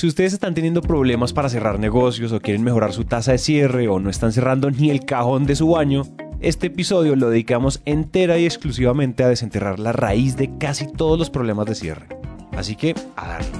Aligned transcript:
Si 0.00 0.06
ustedes 0.06 0.32
están 0.32 0.54
teniendo 0.54 0.80
problemas 0.80 1.34
para 1.34 1.50
cerrar 1.50 1.78
negocios 1.78 2.32
o 2.32 2.40
quieren 2.40 2.64
mejorar 2.64 2.94
su 2.94 3.04
tasa 3.04 3.32
de 3.32 3.38
cierre 3.38 3.86
o 3.86 4.00
no 4.00 4.08
están 4.08 4.32
cerrando 4.32 4.70
ni 4.70 4.88
el 4.88 5.04
cajón 5.04 5.44
de 5.44 5.54
su 5.54 5.68
baño, 5.68 6.04
este 6.40 6.68
episodio 6.68 7.16
lo 7.16 7.28
dedicamos 7.28 7.82
entera 7.84 8.38
y 8.38 8.46
exclusivamente 8.46 9.24
a 9.24 9.28
desenterrar 9.28 9.78
la 9.78 9.92
raíz 9.92 10.38
de 10.38 10.56
casi 10.56 10.90
todos 10.90 11.18
los 11.18 11.28
problemas 11.28 11.66
de 11.66 11.74
cierre. 11.74 12.06
Así 12.52 12.76
que, 12.76 12.94
a 13.14 13.28
darle. 13.28 13.50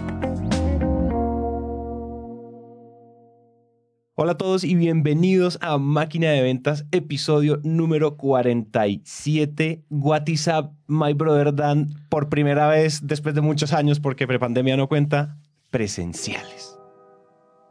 Hola 4.14 4.32
a 4.32 4.36
todos 4.36 4.64
y 4.64 4.75
bienvenidos 4.75 5.59
a 5.62 5.79
Máquina 5.79 6.30
de 6.30 6.43
Ventas, 6.43 6.84
episodio 6.91 7.59
número 7.64 8.16
47. 8.18 9.84
What 9.88 10.29
is 10.29 10.46
up, 10.46 10.72
my 10.86 11.12
brother 11.12 11.54
Dan? 11.54 11.88
Por 12.09 12.29
primera 12.29 12.66
vez 12.68 13.07
después 13.07 13.34
de 13.34 13.41
muchos 13.43 13.75
años, 13.75 13.98
porque 13.98 14.27
prepandemia 14.27 14.77
no 14.77 14.88
cuenta, 14.88 15.38
presenciales. 15.70 16.76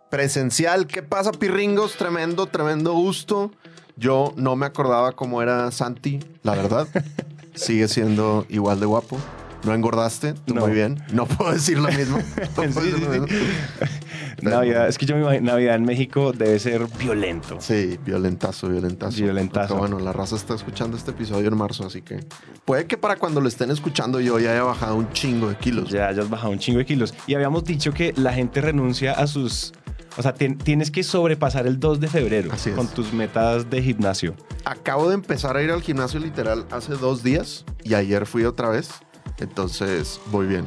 Presencial, 0.10 0.88
¿qué 0.88 1.04
pasa, 1.04 1.32
pirringos? 1.32 1.96
Tremendo, 1.96 2.48
tremendo 2.48 2.94
gusto. 2.94 3.52
Yo 3.96 4.34
no 4.38 4.56
me 4.56 4.66
acordaba 4.66 5.12
cómo 5.12 5.42
era 5.42 5.70
Santi, 5.72 6.20
la 6.44 6.56
verdad. 6.56 6.88
Sigue 7.54 7.88
siendo 7.88 8.46
igual 8.50 8.80
de 8.80 8.86
guapo. 8.86 9.18
No 9.64 9.74
engordaste, 9.74 10.34
tú 10.46 10.56
No. 10.56 10.62
muy 10.62 10.72
bien. 10.72 11.04
No 11.12 11.26
puedo 11.26 11.52
decir 11.52 11.78
lo 11.78 11.90
mismo. 11.92 12.18
No 12.56 12.64
Sí, 12.64 12.92
sí, 12.92 13.06
sí. 13.28 13.36
Navidad, 14.42 14.88
es 14.88 14.98
que 14.98 15.06
yo 15.06 15.16
me 15.16 15.22
imagino, 15.22 15.52
Navidad 15.52 15.76
en 15.76 15.84
México 15.84 16.32
debe 16.32 16.60
ser 16.60 16.86
violento. 17.00 17.58
Sí, 17.60 17.98
violentazo, 18.06 18.70
violentazo. 18.70 19.18
Violentazo. 19.22 19.68
Pero 19.76 19.80
bueno, 19.80 20.00
la 20.00 20.14
raza 20.14 20.36
está 20.36 20.54
escuchando 20.56 20.98
este 20.98 21.12
episodio 21.12 21.48
en 21.48 21.58
marzo, 21.58 21.86
así 21.86 22.02
que 22.02 22.20
puede 22.66 22.86
que 22.86 22.98
para 22.98 23.16
cuando 23.18 23.42
lo 23.42 23.48
estén 23.48 23.72
escuchando 23.72 24.20
yo 24.20 24.40
ya 24.40 24.52
haya 24.52 24.64
bajado 24.64 24.96
un 24.96 25.12
chingo 25.12 25.50
de 25.50 25.56
kilos. 25.56 25.90
Ya, 25.90 26.12
ya 26.12 26.22
has 26.22 26.30
bajado 26.30 26.52
un 26.52 26.60
chingo 26.60 26.80
de 26.80 26.86
kilos. 26.86 27.14
Y 27.28 27.36
habíamos 27.36 27.64
dicho 27.64 27.92
que 27.94 28.14
la 28.18 28.34
gente 28.34 28.62
renuncia 28.62 29.14
a 29.14 29.28
sus... 29.28 29.74
O 30.18 30.22
sea, 30.24 30.34
tien- 30.34 30.58
tienes 30.58 30.90
que 30.92 31.04
sobrepasar 31.04 31.68
el 31.68 31.80
2 31.80 32.00
de 32.00 32.08
febrero 32.08 32.52
Así 32.52 32.72
con 32.72 32.88
tus 32.88 33.14
metas 33.14 33.70
de 33.70 33.82
gimnasio. 33.82 34.36
Acabo 34.66 35.08
de 35.08 35.14
empezar 35.16 35.56
a 35.56 35.62
ir 35.62 35.72
al 35.72 35.82
gimnasio 35.82 36.20
literal 36.20 36.66
hace 36.72 36.94
dos 36.96 37.24
días 37.24 37.64
y 37.84 37.94
ayer 37.94 38.26
fui 38.26 38.44
otra 38.44 38.70
vez. 38.70 38.90
Entonces 39.40 40.20
voy 40.32 40.48
bien. 40.48 40.66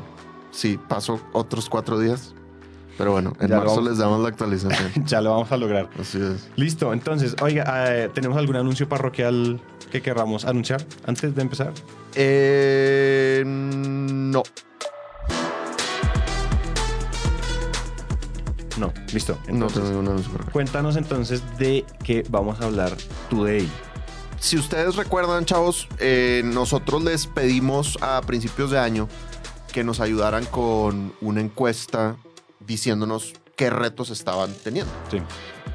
Sí, 0.52 0.78
paso 0.88 1.20
otros 1.32 1.68
cuatro 1.68 1.98
días. 1.98 2.34
Pero 2.98 3.12
bueno, 3.12 3.32
en 3.40 3.48
Ya 3.48 3.56
marzo 3.56 3.76
vamos- 3.76 3.90
les 3.90 3.98
damos 3.98 4.20
la 4.20 4.28
actualización. 4.28 4.90
Ya 5.06 5.20
lo 5.20 5.30
vamos 5.30 5.50
a 5.50 5.56
lograr. 5.56 5.88
Así 5.98 6.18
es. 6.20 6.48
Listo, 6.56 6.92
entonces, 6.92 7.34
oiga, 7.40 7.64
eh, 7.94 8.10
¿tenemos 8.12 8.36
algún 8.38 8.56
anuncio 8.56 8.88
parroquial 8.88 9.60
que 9.90 10.02
querramos 10.02 10.44
anunciar 10.44 10.84
antes 11.06 11.34
de 11.34 11.42
empezar? 11.42 11.72
Eh, 12.14 13.42
no. 13.46 14.42
No, 18.78 18.92
listo. 19.12 19.38
No 19.46 19.52
Entonces, 19.52 19.82
tengo 19.82 19.90
ningún 19.90 20.08
anuncio 20.08 20.32
acá. 20.34 20.50
cuéntanos 20.50 20.96
entonces 20.96 21.42
de 21.58 21.84
qué 22.04 22.24
vamos 22.30 22.60
a 22.60 22.64
hablar 22.64 22.92
today. 23.28 23.68
Si 24.40 24.56
ustedes 24.58 24.96
recuerdan, 24.96 25.44
chavos, 25.44 25.86
eh, 25.98 26.42
nosotros 26.44 27.04
les 27.04 27.26
pedimos 27.26 27.96
a 28.00 28.20
principios 28.22 28.70
de 28.70 28.78
año 28.78 29.08
que 29.72 29.84
nos 29.84 30.00
ayudaran 30.00 30.44
con 30.46 31.12
una 31.20 31.40
encuesta 31.40 32.16
diciéndonos 32.66 33.34
qué 33.56 33.70
retos 33.70 34.10
estaban 34.10 34.52
teniendo. 34.64 34.92
Sí. 35.10 35.18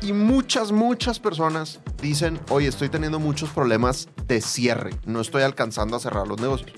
Y 0.02 0.14
muchas, 0.14 0.72
muchas 0.72 1.20
personas 1.20 1.80
dicen, 2.02 2.40
oye, 2.50 2.68
estoy 2.68 2.90
teniendo 2.90 3.20
muchos 3.20 3.50
problemas 3.50 4.10
de 4.28 4.42
cierre, 4.42 4.92
no 5.06 5.22
estoy 5.22 5.44
alcanzando 5.44 5.96
a 5.96 6.00
cerrar 6.00 6.28
los 6.28 6.40
negocios. 6.40 6.72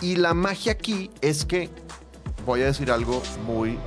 Y 0.00 0.16
la 0.16 0.34
magia 0.34 0.72
aquí 0.72 1.10
es 1.20 1.44
que, 1.44 1.70
voy 2.44 2.62
a 2.62 2.66
decir 2.66 2.90
algo 2.90 3.22
muy 3.46 3.78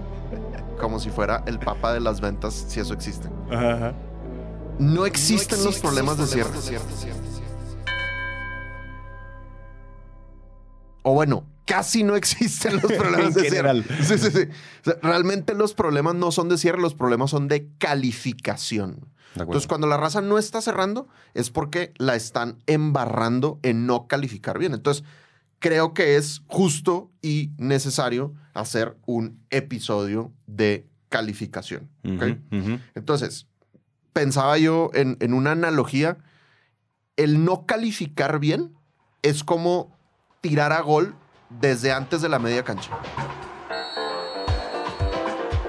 como 0.80 0.98
si 0.98 1.10
fuera 1.10 1.42
el 1.46 1.58
papa 1.58 1.92
de 1.92 2.00
las 2.00 2.20
ventas, 2.20 2.66
si 2.68 2.80
eso 2.80 2.92
existe. 2.94 3.28
Ajá. 3.50 3.94
No 4.78 5.06
existen 5.06 5.62
los 5.64 5.78
problemas 5.78 6.18
de 6.18 6.26
cierre. 6.26 6.50
O 11.02 11.12
bueno, 11.12 11.44
casi 11.64 12.02
no 12.02 12.16
existen 12.16 12.74
los 12.74 12.92
problemas 12.98 13.34
de 13.34 13.50
cierre. 13.50 13.82
Sí, 14.02 14.18
sí, 14.18 14.30
sí. 14.30 14.48
O 14.82 14.84
sea, 14.84 14.98
realmente 15.02 15.54
los 15.54 15.74
problemas 15.74 16.14
no 16.14 16.30
son 16.30 16.48
de 16.48 16.58
cierre, 16.58 16.80
los 16.80 16.94
problemas 16.94 17.30
son 17.30 17.48
de 17.48 17.68
calificación. 17.78 19.00
De. 19.34 19.42
Entonces, 19.42 19.66
cuando 19.66 19.86
la 19.86 19.96
raza 19.96 20.20
no 20.20 20.38
está 20.38 20.60
cerrando, 20.60 21.08
es 21.34 21.50
porque 21.50 21.92
la 21.96 22.14
están 22.14 22.58
embarrando 22.66 23.58
en 23.62 23.86
no 23.86 24.06
calificar 24.06 24.58
bien. 24.58 24.74
Entonces, 24.74 25.04
creo 25.58 25.94
que 25.94 26.16
es 26.16 26.42
justo 26.46 27.10
y 27.20 27.50
necesario 27.58 28.34
hacer 28.52 28.96
un 29.06 29.40
episodio 29.50 30.32
de 30.46 30.86
calificación. 31.08 31.88
Entonces, 32.94 33.46
pensaba 34.12 34.58
yo 34.58 34.90
en, 34.94 35.16
en 35.20 35.32
una 35.32 35.52
analogía, 35.52 36.18
el 37.16 37.44
no 37.44 37.66
calificar 37.66 38.38
bien 38.38 38.74
es 39.22 39.42
como 39.42 39.96
tirar 40.40 40.72
a 40.72 40.80
gol 40.80 41.16
desde 41.60 41.92
antes 41.92 42.22
de 42.22 42.28
la 42.28 42.38
media 42.38 42.62
cancha. 42.62 42.90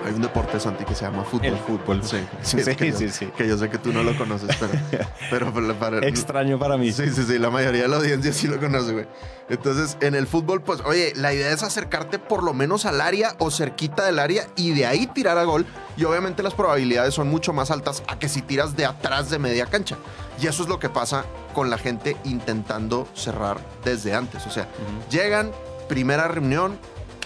Hay 0.06 0.14
un 0.14 0.22
deporte, 0.22 0.60
Santi, 0.60 0.86
que 0.86 0.94
se 0.94 1.04
llama 1.04 1.24
fútbol. 1.24 1.48
El 1.48 1.58
fútbol. 1.58 2.04
Sí, 2.04 2.18
Sí, 2.44 2.60
es 2.60 2.78
que 2.78 2.92
yo- 2.92 2.98
sí, 3.00 3.10
sí. 3.10 3.26
Que 3.36 3.48
yo 3.48 3.58
sé 3.58 3.70
que 3.72 3.80
tú 3.80 3.92
no 3.92 4.04
lo 4.04 4.16
conoces, 4.16 4.56
pero... 4.60 4.72
pero 5.32 5.52
para- 5.52 5.74
para- 5.80 6.08
Extraño 6.08 6.60
para 6.60 6.78
mí. 6.78 6.92
Sí, 6.92 7.10
sí, 7.10 7.24
sí, 7.24 7.40
la 7.40 7.50
mayoría 7.50 7.82
de 7.84 7.88
la 7.88 7.96
audiencia 7.98 8.32
sí 8.32 8.48
lo 8.48 8.60
conoce, 8.60 8.94
güey. 8.94 9.08
Entonces, 9.50 9.98
en 10.02 10.14
el 10.14 10.28
fútbol, 10.28 10.62
pues, 10.62 10.82
oye, 10.86 11.14
la 11.16 11.34
idea 11.34 11.52
es 11.52 11.64
acercarte 11.64 12.20
por 12.20 12.44
lo 12.44 12.54
menos 12.54 12.86
al 12.86 13.02
área 13.02 13.34
o 13.40 13.50
cerquita 13.50 14.06
del 14.06 14.20
área 14.20 14.46
y 14.56 14.74
de 14.76 14.86
ahí 14.86 15.08
tirar 15.08 15.40
a 15.40 15.44
gol. 15.44 15.66
Y 15.98 16.04
obviamente 16.04 16.44
las 16.44 16.54
probabilidades 16.54 17.16
son 17.16 17.28
mucho 17.28 17.52
más 17.52 17.72
altas 17.72 18.04
a 18.08 18.20
que 18.20 18.30
si 18.30 18.44
tiras 18.44 18.76
de 18.78 18.86
atrás 18.86 19.32
de 19.32 19.40
media 19.40 19.66
cancha. 19.66 19.98
Y 20.40 20.46
eso 20.46 20.62
es 20.62 20.70
lo 20.70 20.78
que 20.78 20.90
pasa 20.90 21.26
con 21.56 21.72
la 21.72 21.80
gente 21.80 22.16
intentando 22.26 23.08
cerrar 23.16 23.58
desde 23.84 24.14
antes. 24.14 24.46
O 24.46 24.52
sea, 24.52 24.68
llegan, 25.10 25.52
primera 25.88 26.28
reunión, 26.28 26.78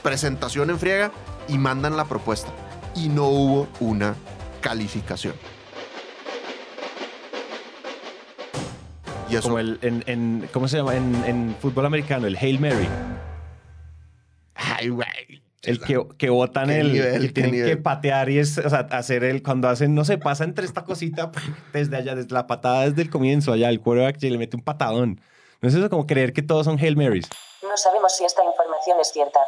presentación 0.03 0.69
en 0.69 0.79
friega 0.79 1.11
y 1.47 1.57
mandan 1.57 1.97
la 1.97 2.05
propuesta. 2.05 2.51
Y 2.95 3.09
no 3.09 3.25
hubo 3.27 3.67
una 3.79 4.15
calificación. 4.61 5.33
Y 9.29 9.35
eso 9.35 9.43
Como 9.43 9.59
el, 9.59 9.77
en, 9.83 10.03
en- 10.07 10.49
¿cómo 10.51 10.67
se 10.67 10.77
llama? 10.77 10.95
En, 10.95 11.15
en 11.25 11.55
fútbol 11.61 11.85
americano, 11.85 12.25
el 12.27 12.35
Hail 12.35 12.59
Mary. 12.59 12.87
Ay, 14.55 14.89
güey. 14.89 15.07
El 15.61 15.79
que, 15.81 16.01
que 16.17 16.29
botan 16.29 16.69
el. 16.69 16.93
nivel, 16.93 17.21
que 17.21 17.27
qué 17.27 17.33
tienen 17.33 17.51
nivel. 17.51 17.69
que 17.69 17.77
patear 17.77 18.29
y 18.29 18.39
es, 18.39 18.57
o 18.57 18.69
sea, 18.69 18.79
hacer 18.91 19.23
el. 19.23 19.43
Cuando 19.43 19.67
hacen, 19.67 19.93
no 19.93 20.03
sé, 20.05 20.17
pasa 20.17 20.45
entre 20.45 20.65
esta 20.65 20.83
cosita 20.83 21.31
desde 21.73 21.97
allá, 21.97 22.15
desde 22.15 22.33
la 22.33 22.47
patada 22.47 22.89
desde 22.89 23.01
el 23.03 23.09
comienzo, 23.09 23.51
allá, 23.51 23.69
el 23.69 23.81
quarterback 23.81 24.21
le 24.23 24.37
mete 24.37 24.55
un 24.55 24.63
patadón. 24.63 25.21
¿No 25.61 25.67
es 25.69 25.75
eso 25.75 25.89
como 25.89 26.07
creer 26.07 26.31
que 26.33 26.41
todos 26.41 26.65
son 26.65 26.79
Hail 26.79 26.95
Marys? 26.95 27.27
No 27.79 27.83
sabemos 27.83 28.13
si 28.17 28.25
esta 28.25 28.41
información 28.43 28.97
es 29.01 29.11
cierta. 29.13 29.39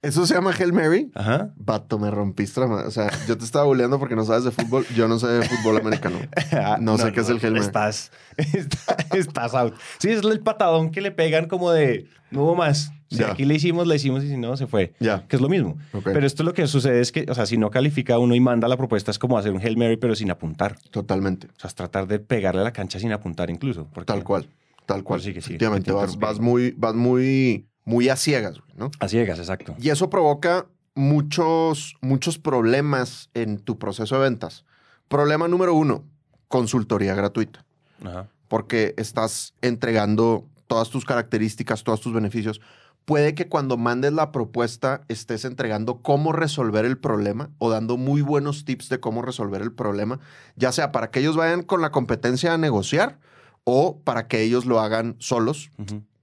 ¿Eso 0.00 0.26
se 0.26 0.34
llama 0.34 0.52
Hail 0.58 0.72
Mary? 0.72 1.10
Ajá. 1.14 1.52
Vato, 1.56 1.98
me 1.98 2.10
rompiste 2.10 2.60
la 2.60 2.66
madre. 2.66 2.86
O 2.88 2.90
sea, 2.90 3.10
yo 3.28 3.36
te 3.36 3.44
estaba 3.44 3.64
bulleando 3.66 3.98
porque 3.98 4.14
no 4.16 4.24
sabes 4.24 4.44
de 4.44 4.50
fútbol. 4.52 4.86
Yo 4.94 5.06
no 5.06 5.18
sé 5.18 5.26
de 5.28 5.46
fútbol 5.48 5.76
americano. 5.78 6.18
Ah, 6.52 6.78
No 6.80 6.96
sé 6.96 7.12
qué 7.12 7.20
es 7.20 7.28
el 7.28 7.38
Hail 7.42 7.52
Mary. 7.52 7.66
Estás, 7.66 8.10
está- 8.38 8.96
estás 9.14 9.54
out. 9.54 9.74
Sí, 9.98 10.10
es 10.10 10.22
el 10.24 10.40
patadón 10.40 10.90
que 10.92 11.00
le 11.02 11.10
pegan 11.10 11.46
como 11.46 11.70
de 11.72 12.08
no 12.30 12.44
hubo 12.44 12.54
más. 12.54 12.90
Si 13.10 13.18
Ya. 13.18 13.32
aquí 13.32 13.44
le 13.44 13.54
hicimos, 13.54 13.86
le 13.86 13.96
hicimos 13.96 14.24
y 14.24 14.28
si 14.30 14.36
no, 14.38 14.56
se 14.56 14.66
fue. 14.66 14.94
Ya. 14.98 15.26
Que 15.28 15.36
es 15.36 15.42
lo 15.42 15.48
mismo. 15.50 15.76
Ok. 15.92 16.04
Pero 16.04 16.26
esto 16.26 16.42
lo 16.42 16.52
que 16.54 16.66
sucede 16.66 17.00
es 17.00 17.12
que, 17.12 17.26
o 17.28 17.34
sea, 17.34 17.44
si 17.46 17.58
no 17.58 17.70
califica 17.70 18.18
uno 18.18 18.34
y 18.34 18.40
manda 18.40 18.66
la 18.66 18.76
propuesta, 18.78 19.10
es 19.10 19.18
como 19.18 19.36
hacer 19.38 19.52
un 19.52 19.60
Hail 19.60 19.76
Mary, 19.76 19.98
pero 19.98 20.14
sin 20.14 20.30
apuntar. 20.30 20.76
Totalmente. 20.90 21.48
O 21.48 21.60
sea, 21.60 21.68
es 21.68 21.74
tratar 21.74 22.06
de 22.06 22.18
pegarle 22.18 22.62
a 22.62 22.64
la 22.64 22.72
cancha 22.72 22.98
sin 22.98 23.12
apuntar 23.12 23.50
incluso. 23.50 23.88
porque- 23.92 24.06
Tal 24.12 24.24
cual. 24.24 24.48
Tal 24.86 25.02
cual. 25.02 25.18
Pues 25.18 25.24
sí 25.24 25.32
que 25.32 25.40
sí, 25.40 25.52
Efectivamente, 25.52 25.92
vas, 25.92 26.18
vas 26.18 26.40
muy, 26.40 26.72
vas 26.76 26.94
muy, 26.94 27.66
muy 27.84 28.08
a 28.08 28.16
ciegas, 28.16 28.60
¿no? 28.76 28.90
A 29.00 29.08
ciegas, 29.08 29.38
exacto. 29.38 29.74
Y 29.78 29.90
eso 29.90 30.10
provoca 30.10 30.66
muchos, 30.94 31.96
muchos 32.00 32.38
problemas 32.38 33.30
en 33.34 33.58
tu 33.58 33.78
proceso 33.78 34.16
de 34.16 34.22
ventas. 34.22 34.64
Problema 35.08 35.48
número 35.48 35.74
uno, 35.74 36.04
consultoría 36.48 37.14
gratuita. 37.14 37.64
Ajá. 38.04 38.28
porque 38.48 38.94
estás 38.98 39.54
entregando 39.62 40.46
todas 40.66 40.90
tus 40.90 41.04
características, 41.04 41.84
todos 41.84 42.00
tus 42.00 42.12
beneficios. 42.12 42.60
Puede 43.04 43.34
que 43.34 43.48
cuando 43.48 43.76
mandes 43.76 44.12
la 44.12 44.32
propuesta 44.32 45.02
estés 45.08 45.44
entregando 45.44 46.02
cómo 46.02 46.32
resolver 46.32 46.84
el 46.84 46.96
problema 46.98 47.50
o 47.58 47.70
dando 47.70 47.96
muy 47.96 48.22
buenos 48.22 48.64
tips 48.64 48.88
de 48.88 49.00
cómo 49.00 49.22
resolver 49.22 49.60
el 49.60 49.72
problema, 49.72 50.20
ya 50.56 50.72
sea 50.72 50.92
para 50.92 51.10
que 51.10 51.20
ellos 51.20 51.36
vayan 51.36 51.62
con 51.62 51.82
la 51.82 51.90
competencia 51.90 52.54
a 52.54 52.58
negociar 52.58 53.18
o 53.64 54.00
para 54.04 54.28
que 54.28 54.42
ellos 54.42 54.66
lo 54.66 54.80
hagan 54.80 55.16
solos. 55.18 55.70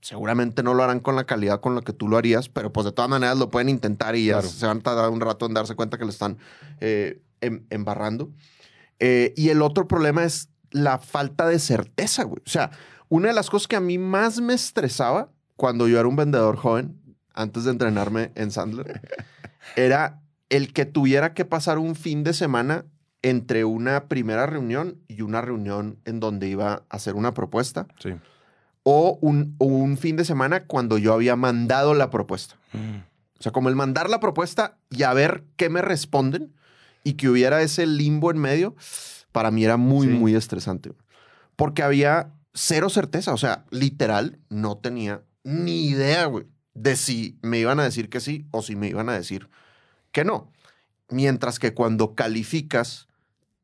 Seguramente 0.01 0.63
no 0.63 0.73
lo 0.73 0.83
harán 0.83 0.99
con 0.99 1.15
la 1.15 1.25
calidad 1.25 1.61
con 1.61 1.75
la 1.75 1.81
que 1.81 1.93
tú 1.93 2.07
lo 2.07 2.17
harías, 2.17 2.49
pero 2.49 2.73
pues 2.73 2.85
de 2.85 2.91
todas 2.91 3.09
maneras 3.09 3.37
lo 3.37 3.49
pueden 3.49 3.69
intentar 3.69 4.15
y 4.15 4.25
ya 4.25 4.33
Claro. 4.39 4.47
se 4.47 4.65
van 4.65 4.77
a 4.79 4.81
tardar 4.81 5.09
un 5.09 5.21
rato 5.21 5.45
en 5.45 5.53
darse 5.53 5.75
cuenta 5.75 5.97
que 5.97 6.05
le 6.05 6.11
están 6.11 6.37
eh, 6.79 7.21
em- 7.41 7.65
embarrando. 7.69 8.31
Eh, 8.99 9.33
y 9.37 9.49
el 9.49 9.61
otro 9.61 9.87
problema 9.87 10.23
es 10.23 10.49
la 10.71 10.97
falta 10.99 11.47
de 11.47 11.59
certeza, 11.59 12.23
güey. 12.23 12.41
O 12.45 12.49
sea, 12.49 12.71
una 13.09 13.27
de 13.29 13.33
las 13.33 13.49
cosas 13.49 13.67
que 13.67 13.75
a 13.75 13.81
mí 13.81 13.97
más 13.97 14.39
me 14.41 14.53
estresaba 14.53 15.29
cuando 15.55 15.87
yo 15.87 15.99
era 15.99 16.07
un 16.07 16.15
vendedor 16.15 16.55
joven, 16.57 16.97
antes 17.33 17.63
de 17.65 17.71
entrenarme 17.71 18.31
en 18.35 18.51
Sandler, 18.51 19.01
era 19.75 20.21
el 20.49 20.73
que 20.73 20.85
tuviera 20.85 21.33
que 21.33 21.45
pasar 21.45 21.77
un 21.77 21.95
fin 21.95 22.23
de 22.23 22.33
semana 22.33 22.85
entre 23.21 23.63
una 23.65 24.05
primera 24.07 24.47
reunión 24.47 24.97
y 25.07 25.21
una 25.21 25.41
reunión 25.41 25.99
en 26.05 26.19
donde 26.19 26.47
iba 26.47 26.73
a 26.73 26.83
hacer 26.89 27.13
una 27.15 27.33
propuesta, 27.35 27.87
Sí. 27.99 28.15
O 28.83 29.17
un, 29.21 29.55
o 29.59 29.65
un 29.65 29.97
fin 29.97 30.15
de 30.15 30.25
semana 30.25 30.65
cuando 30.65 30.97
yo 30.97 31.13
había 31.13 31.35
mandado 31.35 31.93
la 31.93 32.09
propuesta. 32.09 32.55
Mm. 32.73 32.97
O 33.39 33.43
sea, 33.43 33.51
como 33.51 33.69
el 33.69 33.75
mandar 33.75 34.09
la 34.09 34.19
propuesta 34.19 34.77
y 34.89 35.03
a 35.03 35.13
ver 35.13 35.43
qué 35.55 35.69
me 35.69 35.81
responden 35.81 36.53
y 37.03 37.13
que 37.13 37.29
hubiera 37.29 37.61
ese 37.61 37.85
limbo 37.87 38.29
en 38.31 38.37
medio, 38.37 38.75
para 39.31 39.49
mí 39.51 39.63
era 39.65 39.77
muy, 39.77 40.07
Sí. 40.07 40.13
muy 40.13 40.35
estresante. 40.35 40.91
Porque 41.55 41.83
había 41.83 42.31
cero 42.53 42.89
certeza. 42.89 43.33
O 43.33 43.37
sea, 43.37 43.65
literal, 43.71 44.39
no 44.49 44.77
tenía 44.77 45.23
ni 45.43 45.87
idea, 45.87 46.25
güey, 46.25 46.45
de 46.75 46.95
si 46.95 47.37
me 47.41 47.57
iban 47.59 47.79
a 47.79 47.83
decir 47.83 48.09
que 48.09 48.19
sí 48.19 48.45
o 48.51 48.61
si 48.61 48.75
me 48.75 48.87
iban 48.87 49.09
a 49.09 49.13
decir 49.13 49.49
que 50.11 50.23
no. 50.23 50.51
Mientras 51.09 51.57
que 51.59 51.73
cuando 51.73 52.13
calificas, 52.15 53.07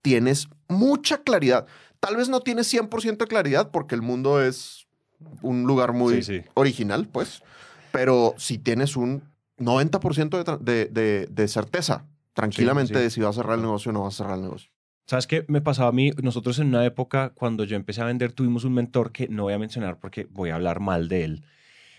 tienes 0.02 0.48
mucha 0.68 1.19
claridad. 1.24 1.66
Tal 2.00 2.18
vez 2.18 2.30
no 2.30 2.40
tienes 2.42 2.68
100% 2.74 3.18
de 3.25 3.28
claridad 3.28 3.69
porque 3.72 3.96
el 3.96 4.02
mundo 4.02 4.42
es 4.42 4.87
un 5.42 5.64
lugar 5.64 5.94
muy 5.94 6.22
Sí, 6.22 6.40
sí. 6.42 6.46
original, 6.54 7.08
pues. 7.08 7.42
Pero 7.92 8.36
si 8.38 8.58
tienes 8.58 8.96
un 8.98 9.24
90% 9.58 10.44
de, 10.44 10.58
de, 10.60 10.86
de- 10.86 11.28
de 11.28 11.48
certeza, 11.48 12.06
tranquilamente, 12.34 12.94
sí. 12.96 13.00
de 13.00 13.10
si 13.10 13.22
va 13.22 13.30
a 13.30 13.34
cerrar 13.34 13.56
el 13.56 13.62
negocio 13.64 13.90
o 13.90 13.94
no 13.94 14.02
va 14.04 14.08
a 14.10 14.12
cerrar 14.12 14.36
el 14.36 14.44
negocio. 14.44 14.69
¿Sabes 15.08 15.25
qué 15.25 15.46
me 15.48 15.62
pasaba 15.62 15.90
a 15.90 15.94
mí? 15.94 16.12
Nosotros 16.22 16.60
en 16.60 16.68
una 16.68 16.86
época, 16.86 17.31
cuando 17.34 17.64
yo 17.64 17.75
empecé 17.78 18.02
a 18.02 18.06
vender, 18.06 18.34
tuvimos 18.34 18.66
un 18.66 18.74
mentor 18.74 19.12
que 19.12 19.28
no 19.30 19.44
voy 19.44 19.54
a 19.54 19.60
mencionar 19.60 20.00
porque 20.00 20.28
voy 20.30 20.50
a 20.50 20.56
hablar 20.56 20.80
mal 20.81 21.08
de 21.08 21.24
él. 21.24 21.46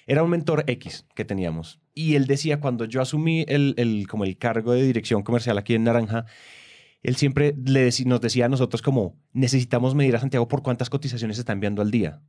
Era 0.07 0.23
un 0.23 0.31
mentor 0.31 0.65
X 0.67 1.07
que 1.15 1.25
teníamos. 1.25 1.81
Y 1.95 2.15
él 2.17 2.27
decía, 2.27 2.61
cuando 2.61 2.85
yo 2.85 3.01
asumí 3.01 3.45
el, 3.49 3.75
el- 3.79 4.07
como 4.09 4.25
el 4.25 4.37
cargo 4.37 4.73
de 4.73 4.83
dirección 4.83 5.23
comercial 5.23 5.57
aquí 5.59 5.75
en 5.75 5.85
Naranja, 5.85 6.27
él 7.03 7.17
siempre 7.17 7.55
le 7.65 7.89
deci- 7.89 8.05
nos 8.05 8.21
decía 8.21 8.47
a 8.47 8.49
nosotros 8.49 8.83
como, 8.83 9.17
necesitamos 9.33 9.95
medir 9.95 10.15
a 10.17 10.21
Santiago 10.21 10.47
por 10.49 10.63
cuántas 10.63 10.91
cotizaciones 10.91 11.39
está 11.39 11.53
enviando 11.53 11.81
al 11.83 11.91
día. 11.91 12.21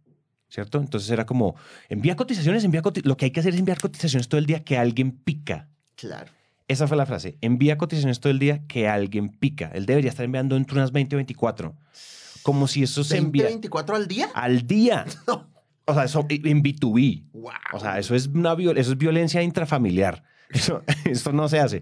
¿Cierto? 0.49 0.79
Entonces 0.79 1.09
era 1.11 1.25
como, 1.25 1.55
envía 1.89 2.15
cotizaciones, 2.15 2.63
envía 2.63 2.81
coti- 2.81 3.01
Lo 3.03 3.15
que 3.17 3.25
hay 3.25 3.31
que 3.31 3.39
hacer 3.39 3.53
es 3.53 3.59
enviar 3.59 3.79
cotizaciones 3.79 4.27
todo 4.27 4.39
el 4.39 4.45
día 4.47 4.63
que 4.63 4.77
alguien 4.77 5.11
pica. 5.11 5.69
Claro. 5.95 6.31
Esa 6.67 6.87
fue 6.87 6.97
la 6.97 7.05
frase. 7.05 7.37
Envía 7.41 7.77
cotizaciones 7.77 8.19
todo 8.19 8.31
el 8.31 8.39
día 8.39 8.61
que 8.67 8.87
alguien 8.87 9.29
pica. 9.29 9.71
Él 9.73 9.85
debería 9.85 10.09
estar 10.09 10.25
enviando 10.25 10.55
entre 10.57 10.75
unas 10.75 10.91
20 10.91 11.15
o 11.15 11.17
24. 11.17 11.75
Como 12.41 12.67
si 12.67 12.83
eso 12.83 13.03
se 13.03 13.17
envía 13.17 13.45
24 13.45 13.95
al 13.95 14.07
día? 14.07 14.29
al 14.33 14.65
día. 14.67 15.05
O 15.85 15.93
sea, 15.95 16.03
eso 16.03 16.23
en 16.29 16.61
B2B. 16.61 17.23
Wow. 17.33 17.51
O 17.73 17.79
sea, 17.79 17.97
eso 17.97 18.13
es, 18.13 18.27
una, 18.27 18.53
eso 18.53 18.91
es 18.91 18.97
violencia 18.99 19.41
intrafamiliar. 19.41 20.23
Eso, 20.51 20.83
esto 21.05 21.33
no 21.33 21.49
se 21.49 21.57
hace. 21.59 21.81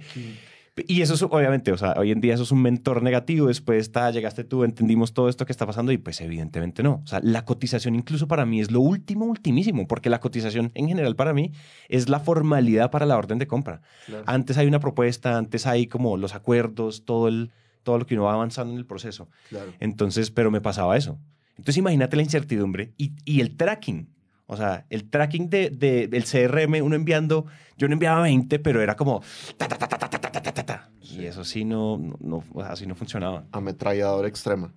Y 0.86 1.02
eso 1.02 1.16
es, 1.16 1.24
obviamente, 1.24 1.72
o 1.72 1.78
sea, 1.78 1.96
hoy 1.98 2.12
en 2.12 2.22
día 2.22 2.36
eso 2.36 2.44
es 2.44 2.52
un 2.52 2.62
mentor 2.62 3.02
negativo. 3.02 3.48
Después 3.48 3.82
está, 3.82 4.12
llegaste 4.12 4.44
tú, 4.44 4.64
entendimos 4.64 5.14
todo 5.14 5.30
esto 5.30 5.46
que 5.46 5.52
está 5.52 5.66
pasando 5.66 5.92
y 5.92 5.98
pues 5.98 6.22
evidentemente 6.22 6.84
no. 6.84 7.02
O 7.04 7.08
sea, 7.08 7.20
la 7.24 7.46
cotización 7.46 7.96
incluso 7.96 8.28
para 8.28 8.46
mí 8.46 8.62
es 8.62 8.70
lo 8.70 8.82
último, 8.82 9.26
ultimísimo, 9.26 9.88
porque 9.88 10.10
la 10.10 10.20
cotización 10.20 10.72
en 10.76 10.88
general 10.88 11.16
para 11.16 11.34
mí 11.34 11.52
es 11.90 12.10
la 12.10 12.20
formalidad 12.20 12.92
para 12.92 13.06
la 13.06 13.18
orden 13.18 13.40
de 13.40 13.48
compra. 13.48 13.82
Claro. 14.06 14.24
Antes 14.28 14.58
hay 14.58 14.68
una 14.68 14.80
propuesta, 14.80 15.38
antes 15.38 15.66
hay 15.66 15.88
como 15.88 16.16
los 16.18 16.36
acuerdos, 16.36 17.06
todo, 17.06 17.28
el, 17.28 17.52
todo 17.84 17.98
lo 17.98 18.06
que 18.06 18.14
uno 18.14 18.26
va 18.26 18.34
avanzando 18.34 18.74
en 18.74 18.80
el 18.80 18.86
proceso. 18.86 19.30
Claro. 19.50 19.74
Entonces, 19.80 20.30
pero 20.30 20.52
me 20.52 20.62
pasaba 20.62 20.96
eso. 20.96 21.18
Entonces 21.52 21.78
imagínate 21.78 22.16
la 22.16 22.22
incertidumbre 22.22 22.94
y, 22.98 23.14
y 23.26 23.42
el 23.42 23.56
tracking. 23.58 24.10
O 24.50 24.56
sea, 24.56 24.86
el 24.90 25.10
tracking 25.10 25.50
de, 25.50 25.70
de, 25.70 26.08
del 26.08 26.24
CRM, 26.24 26.82
uno 26.82 26.96
enviando, 26.96 27.46
yo 27.78 27.88
no 27.90 27.94
enviaba 27.94 28.22
20, 28.22 28.60
pero 28.60 28.82
era 28.82 28.96
como... 28.96 29.22
Ta, 29.58 29.68
ta, 29.68 29.78
ta, 29.78 30.90
sí. 31.02 31.20
Y 31.20 31.26
eso 31.26 31.44
sí 31.44 31.66
no, 31.66 31.98
no, 32.20 32.44
así 32.64 32.88
no 32.88 32.96
funcionaba. 32.96 33.46
Ametralladora 33.52 34.28
extrema. 34.28 34.74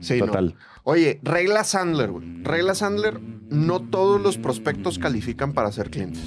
Sí, 0.00 0.18
Total. 0.18 0.54
Oye, 0.84 1.20
regla 1.22 1.64
Sandler, 1.64 2.10
güey. 2.10 2.42
Regla 2.42 2.74
Sandler, 2.74 3.20
no 3.20 3.80
todos 3.80 4.20
los 4.20 4.38
prospectos 4.38 4.98
califican 4.98 5.52
para 5.52 5.70
ser 5.70 5.90
clientes. 5.90 6.22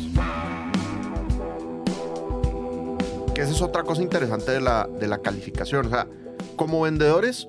Que 3.33 3.41
esa 3.41 3.51
es 3.51 3.61
otra 3.63 3.81
cosa 3.81 4.03
interesante 4.03 4.51
de 4.51 4.61
la, 4.61 4.87
de 4.99 5.07
la 5.07 5.17
calificación. 5.17 5.87
O 5.87 5.89
sea, 5.89 6.07
como 6.55 6.81
vendedores, 6.81 7.47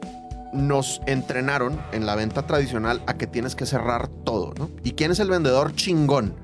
nos 0.54 1.00
entrenaron 1.06 1.80
en 1.92 2.06
la 2.06 2.14
venta 2.14 2.46
tradicional 2.46 3.02
a 3.06 3.14
que 3.14 3.26
tienes 3.26 3.54
que 3.54 3.66
cerrar 3.66 4.08
todo, 4.08 4.54
¿no? 4.58 4.70
¿Y 4.82 4.92
quién 4.92 5.10
es 5.10 5.20
el 5.20 5.28
vendedor 5.28 5.74
chingón? 5.74 6.34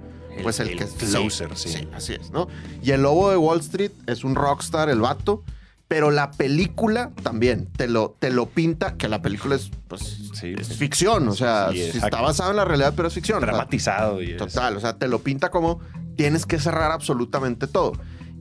Pues 0.43 0.61
el, 0.61 0.77
que 0.77 0.87
closer, 0.87 1.57
sí. 1.57 1.89
así 1.95 2.15
es, 2.15 2.31
¿no? 2.31 2.49
Y 2.83 2.93
el 2.93 3.03
lobo 3.03 3.31
de 3.31 3.37
Wall 3.37 3.61
Street 3.61 3.91
es 4.07 4.25
un 4.25 4.35
rockstar, 4.35 4.89
el 4.89 5.01
vato, 5.01 5.43
pero 5.87 6.11
la 6.11 6.31
película 6.31 7.11
también 7.23 7.67
te 7.67 7.89
lo, 7.89 8.17
te 8.19 8.31
lo 8.31 8.47
pinta, 8.47 8.95
que 8.97 9.09
la 9.09 9.23
película 9.23 9.57
es, 9.57 9.71
pues, 9.89 10.19
Sí, 10.33 10.55
es 10.57 10.69
sí. 10.69 10.75
ficción, 10.75 11.29
o 11.29 11.35
sea, 11.35 11.71
Sí, 11.73 11.91
sí 11.93 11.99
está 11.99 12.21
basado 12.21 12.51
en 12.53 12.57
la 12.57 12.65
realidad, 12.65 12.95
pero 12.97 13.09
es 13.09 13.15
ficción. 13.15 13.39
o 13.39 13.41
sea, 13.41 13.49
Dramatizado. 13.49 14.23
Y 14.23 14.37
Total, 14.37 14.77
o 14.77 14.81
sea, 14.81 14.97
te 14.97 15.09
lo 15.09 15.19
pinta 15.19 15.51
como 15.51 15.81
tienes 16.17 16.47
que 16.47 16.59
cerrar 16.59 16.93
absolutamente 16.93 17.67
todo. 17.67 17.93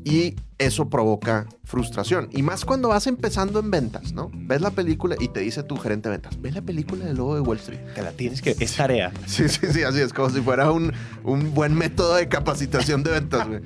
Y 0.03 0.35
eso 0.57 0.89
provoca 0.89 1.47
frustración. 1.63 2.29
Y 2.31 2.41
más 2.41 2.65
cuando 2.65 2.89
vas 2.89 3.07
empezando 3.07 3.59
en 3.59 3.71
ventas, 3.71 4.13
¿no? 4.13 4.31
Ves 4.33 4.61
la 4.61 4.71
película 4.71 5.15
y 5.19 5.29
te 5.29 5.39
dice 5.41 5.63
tu 5.63 5.77
gerente 5.77 6.09
de 6.09 6.15
ventas, 6.15 6.41
ve 6.41 6.51
la 6.51 6.61
película 6.61 7.05
del 7.05 7.17
lobo 7.17 7.35
de 7.35 7.41
Wall 7.41 7.57
Street. 7.57 7.79
Te 7.95 8.01
la 8.01 8.11
tienes 8.11 8.41
que... 8.41 8.55
Es 8.59 8.75
tarea. 8.75 9.11
Sí, 9.25 9.47
sí, 9.47 9.67
sí, 9.71 9.83
así 9.83 10.01
es, 10.01 10.11
como 10.13 10.29
si 10.29 10.41
fuera 10.41 10.71
un, 10.71 10.93
un 11.23 11.53
buen 11.53 11.75
método 11.75 12.15
de 12.15 12.27
capacitación 12.27 13.03
de 13.03 13.11
ventas, 13.11 13.47
güey. 13.47 13.61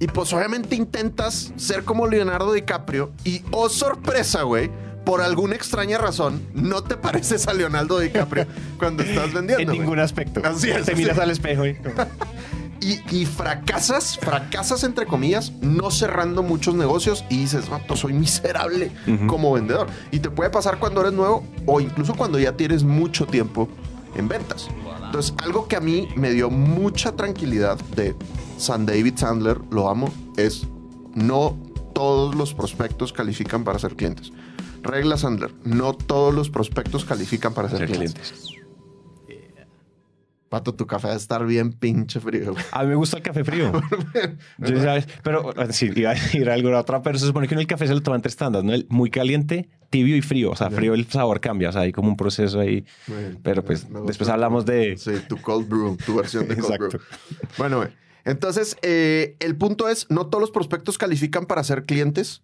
Y 0.00 0.08
pues 0.08 0.32
obviamente 0.32 0.74
intentas 0.74 1.52
ser 1.56 1.84
como 1.84 2.08
Leonardo 2.08 2.52
DiCaprio 2.52 3.12
y, 3.24 3.42
oh 3.52 3.68
sorpresa, 3.68 4.42
güey, 4.42 4.68
por 5.04 5.20
alguna 5.20 5.54
extraña 5.54 5.98
razón, 5.98 6.42
no 6.54 6.82
te 6.82 6.96
pareces 6.96 7.46
a 7.46 7.54
Leonardo 7.54 7.98
DiCaprio 7.98 8.46
cuando 8.78 9.02
estás 9.02 9.32
vendiendo. 9.34 9.72
En 9.72 9.78
ningún 9.78 9.98
aspecto. 9.98 10.40
Así 10.44 10.70
es, 10.70 10.86
Te 10.86 10.96
miras 10.96 11.18
al 11.18 11.30
espejo 11.30 11.66
y... 11.66 11.76
Y, 12.82 13.00
y 13.14 13.26
fracasas, 13.26 14.18
fracasas 14.18 14.82
entre 14.82 15.06
comillas, 15.06 15.52
no 15.60 15.90
cerrando 15.92 16.42
muchos 16.42 16.74
negocios 16.74 17.24
y 17.30 17.38
dices, 17.38 17.68
vato, 17.68 17.94
soy 17.96 18.12
miserable 18.12 18.90
como 19.28 19.52
vendedor. 19.52 19.86
Y 20.10 20.18
te 20.18 20.30
puede 20.30 20.50
pasar 20.50 20.78
cuando 20.80 21.00
eres 21.00 21.12
nuevo 21.12 21.44
o 21.64 21.80
incluso 21.80 22.14
cuando 22.14 22.38
ya 22.40 22.56
tienes 22.56 22.82
mucho 22.82 23.26
tiempo 23.26 23.68
en 24.16 24.26
ventas. 24.28 24.68
Entonces, 25.06 25.34
algo 25.44 25.68
que 25.68 25.76
a 25.76 25.80
mí 25.80 26.08
me 26.16 26.30
dio 26.32 26.50
mucha 26.50 27.12
tranquilidad 27.12 27.78
de 27.94 28.16
San 28.58 28.84
David 28.84 29.14
Sandler, 29.16 29.60
lo 29.70 29.88
amo, 29.88 30.12
es 30.36 30.66
no 31.14 31.56
todos 31.94 32.34
los 32.34 32.52
prospectos 32.54 33.12
califican 33.12 33.62
para 33.64 33.78
ser 33.78 33.94
clientes. 33.94 34.32
Regla 34.82 35.16
Sandler, 35.16 35.54
no 35.64 35.92
todos 35.92 36.34
los 36.34 36.50
prospectos 36.50 37.04
califican 37.04 37.54
para 37.54 37.68
ser, 37.68 37.78
Ser 37.78 37.90
clientes. 37.90 38.32
clientes. 38.32 38.51
Pato, 40.52 40.74
tu 40.74 40.86
café 40.86 41.08
va 41.08 41.14
a 41.14 41.16
estar 41.16 41.46
bien 41.46 41.72
pinche 41.72 42.20
frío. 42.20 42.52
güey. 42.52 42.62
A 42.72 42.82
mí 42.82 42.90
me 42.90 42.94
gusta 42.94 43.16
el 43.16 43.22
café 43.22 43.42
frío. 43.42 43.72
Yo, 44.58 44.82
¿sabes? 44.82 45.08
Pero 45.22 45.54
sí, 45.70 45.90
iba 45.96 46.10
a 46.10 46.12
decir 46.12 46.50
algo 46.50 46.76
otra, 46.76 47.00
pero 47.00 47.18
se 47.18 47.24
supone 47.24 47.48
que 47.48 47.54
en 47.54 47.60
el 47.60 47.66
café 47.66 47.86
se 47.86 47.94
lo 47.94 48.02
toma 48.02 48.16
en 48.16 48.22
tres 48.22 48.36
tandas, 48.36 48.62
¿no? 48.62 48.74
El 48.74 48.86
muy 48.90 49.08
caliente, 49.08 49.70
tibio 49.88 50.14
y 50.14 50.20
frío. 50.20 50.50
O 50.50 50.54
sea, 50.54 50.68
frío 50.68 50.92
el 50.92 51.06
sabor 51.06 51.40
cambia. 51.40 51.70
O 51.70 51.72
sea, 51.72 51.80
hay 51.80 51.92
como 51.92 52.10
un 52.10 52.18
proceso 52.18 52.60
ahí. 52.60 52.84
Pero 53.42 53.64
pues 53.64 53.86
después 54.06 54.28
hablamos 54.28 54.66
de... 54.66 54.94
Sí, 54.98 55.12
tu 55.26 55.40
cold 55.40 55.66
brew, 55.70 55.96
tu 56.04 56.16
versión 56.16 56.46
de 56.46 56.54
cold 56.58 56.74
Exacto. 56.74 56.98
brew. 56.98 57.00
Bueno, 57.56 57.76
güey. 57.78 57.88
Entonces, 58.26 58.76
eh, 58.82 59.36
el 59.40 59.56
punto 59.56 59.88
es, 59.88 60.06
no 60.10 60.26
todos 60.26 60.42
los 60.42 60.50
prospectos 60.50 60.98
califican 60.98 61.46
para 61.46 61.64
ser 61.64 61.86
clientes 61.86 62.42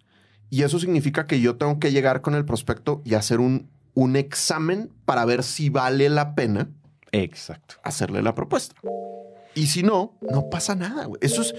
y 0.49 0.63
eso 0.63 0.79
significa 0.79 1.27
que 1.27 1.41
yo 1.41 1.57
tengo 1.57 1.77
que 1.77 1.91
llegar 1.91 2.21
con 2.21 2.33
el 2.33 2.43
prospecto 2.43 3.03
y 3.05 3.13
hacer 3.13 3.39
un, 3.39 3.69
un 3.93 4.15
examen 4.15 4.89
para 5.05 5.25
ver 5.25 5.43
si 5.43 5.69
vale 5.69 6.09
la 6.09 6.33
pena 6.33 6.69
Exacto. 7.11 7.75
hacerle 7.83 8.21
la 8.21 8.35
propuesta. 8.35 8.75
Y 9.55 9.67
si 9.67 9.83
no, 9.83 10.13
no 10.21 10.49
pasa 10.49 10.75
nada, 10.75 11.05
güey. 11.05 11.19
Eso 11.21 11.41
es, 11.41 11.53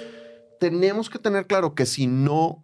tenemos 0.58 1.10
que 1.10 1.18
tener 1.18 1.46
claro 1.46 1.74
que 1.74 1.86
si 1.86 2.06
no 2.06 2.62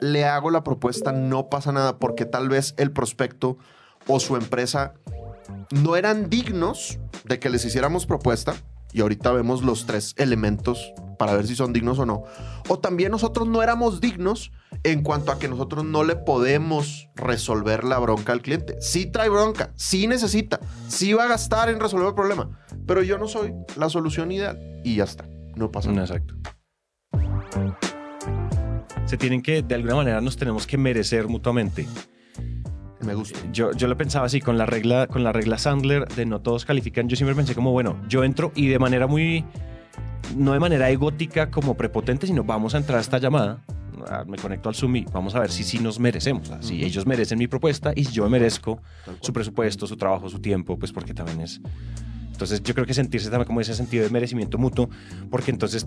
le 0.00 0.24
hago 0.24 0.50
la 0.50 0.64
propuesta, 0.64 1.12
no 1.12 1.48
pasa 1.50 1.72
nada 1.72 1.98
porque 1.98 2.24
tal 2.24 2.48
vez 2.48 2.74
el 2.76 2.92
prospecto 2.92 3.58
o 4.06 4.20
su 4.20 4.36
empresa 4.36 4.94
no 5.70 5.96
eran 5.96 6.30
dignos 6.30 6.98
de 7.24 7.38
que 7.38 7.50
les 7.50 7.64
hiciéramos 7.64 8.06
propuesta. 8.06 8.54
Y 8.92 9.02
ahorita 9.02 9.30
vemos 9.32 9.62
los 9.62 9.86
tres 9.86 10.14
elementos 10.16 10.92
para 11.18 11.34
ver 11.34 11.46
si 11.46 11.54
son 11.54 11.72
dignos 11.72 11.98
o 11.98 12.06
no. 12.06 12.24
O 12.68 12.78
también 12.78 13.12
nosotros 13.12 13.46
no 13.46 13.62
éramos 13.62 14.00
dignos 14.00 14.50
en 14.82 15.02
cuanto 15.02 15.32
a 15.32 15.38
que 15.38 15.48
nosotros 15.48 15.84
no 15.84 16.04
le 16.04 16.16
podemos 16.16 17.08
resolver 17.16 17.84
la 17.84 17.98
bronca 17.98 18.32
al 18.32 18.42
cliente. 18.42 18.76
Sí 18.80 19.06
trae 19.06 19.28
bronca, 19.28 19.72
sí 19.76 20.06
necesita, 20.06 20.60
sí 20.88 21.12
va 21.12 21.24
a 21.24 21.28
gastar 21.28 21.68
en 21.68 21.80
resolver 21.80 22.08
el 22.08 22.14
problema, 22.14 22.58
pero 22.86 23.02
yo 23.02 23.18
no 23.18 23.28
soy 23.28 23.52
la 23.76 23.88
solución 23.88 24.32
ideal 24.32 24.58
y 24.84 24.96
ya 24.96 25.04
está. 25.04 25.24
No 25.56 25.70
pasa 25.70 25.90
nada. 25.90 26.16
Exacto. 26.16 26.34
Se 29.04 29.16
tienen 29.16 29.42
que, 29.42 29.62
de 29.62 29.74
alguna 29.74 29.96
manera, 29.96 30.20
nos 30.20 30.36
tenemos 30.36 30.66
que 30.66 30.78
merecer 30.78 31.26
mutuamente. 31.26 31.86
Me 33.00 33.14
gusta. 33.14 33.38
Yo, 33.50 33.72
yo 33.72 33.88
lo 33.88 33.96
pensaba 33.96 34.26
así, 34.26 34.40
con 34.40 34.56
la, 34.56 34.66
regla, 34.66 35.06
con 35.06 35.24
la 35.24 35.32
regla 35.32 35.58
Sandler 35.58 36.06
de 36.06 36.26
no 36.26 36.42
todos 36.42 36.64
califican, 36.64 37.08
yo 37.08 37.16
siempre 37.16 37.34
pensé 37.34 37.54
como, 37.54 37.72
bueno, 37.72 38.00
yo 38.08 38.24
entro 38.24 38.52
y 38.54 38.68
de 38.68 38.78
manera 38.78 39.06
muy, 39.06 39.44
no 40.36 40.52
de 40.52 40.60
manera 40.60 40.90
egótica 40.90 41.50
como 41.50 41.76
prepotente, 41.76 42.26
sino 42.26 42.44
vamos 42.44 42.74
a 42.74 42.78
entrar 42.78 42.98
a 42.98 43.00
esta 43.00 43.18
llamada. 43.18 43.64
Me 44.26 44.36
conecto 44.36 44.68
al 44.68 44.74
Zoom 44.74 44.96
y 44.96 45.04
vamos 45.12 45.34
a 45.34 45.40
ver 45.40 45.50
si 45.50 45.62
sí 45.64 45.78
nos 45.78 45.98
merecemos. 46.00 46.42
o 46.48 46.52
sea, 46.52 46.62
Si 46.62 46.84
ellos 46.84 47.06
merecen 47.06 47.38
mi 47.38 47.46
propuesta 47.46 47.92
y 47.94 48.04
si 48.04 48.12
yo 48.12 48.24
me 48.24 48.30
merezco 48.30 48.80
su 49.20 49.32
presupuesto, 49.32 49.86
su 49.86 49.96
trabajo, 49.96 50.28
su 50.28 50.38
tiempo, 50.40 50.78
pues 50.78 50.92
porque 50.92 51.14
también 51.14 51.40
es... 51.40 51.60
Entonces 52.32 52.62
yo 52.62 52.72
creo 52.74 52.86
que 52.86 52.94
sentirse 52.94 53.28
también 53.28 53.46
como 53.46 53.60
ese 53.60 53.74
sentido 53.74 54.02
de 54.04 54.10
merecimiento 54.10 54.56
mutuo, 54.56 54.88
porque 55.30 55.50
entonces 55.50 55.86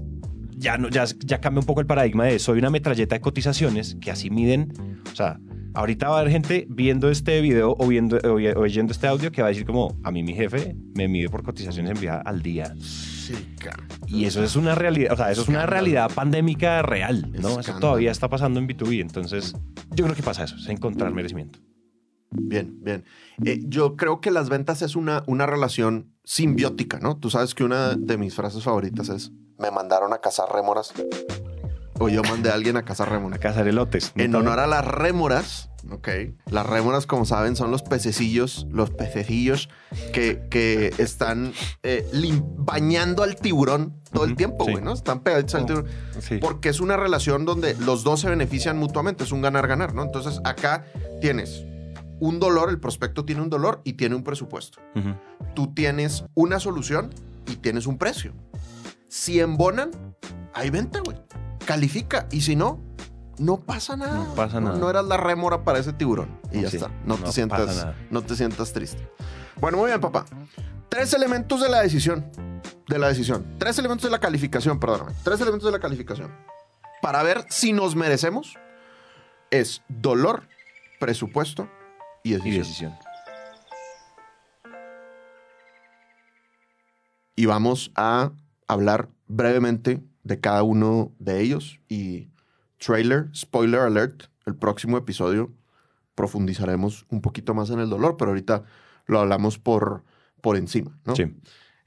ya, 0.55 0.77
no, 0.77 0.87
ya, 0.89 1.05
ya 1.25 1.41
cambia 1.41 1.59
un 1.61 1.65
poco 1.65 1.79
el 1.81 1.87
paradigma 1.87 2.25
de 2.25 2.37
soy 2.37 2.59
una 2.59 2.69
metralleta 2.69 3.15
de 3.15 3.21
cotizaciones 3.21 3.97
que 3.99 4.11
así 4.11 4.29
miden, 4.29 4.71
o 5.11 5.15
sea, 5.15 5.39
ahorita 5.73 6.09
va 6.09 6.17
a 6.17 6.19
haber 6.19 6.31
gente 6.31 6.67
viendo 6.69 7.09
este 7.09 7.41
video 7.41 7.75
o, 7.79 7.87
viendo, 7.87 8.17
o 8.23 8.33
oy- 8.35 8.47
oyendo 8.55 8.91
este 8.91 9.07
audio 9.07 9.31
que 9.31 9.41
va 9.41 9.47
a 9.47 9.49
decir 9.49 9.65
como, 9.65 9.97
a 10.03 10.11
mí 10.11 10.21
mi 10.21 10.33
jefe 10.35 10.75
me 10.93 11.07
mide 11.07 11.27
por 11.29 11.41
cotizaciones 11.41 11.91
enviadas 11.93 12.21
al 12.25 12.43
día. 12.43 12.75
Y 14.07 14.25
eso 14.25 14.43
es 14.43 14.55
una 14.55 14.75
realidad, 14.75 15.13
o 15.13 15.17
sea, 15.17 15.31
eso 15.31 15.41
es 15.43 15.47
una 15.47 15.65
realidad 15.65 16.11
pandémica 16.13 16.81
real, 16.81 17.31
¿no? 17.33 17.59
Eso 17.59 17.73
todavía 17.79 18.11
está 18.11 18.29
pasando 18.29 18.59
en 18.59 18.67
B2B, 18.67 19.01
entonces 19.01 19.53
yo 19.91 20.05
creo 20.05 20.15
que 20.15 20.23
pasa 20.23 20.43
eso, 20.43 20.55
es 20.55 20.67
encontrar 20.69 21.11
merecimiento. 21.13 21.59
Bien, 22.35 22.79
bien. 22.83 23.03
Eh, 23.45 23.61
yo 23.67 23.95
creo 23.95 24.19
que 24.19 24.31
las 24.31 24.49
ventas 24.49 24.81
es 24.81 24.95
una, 24.95 25.23
una 25.27 25.45
relación 25.45 26.13
simbiótica, 26.23 26.99
¿no? 26.99 27.17
Tú 27.17 27.29
sabes 27.29 27.53
que 27.53 27.63
una 27.63 27.93
de 27.95 28.17
mis 28.17 28.33
frases 28.35 28.63
favoritas 28.63 29.09
es, 29.09 29.31
me 29.59 29.69
mandaron 29.69 30.13
a 30.13 30.17
cazar 30.17 30.47
rémoras. 30.51 30.93
O 31.99 32.09
yo 32.09 32.23
mandé 32.23 32.49
a 32.49 32.55
alguien 32.55 32.75
a 32.75 32.83
cazar 32.83 33.07
A 33.09 33.11
rémoras. 33.11 33.39
cazar 33.39 33.67
elotes. 33.67 34.11
En 34.15 34.33
honor 34.35 34.59
a 34.59 34.65
las 34.67 34.83
rémoras, 34.83 35.69
ok. 35.91 36.07
Las 36.49 36.65
rémoras, 36.65 37.05
como 37.05 37.25
saben, 37.25 37.55
son 37.55 37.71
los 37.71 37.83
pececillos, 37.83 38.67
los 38.71 38.89
pececillos 38.91 39.69
que, 40.13 40.47
que 40.49 40.93
están 40.97 41.53
eh, 41.83 42.07
bañando 42.57 43.23
al 43.23 43.35
tiburón 43.35 44.01
todo 44.11 44.25
el 44.25 44.35
tiempo, 44.35 44.65
sí. 44.65 44.71
güey, 44.71 44.83
¿no? 44.83 44.93
Están 44.93 45.21
pegaditos 45.21 45.55
al 45.55 45.63
Oh, 45.63 45.65
tiburón. 45.65 45.87
Sí. 46.19 46.37
Porque 46.37 46.69
es 46.69 46.79
una 46.79 46.97
relación 46.97 47.45
donde 47.45 47.75
los 47.75 48.03
dos 48.03 48.21
se 48.21 48.29
benefician 48.29 48.77
mutuamente, 48.77 49.23
es 49.23 49.31
un 49.31 49.41
ganar-ganar, 49.41 49.93
¿no? 49.93 50.03
Entonces 50.03 50.39
acá 50.43 50.85
tienes 51.21 51.63
un 52.19 52.39
dolor, 52.39 52.69
el 52.69 52.79
prospecto 52.79 53.25
tiene 53.25 53.41
un 53.41 53.49
dolor 53.49 53.81
y 53.83 53.93
tiene 53.93 54.15
un 54.15 54.23
presupuesto. 54.23 54.79
Tú 55.55 55.73
tienes 55.73 56.23
una 56.35 56.59
solución 56.59 57.09
y 57.51 57.57
tienes 57.57 57.85
un 57.87 57.97
precio. 57.97 58.33
Si 59.09 59.39
embonan, 59.41 59.91
hay 60.53 60.69
venta, 60.69 61.01
güey. 61.03 61.17
Califica. 61.65 62.27
Y 62.31 62.41
si 62.41 62.55
no, 62.55 62.79
no 63.37 63.59
pasa 63.59 63.95
nada. 63.97 64.13
No 64.15 64.35
pasa 64.35 64.59
nada. 64.61 64.77
No, 64.77 64.89
eras 64.89 65.05
la 65.05 65.17
rémora 65.17 65.63
para 65.63 65.79
ese 65.79 65.93
tiburón. 65.93 66.39
Y 66.51 66.61
ya 66.61 66.69
Sí, 66.69 66.77
está. 66.77 66.89
No, 67.05 67.17
no 67.17 67.23
te 67.25 67.31
sientas, 67.31 67.87
no 68.09 68.21
te 68.21 68.35
sientas 68.35 68.73
triste. 68.73 69.09
Bueno, 69.59 69.77
muy 69.77 69.87
bien, 69.87 69.99
papá. 70.01 70.25
Tres 70.89 71.13
elementos 71.13 71.61
de 71.61 71.69
la 71.69 71.81
decisión. 71.81 72.29
De 72.87 72.99
la 72.99 73.07
decisión. 73.07 73.55
Tres 73.57 73.77
elementos 73.79 74.03
de 74.03 74.11
la 74.11 74.19
calificación, 74.19 74.79
perdóname. 74.79 75.13
Tres 75.23 75.39
elementos 75.41 75.65
de 75.65 75.71
la 75.71 75.79
calificación. 75.79 76.31
Para 77.01 77.23
ver 77.23 77.45
si 77.49 77.73
nos 77.73 77.95
merecemos 77.95 78.55
es 79.51 79.81
dolor, 79.87 80.47
presupuesto 80.99 81.69
y 82.23 82.29
Y 82.29 82.33
decisión. 82.33 82.57
decisión. 82.63 82.97
y 87.35 87.45
vamos 87.47 87.91
a 87.95 88.31
hablar 88.67 89.09
brevemente 89.27 90.01
de 90.23 90.39
cada 90.39 90.63
uno 90.63 91.11
de 91.19 91.41
ellos 91.41 91.79
y 91.89 92.29
trailer, 92.83 93.29
spoiler 93.35 93.81
alert, 93.81 94.23
el 94.45 94.55
próximo 94.55 94.97
episodio 94.97 95.51
profundizaremos 96.15 97.05
un 97.09 97.21
poquito 97.21 97.53
más 97.53 97.69
en 97.69 97.79
el 97.79 97.89
dolor, 97.89 98.17
pero 98.17 98.31
ahorita 98.31 98.63
lo 99.05 99.19
hablamos 99.19 99.57
por, 99.57 100.03
por 100.41 100.57
encima, 100.57 100.99
¿no? 101.05 101.15
Sí. 101.15 101.33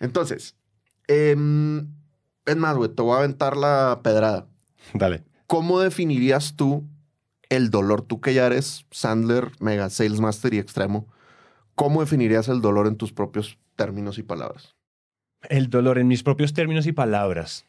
Entonces, 0.00 0.57
em, 1.07 1.88
es 2.45 2.57
más, 2.57 2.76
güey, 2.76 2.91
te 2.91 3.03
voy 3.03 3.15
a 3.15 3.19
aventar 3.19 3.57
la 3.57 4.00
pedrada. 4.03 4.47
Dale. 4.95 5.25
¿Cómo 5.47 5.81
definirías 5.81 6.57
tú 6.57 6.85
el 7.49 7.71
dolor? 7.71 8.03
Tú 8.03 8.21
que 8.21 8.35
ya 8.35 8.47
eres 8.47 8.87
Sandler, 8.91 9.53
Mega 9.61 9.91
Sales 9.91 10.21
Master 10.21 10.55
y 10.55 10.59
Extremo, 10.59 11.07
¿cómo 11.75 12.00
definirías 12.00 12.49
el 12.49 12.61
dolor 12.61 12.87
en 12.87 12.97
tus 12.97 13.12
propios 13.12 13.59
términos 13.76 14.19
y 14.19 14.23
palabras? 14.23 14.75
El 15.49 15.71
dolor 15.71 15.99
en 15.99 16.09
mis 16.09 16.23
propios 16.23 16.53
términos 16.53 16.87
y 16.87 16.93
palabras. 16.93 17.65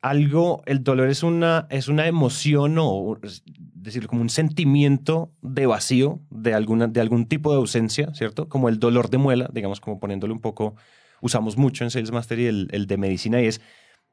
Algo, 0.00 0.62
el 0.66 0.84
dolor 0.84 1.08
es 1.08 1.22
una, 1.22 1.66
es 1.70 1.88
una 1.88 2.06
emoción 2.06 2.76
o 2.78 3.18
es 3.22 3.42
decir, 3.74 4.06
como 4.06 4.22
un 4.22 4.30
sentimiento 4.30 5.32
de 5.42 5.66
vacío, 5.66 6.20
de, 6.30 6.54
alguna, 6.54 6.86
de 6.86 7.00
algún 7.00 7.26
tipo 7.26 7.50
de 7.50 7.56
ausencia, 7.56 8.12
¿cierto? 8.14 8.48
Como 8.48 8.68
el 8.68 8.78
dolor 8.78 9.10
de 9.10 9.18
muela, 9.18 9.50
digamos, 9.52 9.80
como 9.80 9.98
poniéndole 9.98 10.32
un 10.32 10.40
poco, 10.40 10.76
usamos 11.20 11.56
mucho 11.56 11.84
en 11.84 11.90
Sales 11.90 12.12
Mastery 12.12 12.46
el, 12.46 12.68
el 12.70 12.86
de 12.86 12.96
medicina 12.96 13.42
y 13.42 13.46
es, 13.46 13.60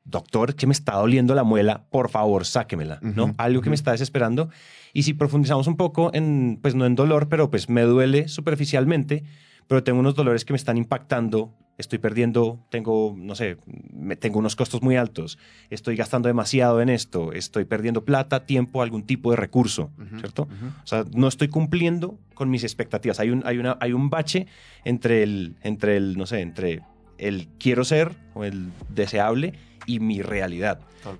doctor, 0.05 0.55
que 0.55 0.67
me 0.67 0.73
está 0.73 0.93
doliendo 0.93 1.35
la 1.35 1.43
muela, 1.43 1.87
por 1.89 2.09
favor, 2.09 2.45
sáquemela, 2.45 2.99
¿no? 3.01 3.33
Algo 3.37 3.61
que 3.61 3.69
me 3.69 3.75
está 3.75 3.91
desesperando. 3.91 4.49
Y 4.93 5.03
si 5.03 5.13
profundizamos 5.13 5.67
un 5.67 5.77
poco 5.77 6.11
en, 6.13 6.59
pues 6.61 6.75
no 6.75 6.85
en 6.85 6.95
dolor, 6.95 7.27
pero 7.27 7.49
pues 7.49 7.69
me 7.69 7.81
duele 7.81 8.27
superficialmente, 8.27 9.23
pero 9.67 9.83
tengo 9.83 9.99
unos 9.99 10.15
dolores 10.15 10.45
que 10.45 10.53
me 10.53 10.57
están 10.57 10.77
impactando, 10.77 11.53
estoy 11.77 11.99
perdiendo, 11.99 12.59
tengo, 12.69 13.13
no 13.17 13.35
sé, 13.35 13.57
me- 13.93 14.15
tengo 14.15 14.39
unos 14.39 14.55
costos 14.55 14.81
muy 14.81 14.95
altos, 14.95 15.37
estoy 15.69 15.95
gastando 15.95 16.27
demasiado 16.27 16.81
en 16.81 16.89
esto, 16.89 17.33
estoy 17.33 17.65
perdiendo 17.65 18.05
plata, 18.05 18.45
tiempo, 18.45 18.81
algún 18.81 19.03
tipo 19.03 19.31
de 19.31 19.37
recurso, 19.37 19.91
Ujú, 19.97 20.19
¿cierto? 20.19 20.43
ujú. 20.43 20.67
O 20.83 20.87
sea, 20.87 21.03
no 21.13 21.27
estoy 21.27 21.49
cumpliendo 21.49 22.17
con 22.33 22.49
mis 22.49 22.63
expectativas. 22.63 23.19
Hay 23.19 23.29
un, 23.29 23.43
hay 23.45 23.57
una, 23.57 23.77
hay 23.81 23.93
un 23.93 24.09
bache 24.09 24.47
entre 24.83 25.23
el, 25.23 25.55
entre 25.63 25.97
el, 25.97 26.17
no 26.17 26.25
sé, 26.25 26.41
entre 26.41 26.81
el 27.17 27.47
quiero 27.59 27.83
ser 27.83 28.15
o 28.33 28.43
el 28.43 28.71
deseable 28.89 29.53
y 29.85 29.99
mi 29.99 30.21
realidad. 30.21 30.79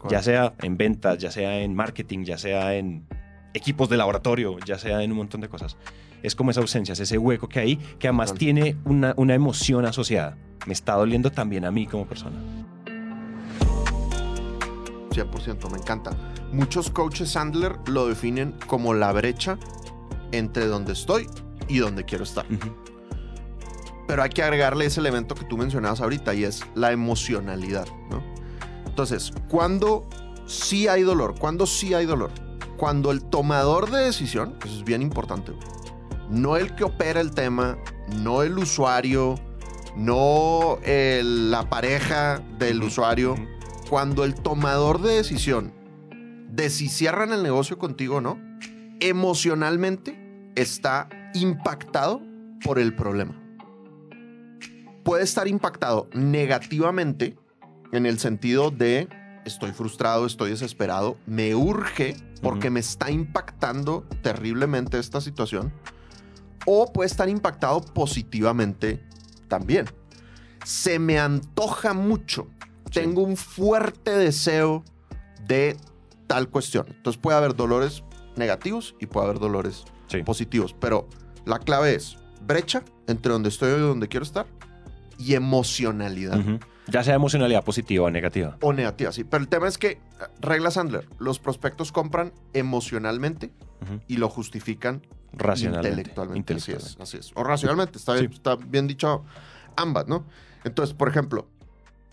Ya 0.10 0.22
sea 0.24 0.54
en 0.62 0.78
ventas, 0.78 1.20
ya 1.20 1.32
sea 1.32 1.60
en 1.62 1.76
marketing, 1.76 2.24
ya 2.24 2.38
sea 2.38 2.76
en 2.76 3.06
equipos 3.54 3.88
de 3.90 3.98
laboratorio, 3.98 4.60
ya 4.60 4.78
sea 4.78 5.04
en 5.04 5.12
un 5.12 5.18
montón 5.18 5.42
de 5.42 5.48
cosas. 5.48 5.78
Es 6.24 6.36
como 6.36 6.52
esa 6.52 6.62
ausencia, 6.62 6.94
es 6.94 7.00
ese 7.00 7.18
hueco 7.18 7.48
que 7.48 7.60
hay, 7.60 7.76
que 8.00 8.08
además 8.08 8.30
Total. 8.30 8.40
tiene 8.40 8.78
una, 8.86 9.14
una 9.18 9.34
emoción 9.34 9.86
asociada. 9.86 10.38
Me 10.66 10.74
está 10.74 10.94
doliendo 10.94 11.32
también 11.32 11.66
a 11.66 11.72
mí 11.72 11.86
como 11.86 12.06
persona. 12.08 12.36
100%, 15.10 15.72
me 15.72 15.78
encanta. 15.78 16.12
Muchos 16.52 16.90
coaches 16.90 17.32
Sandler 17.32 17.78
lo 17.88 18.08
definen 18.08 18.56
como 18.68 18.94
la 18.94 19.12
brecha 19.12 19.58
entre 20.32 20.68
donde 20.68 20.94
estoy 20.94 21.28
y 21.68 21.80
donde 21.80 22.04
quiero 22.04 22.24
estar. 22.24 22.46
Pero 24.08 24.22
hay 24.24 24.30
que 24.30 24.44
agregarle 24.44 24.86
ese 24.86 25.00
elemento 25.00 25.36
que 25.36 25.46
tú 25.46 25.58
mencionabas 25.58 26.02
ahorita 26.02 26.34
y 26.34 26.44
es 26.44 26.64
la 26.76 26.92
emocionalidad, 26.92 27.88
¿no? 28.10 28.24
Entonces, 28.86 29.32
cuando 29.50 30.08
sí 30.46 30.88
hay 30.88 31.02
dolor, 31.04 31.36
cuando 31.40 31.66
sí 31.66 31.94
hay 31.94 32.06
dolor, 32.06 32.32
cuando 32.78 33.12
el 33.12 33.24
tomador 33.24 33.90
de 33.90 34.06
decisión, 34.06 34.58
eso 34.64 34.78
es 34.78 34.84
bien 34.84 35.02
importante, 35.02 35.52
güey, 35.52 35.68
no 36.30 36.58
el 36.58 36.76
que 36.76 36.84
opera 36.84 37.22
el 37.22 37.32
tema, 37.32 37.78
no 38.22 38.44
el 38.44 38.58
usuario, 38.58 39.36
no 39.96 40.80
el- 40.84 41.52
la 41.52 41.70
pareja 41.70 42.42
del 42.60 42.84
usuario, 42.84 43.36
cuando 43.90 44.24
el 44.24 44.36
tomador 44.36 45.02
de 45.02 45.16
decisión 45.16 45.74
de 46.50 46.70
si 46.70 46.88
cierran 46.90 47.34
el 47.34 47.44
negocio 47.44 47.78
contigo 47.78 48.18
o 48.18 48.22
no, 48.22 48.40
emocionalmente 49.00 50.52
está 50.56 51.10
impactado 51.34 52.22
por 52.64 52.80
el 52.80 52.96
problema. 52.96 53.42
Puede 55.04 55.24
estar 55.24 55.48
impactado 55.48 56.10
negativamente 56.14 57.38
en 57.92 58.06
el 58.06 58.18
sentido 58.20 58.72
de 58.72 59.08
estoy 59.46 59.72
frustrado, 59.72 60.26
estoy 60.26 60.52
desesperado, 60.52 61.18
me 61.28 61.54
urge 61.54 62.16
porque 62.42 62.70
me 62.70 62.80
está 62.80 63.12
impactando 63.12 64.06
terriblemente 64.24 64.98
esta 64.98 65.22
situación. 65.22 65.72
O 66.66 66.92
puede 66.92 67.08
estar 67.08 67.30
impactado 67.30 67.82
positivamente 67.82 69.04
también. 69.48 69.86
Se 70.64 70.98
me 71.00 71.20
antoja 71.20 71.94
mucho 71.94 72.48
Sí. 72.92 73.02
tengo 73.02 73.24
un 73.24 73.36
fuerte 73.36 74.12
deseo 74.18 74.84
de 75.48 75.76
tal 76.28 76.50
cuestión. 76.50 76.86
Entonces 76.90 77.20
puede 77.22 77.38
haber 77.38 77.56
dolores 77.56 78.04
negativos 78.36 78.96
y 79.00 79.06
puede 79.08 79.26
haber 79.28 79.40
dolores 79.40 79.84
Sí. 80.08 80.24
positivos. 80.24 80.74
Pero 80.80 81.08
la 81.46 81.60
clave 81.60 81.96
es 81.96 82.18
brecha 82.46 82.84
entre 83.08 83.32
donde 83.32 83.50
estoy 83.50 83.70
y 83.74 83.80
donde 83.80 84.08
quiero 84.08 84.24
estar 84.24 84.46
y 85.18 85.34
emocionalidad. 85.34 86.40
Ya 86.88 87.04
sea 87.04 87.16
emocionalidad 87.16 87.64
positiva 87.64 88.06
o 88.06 88.12
negativa. 88.12 88.58
O 88.62 88.72
negativa, 88.72 89.12
sí. 89.12 89.24
Pero 89.24 89.42
el 89.42 89.50
tema 89.50 89.68
es 89.68 89.78
que, 89.78 90.00
regla 90.40 90.70
Sandler, 90.72 91.08
los 91.20 91.40
prospectos 91.40 91.92
compran 91.92 92.32
emocionalmente 92.54 93.52
y 94.08 94.18
lo 94.18 94.30
justifican 94.30 95.02
Racionalmente. 95.38 95.90
intelectualmente. 95.90 96.54
Así 96.56 96.72
es, 96.72 96.98
así 97.00 97.18
es. 97.18 97.32
O 97.36 97.44
racionalmente, 97.44 97.98
está, 97.98 98.14
bien, 98.14 98.30
Sí. 98.30 98.36
está 98.36 98.56
bien 98.56 98.88
dicho 98.88 99.24
ambas, 99.76 100.08
¿no? 100.08 100.26
Entonces, 100.64 100.96
por 100.96 101.08
ejemplo, 101.10 101.48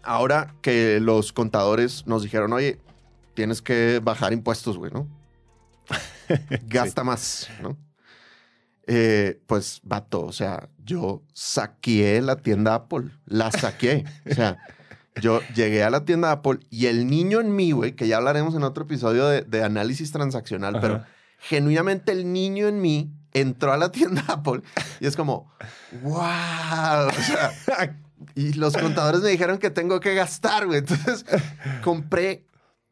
ahora 0.03 0.55
que 0.63 1.01
los 1.01 1.33
contadores 1.33 2.07
nos 2.07 2.23
dijeron, 2.23 2.53
oye, 2.53 2.79
tienes 3.35 3.63
que 3.63 4.01
bajar 4.03 4.33
impuestos, 4.33 4.77
güey, 4.79 4.93
¿no? 4.93 5.09
Gasta 6.67 7.05
más, 7.05 7.49
¿no? 7.63 7.77
Eh, 8.87 9.41
pues, 9.47 9.81
vato, 9.85 10.23
o 10.25 10.33
sea, 10.33 10.69
yo 10.85 11.23
saqueé 11.33 12.21
la 12.21 12.37
tienda 12.37 12.75
Apple, 12.75 13.11
la 13.27 13.51
saqué. 13.53 14.05
O 14.31 14.35
sea, 14.35 14.59
Yo 15.21 15.41
llegué 15.55 15.85
a 15.85 15.91
la 15.91 16.07
tienda 16.07 16.33
Apple 16.33 16.61
y 16.71 16.87
el 16.87 17.07
niño 17.07 17.41
en 17.43 17.55
mí, 17.55 17.73
güey, 17.73 17.93
que 17.93 18.09
ya 18.09 18.17
hablaremos 18.17 18.55
en 18.55 18.63
otro 18.63 18.85
episodio 18.85 19.27
de, 19.29 19.43
de 19.43 19.63
análisis 19.63 20.11
transaccional, 20.11 20.77
Ajá. 20.77 20.81
pero 20.81 21.05
genuinamente 21.43 22.13
el 22.13 22.33
niño 22.33 22.69
en 22.69 22.81
mí 22.81 23.13
entró 23.33 23.73
a 23.73 23.77
la 23.77 23.91
tienda 23.93 24.25
Apple 24.29 24.63
y 25.01 25.07
es 25.07 25.17
como, 25.17 25.53
wow. 26.03 27.09
Y 28.35 28.53
los 28.55 28.77
contadores 28.77 29.21
me 29.23 29.31
dijeron 29.31 29.59
que 29.59 29.71
tengo 29.71 30.01
que 30.01 30.15
gastar, 30.15 30.67
güey. 30.67 30.79
Entonces 30.79 31.25
compré 31.83 32.47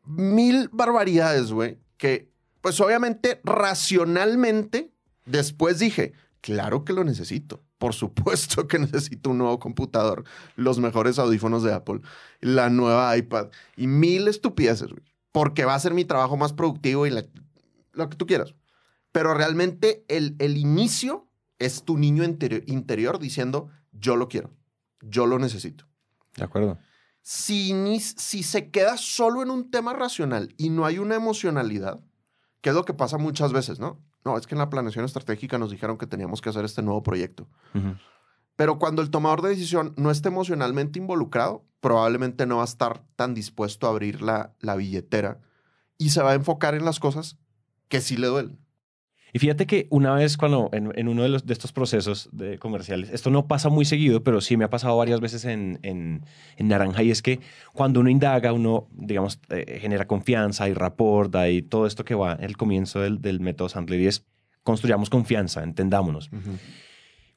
mil 0.05 0.69
barbaridades, 0.73 1.53
güey, 1.53 1.79
que 1.97 2.31
pues 2.61 2.81
obviamente 2.81 3.41
racionalmente 3.45 4.93
después 5.27 5.79
dije, 5.79 6.13
claro 6.41 6.85
que 6.85 6.93
lo 6.93 7.05
necesito. 7.05 7.63
Por 7.79 7.95
supuesto 7.95 8.67
que 8.69 8.79
necesito 8.79 9.31
un 9.31 9.39
nuevo 9.39 9.59
computador, 9.59 10.25
los 10.57 10.79
mejores 10.79 11.19
audífonos 11.19 11.63
de 11.63 11.73
Apple, 11.73 12.01
la 12.41 12.69
nueva 12.69 13.17
iPad 13.17 13.49
y 13.77 13.87
mil 13.87 14.29
estupideces, 14.29 14.89
güey. 14.91 15.03
Porque 15.33 15.65
va 15.65 15.75
a 15.77 15.81
ser 15.81 15.95
mi 15.95 16.05
trabajo 16.05 16.37
más 16.37 16.53
productivo 16.53 17.07
y 17.07 17.11
la- 17.11 17.25
lo 17.93 18.09
que 18.09 18.17
tú 18.17 18.27
quieras. 18.27 18.55
Pero 19.13 19.35
realmente 19.35 20.05
el, 20.09 20.37
el 20.39 20.57
inicio 20.57 21.29
es 21.59 21.85
tu 21.85 21.99
niño 21.99 22.25
interi- 22.25 22.65
interior 22.67 23.19
diciendo, 23.19 23.69
yo 23.93 24.17
lo 24.17 24.29
quiero, 24.29 24.51
yo 25.01 25.27
lo 25.27 25.39
necesito. 25.39 25.87
De 26.37 26.45
acuerdo. 26.45 26.79
Si, 27.23 28.01
si 28.01 28.43
se 28.43 28.71
queda 28.71 28.97
solo 28.97 29.43
en 29.43 29.51
un 29.51 29.71
tema 29.71 29.93
racional 29.93 30.55
y 30.57 30.71
no 30.71 30.87
hay 30.87 30.99
una 30.99 31.17
emocionalidad, 31.17 32.01
que 32.61 32.71
es 32.71 32.75
lo 32.75 32.85
que 32.85 32.95
pasa 32.95 33.19
muchas 33.19 33.53
veces, 33.53 33.79
¿no? 33.79 34.03
No, 34.25 34.37
es 34.37 34.47
que 34.47 34.55
en 34.55 34.59
la 34.59 34.71
planeación 34.71 35.05
estratégica 35.05 35.59
nos 35.59 35.71
dijeron 35.71 35.99
que 35.99 36.07
teníamos 36.07 36.41
que 36.41 36.51
hacer 36.51 36.65
este 36.65 36.83
nuevo 36.83 37.03
proyecto. 37.03 37.49
Pero 38.57 38.79
cuando 38.79 39.01
el 39.01 39.11
tomador 39.11 39.41
de 39.43 39.49
decisión 39.51 39.95
no 39.97 40.11
esté 40.11 40.29
emocionalmente 40.29 40.99
involucrado, 40.99 41.65
probablemente 41.81 42.45
no 42.47 42.57
va 42.57 42.63
a 42.63 42.67
estar 42.67 43.03
tan 43.17 43.33
dispuesto 43.33 43.87
a 43.87 43.91
abrir 43.91 44.21
la, 44.21 44.55
la 44.61 44.77
billetera 44.77 45.41
y 45.97 46.11
se 46.11 46.23
va 46.23 46.33
a 46.33 46.35
enfocar 46.35 46.75
en 46.75 46.85
las 46.85 47.01
cosas 47.01 47.39
que 47.91 48.01
sí 48.01 48.17
le 48.17 48.29
duelen. 48.29 48.59
Y 49.33 49.39
fíjate 49.39 49.65
que 49.67 49.87
una 49.91 50.15
vez 50.15 50.37
cuando 50.37 50.71
en, 50.73 50.91
en 50.97 51.07
uno 51.07 51.23
de, 51.23 51.29
los, 51.29 51.47
de 51.47 51.53
estos 51.53 51.71
procesos 51.73 52.29
de 52.33 52.59
comerciales, 52.59 53.11
esto 53.11 53.31
no 53.31 53.47
pasa 53.47 53.69
muy 53.69 53.85
seguido, 53.85 54.25
pero 54.25 54.41
sí 54.41 54.57
me 54.57 54.65
ha 54.65 54.71
pasado 54.71 54.97
varias 54.97 55.21
veces 55.21 55.45
en, 55.45 55.79
en, 55.83 56.25
en 56.57 56.69
Naranja, 56.69 57.03
y 57.05 57.11
es 57.13 57.23
que 57.23 57.39
cuando 57.73 58.01
uno 58.01 58.11
indaga, 58.11 58.53
uno, 58.53 58.89
digamos, 58.93 59.39
eh, 59.51 59.79
genera 59.81 60.07
confianza, 60.09 60.65
hay 60.65 60.75
rapport, 60.75 61.33
hay 61.37 61.63
todo 61.63 61.87
esto 61.87 62.05
que 62.05 62.17
va 62.17 62.33
en 62.33 62.43
el 62.45 62.57
comienzo 62.57 63.01
del, 63.03 63.21
del 63.21 63.39
método 63.39 63.69
Sandler, 63.69 64.01
y 64.01 64.07
es 64.09 64.25
construyamos 64.65 65.11
confianza, 65.11 65.63
entendámonos. 65.63 66.29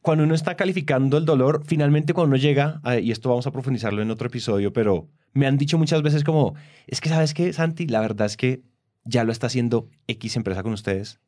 Cuando 0.02 0.24
uno 0.24 0.34
está 0.36 0.56
calificando 0.56 1.18
el 1.18 1.26
dolor, 1.26 1.62
finalmente 1.66 2.14
cuando 2.14 2.30
uno 2.36 2.38
llega, 2.38 2.82
a- 2.84 2.98
y 2.98 3.12
esto 3.12 3.30
vamos 3.30 3.46
a 3.48 3.52
profundizarlo 3.52 4.02
en 4.02 4.10
otro 4.12 4.28
episodio, 4.28 4.74
pero 4.74 5.08
me 5.34 5.46
han 5.46 5.58
dicho 5.58 5.78
muchas 5.78 6.02
veces 6.02 6.24
como, 6.24 6.56
es 6.88 7.00
que 7.02 7.10
sabes 7.10 7.34
qué, 7.36 7.54
Santi, 7.54 7.86
la 7.88 8.02
verdad 8.02 8.26
es 8.26 8.36
que 8.36 8.64
ya 9.06 9.24
lo 9.24 9.32
está 9.32 9.48
haciendo 9.48 9.90
X 10.08 10.36
empresa 10.36 10.64
con 10.64 10.74
ustedes, 10.74 11.20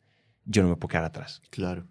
yo 0.46 0.64
no 0.64 0.70
me 0.70 0.76
puedo 0.76 0.90
quedar 0.90 1.06
atrás. 1.06 1.42
Claro. 1.50 1.86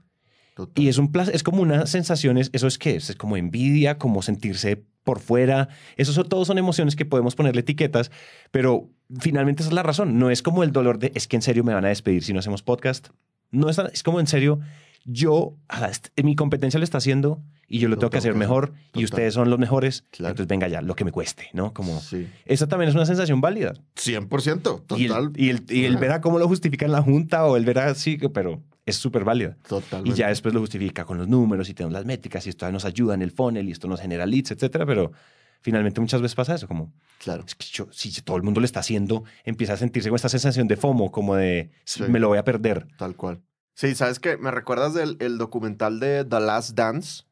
Total. 0.55 0.85
Y 0.85 0.89
es 0.89 0.99
un 0.99 1.11
placer, 1.11 1.35
es 1.35 1.43
como 1.43 1.63
una 1.63 1.87
sensación, 1.87 2.39
es- 2.39 2.51
eso 2.53 2.69
es 2.69 2.79
que 2.79 2.95
es, 2.97 3.11
Es 3.11 3.17
como 3.17 3.37
envidia, 3.37 3.99
como 3.99 4.23
sentirse 4.23 4.85
por 5.03 5.19
fuera. 5.21 5.69
Eso 5.97 6.13
son, 6.13 6.29
todos 6.29 6.47
son 6.47 6.59
emociones 6.59 6.95
que 6.97 7.05
podemos 7.05 7.35
ponerle 7.35 7.61
etiquetas, 7.63 8.11
pero 8.53 8.89
finalmente 9.21 9.63
esa 9.63 9.71
es 9.71 9.75
la 9.75 9.83
razón. 9.83 10.19
No 10.19 10.31
es 10.31 10.43
como 10.43 10.63
el 10.63 10.71
dolor 10.73 10.99
de 10.99 11.11
es 11.17 11.27
que 11.27 11.37
en 11.37 11.43
serio 11.43 11.65
me 11.65 11.75
van 11.75 11.85
a 11.85 11.89
despedir 11.89 12.23
si 12.23 12.33
no 12.33 12.39
hacemos 12.39 12.63
podcast. 12.63 13.09
No 13.51 13.69
es, 13.69 13.79
es 13.79 14.03
como 14.05 14.21
en 14.21 14.27
serio, 14.29 14.61
yo, 15.05 15.57
ah, 15.69 15.91
mi 16.23 16.35
competencia 16.37 16.79
lo 16.79 16.85
está 16.85 16.99
haciendo 16.99 17.43
y 17.69 17.79
yo 17.79 17.89
lo 17.89 17.95
Lo 17.97 18.01
tengo 18.01 18.11
que 18.11 18.19
hacer 18.19 18.35
mejor 18.35 18.73
y 18.75 18.87
Total. 18.93 19.05
ustedes 19.05 19.35
son 19.35 19.51
los 19.51 19.59
mejores. 19.59 20.05
Claro. 20.11 20.33
Entonces 20.33 20.49
venga 20.49 20.69
ya, 20.69 20.83
lo 20.83 20.95
que 20.97 21.05
me 21.05 21.13
cueste, 21.13 21.49
¿no? 21.53 21.73
Como 21.73 22.01
Sí. 22.01 22.29
esa 22.45 22.67
también 22.69 22.89
es 22.91 22.95
una 22.95 23.07
sensación 23.07 23.41
válida. 23.41 23.73
100%. 23.97 24.83
Total. 24.87 24.99
Y 25.01 25.05
el, 25.07 25.33
y 25.37 25.49
el, 25.51 25.65
y 25.69 25.85
el 25.87 25.97
ver 25.97 26.13
a 26.13 26.21
cómo 26.21 26.39
lo 26.39 26.47
justifica 26.49 26.85
en 26.87 26.93
la 26.93 27.03
junta 27.03 27.45
o 27.47 27.57
el 27.57 27.65
ver 27.65 27.79
así, 27.79 28.19
pero 28.33 28.63
es 28.87 28.97
súper 28.97 29.25
válida. 29.25 29.57
Totalmente. 29.67 30.11
Y 30.11 30.19
ya 30.19 30.29
después 30.29 30.53
lo 30.55 30.61
justifica 30.61 31.05
con 31.05 31.19
los 31.19 31.27
números 31.29 31.69
y 31.71 31.75
tenemos 31.75 31.93
las 31.95 32.05
métricas 32.05 32.47
y 32.47 32.51
esto 32.51 32.71
nos 32.71 32.85
ayuda 32.85 33.15
en 33.15 33.23
el 33.23 33.31
funnel 33.31 33.69
y 33.69 33.73
esto 33.73 33.89
nos 33.89 34.01
genera 34.01 34.27
leads, 34.27 34.51
etcétera. 34.51 34.85
Pero 34.85 35.13
finalmente 35.63 36.01
muchas 36.01 36.21
veces 36.21 36.35
pasa 36.35 36.55
eso, 36.55 36.69
como 36.69 36.93
Claro. 37.19 37.45
es 37.47 37.55
que 37.55 37.67
yo, 37.73 37.89
si 37.91 38.11
todo 38.23 38.37
el 38.37 38.43
mundo 38.43 38.61
lo 38.61 38.67
está 38.67 38.81
haciendo, 38.81 39.25
empieza 39.45 39.73
a 39.73 39.77
sentirse 39.79 40.11
con 40.11 40.17
esta 40.17 40.29
sensación 40.29 40.69
de 40.69 40.77
FOMO, 40.77 41.11
como 41.11 41.35
de 41.35 41.71
Sí. 41.85 42.03
me 42.09 42.21
lo 42.21 42.29
voy 42.29 42.37
a 42.39 42.45
perder. 42.45 42.87
Tal 42.99 43.17
cual. 43.17 43.41
Sí, 43.75 43.95
¿sabes 43.95 44.21
qué? 44.21 44.37
¿Me 44.37 44.51
recuerdas 44.51 44.95
del 44.95 45.17
el 45.21 45.37
documental 45.37 46.01
de 46.01 46.25
The 46.25 46.41
Last 46.41 46.77
Dance 46.77 47.25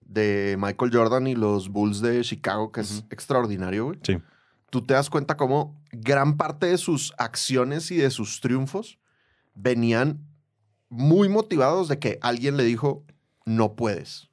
de 0.00 0.56
Michael 0.58 0.90
Jordan 0.92 1.26
y 1.26 1.34
los 1.34 1.68
Bulls 1.68 2.00
de 2.00 2.22
Chicago, 2.22 2.72
que 2.72 2.80
es 2.80 3.04
extraordinario, 3.10 3.86
güey? 3.86 3.98
Sí. 4.02 4.18
Tú 4.70 4.86
te 4.86 4.94
das 4.94 5.10
cuenta 5.10 5.36
cómo 5.36 5.80
gran 5.90 6.36
parte 6.36 6.66
de 6.66 6.78
sus 6.78 7.12
acciones 7.18 7.90
y 7.90 7.96
de 7.96 8.10
sus 8.10 8.40
triunfos 8.40 8.98
venían 9.54 10.24
muy 10.88 11.28
motivados 11.28 11.88
de 11.88 11.98
que 11.98 12.18
alguien 12.22 12.56
le 12.56 12.64
dijo, 12.64 13.04
no 13.44 13.74
puedes. 13.74 14.28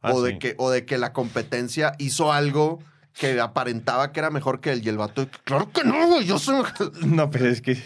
Ah, 0.00 0.12
o, 0.14 0.22
de 0.22 0.38
que, 0.38 0.54
o 0.58 0.70
de 0.70 0.86
que 0.86 0.98
la 0.98 1.12
competencia 1.12 1.92
hizo 1.98 2.32
algo 2.32 2.78
que 3.18 3.40
aparentaba 3.40 4.12
que 4.12 4.20
era 4.20 4.30
mejor 4.30 4.60
que 4.60 4.72
él. 4.72 4.82
Y 4.84 4.88
el 4.88 4.96
vato, 4.98 5.26
claro 5.44 5.70
que 5.72 5.82
no, 5.84 6.06
güey, 6.08 6.26
yo 6.26 6.38
soy 6.38 6.56
mejor". 6.62 6.92
No, 7.06 7.30
pero 7.30 7.46
es 7.48 7.60
que 7.60 7.76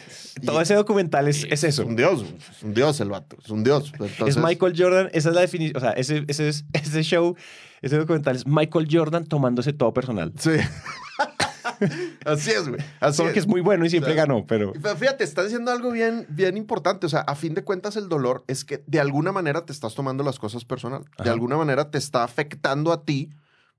todo 0.45 0.59
Y- 0.59 0.62
ese 0.62 0.75
documental 0.75 1.29
es, 1.29 1.45
es 1.45 1.64
eso. 1.64 1.83
Es 1.83 1.88
un 1.88 1.97
dios, 1.97 2.23
güey. 2.23 2.37
es 2.37 2.62
un 2.62 2.75
dios 2.75 3.01
el 3.01 3.11
vato, 3.11 3.37
es 3.43 3.51
un 3.51 3.62
dios. 3.64 3.90
Entonces, 3.93 4.37
es 4.37 4.37
Michael 4.37 4.75
Jordan, 4.77 5.09
esa 5.12 5.29
es 5.31 5.35
la 5.35 5.40
definición, 5.43 5.77
o 5.77 5.81
sea, 5.81 5.93
ese, 5.93 6.25
ese, 6.29 6.49
es- 6.49 6.64
ese 6.73 7.03
show, 7.03 7.37
ese 7.83 7.97
documental 7.97 8.37
es 8.37 8.47
Michael 8.47 8.88
Jordan 8.90 9.25
tomándose 9.25 9.73
todo 9.73 9.93
personal. 9.95 10.33
Sí. 10.38 10.51
Así 12.27 12.51
es, 12.51 12.69
güey. 12.69 12.81
Así 13.01 13.16
Solo 13.19 13.29
es. 13.31 13.35
que 13.35 13.38
es 13.40 13.47
muy 13.47 13.61
bueno 13.61 13.85
y 13.87 13.90
siempre 13.90 14.12
O 14.12 14.14
sea, 14.14 14.25
ganó, 14.27 14.45
pero... 14.47 14.73
Pero 14.81 14.97
fíjate, 14.97 15.25
estás 15.25 15.47
diciendo 15.47 15.71
algo 15.71 15.90
bien, 15.90 16.27
bien 16.29 16.57
importante. 16.57 17.07
O 17.07 17.09
sea, 17.09 17.21
a 17.21 17.35
fin 17.35 17.55
de 17.55 17.64
cuentas, 17.64 17.97
el 17.97 18.09
dolor 18.09 18.45
es 18.49 18.64
que 18.64 18.83
de 18.87 19.01
alguna 19.01 19.33
manera 19.33 19.64
te 19.64 19.73
estás 19.73 19.95
tomando 19.95 20.23
las 20.23 20.38
cosas 20.38 20.64
personal. 20.64 21.05
De 21.23 21.31
alguna 21.31 21.57
manera 21.57 21.90
te 21.90 21.99
está 21.99 22.23
afectando 22.23 22.93
a 22.93 23.05
ti 23.05 23.31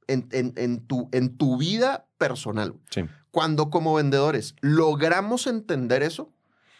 en, 0.08 0.28
en- 0.32 0.54
en 0.58 0.80
tu, 0.88 1.10
en 1.12 1.38
tu 1.38 1.58
vida 1.58 2.08
personal. 2.18 2.76
Sí. 2.90 3.02
Cuando 3.32 3.70
como 3.70 3.94
vendedores 3.96 4.56
logramos 4.62 5.48
entender 5.48 6.04
eso, 6.04 6.34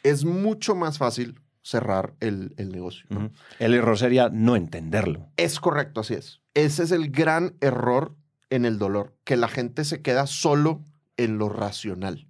es 0.04 0.26
mucho 0.26 0.76
más 0.76 0.98
fácil 0.98 1.40
cerrar 1.64 2.16
el, 2.20 2.54
el 2.58 2.70
negocio. 2.72 3.06
El 3.60 3.74
error 3.76 3.98
sería 3.98 4.30
no 4.30 4.56
entenderlo. 4.56 5.30
Es 5.38 5.60
correcto, 5.60 6.02
así 6.02 6.16
es. 6.16 6.42
Ese 6.56 6.84
es 6.84 6.92
el 6.92 7.12
gran 7.12 7.56
error 7.62 8.16
en 8.50 8.66
el 8.66 8.78
dolor, 8.80 9.16
que 9.24 9.38
la 9.38 9.48
gente 9.48 9.86
se 9.86 10.02
queda 10.02 10.28
solo 10.28 10.84
en 11.18 11.38
lo 11.38 11.48
racional. 11.50 12.28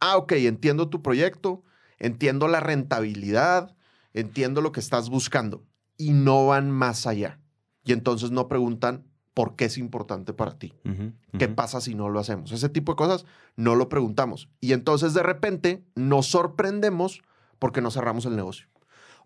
Ah, 0.00 0.16
ok, 0.16 0.32
entiendo 0.32 0.88
tu 0.88 1.02
proyecto, 1.02 1.62
entiendo 1.98 2.48
la 2.48 2.58
rentabilidad, 2.60 3.76
entiendo 4.14 4.60
lo 4.62 4.72
que 4.72 4.80
estás 4.80 5.10
buscando 5.10 5.62
y 5.96 6.10
no 6.12 6.46
van 6.46 6.70
más 6.70 7.06
allá. 7.06 7.38
Y 7.84 7.92
entonces 7.92 8.30
no 8.30 8.48
preguntan 8.48 9.04
por 9.34 9.56
qué 9.56 9.66
es 9.66 9.78
importante 9.78 10.32
para 10.32 10.58
ti. 10.58 10.74
Ujú. 10.84 11.12
¿Qué 11.38 11.48
pasa 11.48 11.80
si 11.80 11.94
no 11.94 12.08
lo 12.08 12.18
hacemos? 12.20 12.52
Ese 12.52 12.68
tipo 12.68 12.92
de 12.92 12.96
cosas 12.96 13.24
no 13.56 13.74
lo 13.76 13.88
preguntamos. 13.88 14.48
Y 14.60 14.72
entonces 14.72 15.14
de 15.14 15.22
repente 15.22 15.84
nos 15.94 16.26
sorprendemos 16.26 17.22
porque 17.58 17.80
no 17.80 17.90
cerramos 17.90 18.26
el 18.26 18.36
negocio 18.36 18.66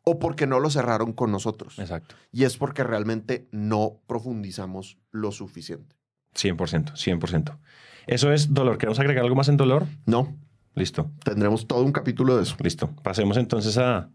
o 0.05 0.19
porque 0.19 0.47
no 0.47 0.61
lo 0.61 0.69
cerraron 0.71 1.13
con 1.15 1.33
nosotros. 1.33 1.79
Exacto. 1.79 2.15
Y 2.31 2.45
es 2.45 2.57
porque 2.59 2.85
realmente 2.85 3.49
no 3.51 4.01
profundizamos 4.07 4.99
lo 5.11 5.33
suficiente. 5.33 5.97
100%, 6.35 6.93
100%. 6.93 7.59
Eso 8.07 8.33
es 8.33 8.53
dolor. 8.53 8.77
¿Queremos 8.77 8.99
agregar 8.99 9.25
algo 9.25 9.37
más 9.37 9.49
en 9.49 9.57
dolor? 9.57 9.87
No, 10.05 10.37
Listo, 10.77 11.09
tendremos 11.23 11.69
todo 11.69 11.85
un 11.85 11.93
capítulo 11.93 12.37
de 12.37 12.43
eso. 12.43 12.57
listo. 12.59 12.91
Pasemos 13.05 13.37
entonces 13.37 13.79
a 13.79 14.11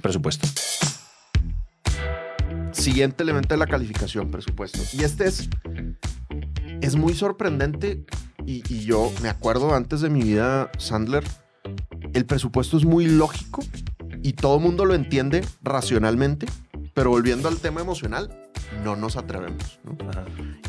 presupuesto. 0.00 0.48
Siguiente 2.72 3.22
elemento 3.22 3.54
de 3.54 3.58
la 3.58 3.66
calificación, 3.66 4.30
presupuesto. 4.30 4.78
Y 4.92 5.04
este 5.04 5.26
es, 5.26 5.48
es 6.80 6.96
muy 6.96 7.14
sorprendente 7.14 8.04
y, 8.46 8.62
y 8.72 8.84
yo 8.84 9.12
me 9.22 9.28
acuerdo 9.28 9.74
antes 9.74 10.00
de 10.00 10.10
mi 10.10 10.22
vida, 10.22 10.70
Sandler, 10.78 11.24
el 12.14 12.26
presupuesto 12.26 12.76
es 12.76 12.84
muy 12.84 13.06
lógico 13.06 13.62
y 14.22 14.32
todo 14.32 14.56
el 14.56 14.62
mundo 14.62 14.84
lo 14.84 14.94
entiende 14.94 15.44
racionalmente, 15.62 16.46
pero 16.94 17.10
volviendo 17.10 17.48
al 17.48 17.58
tema 17.58 17.80
emocional, 17.80 18.50
no 18.84 18.96
nos 18.96 19.16
atrevemos. 19.16 19.80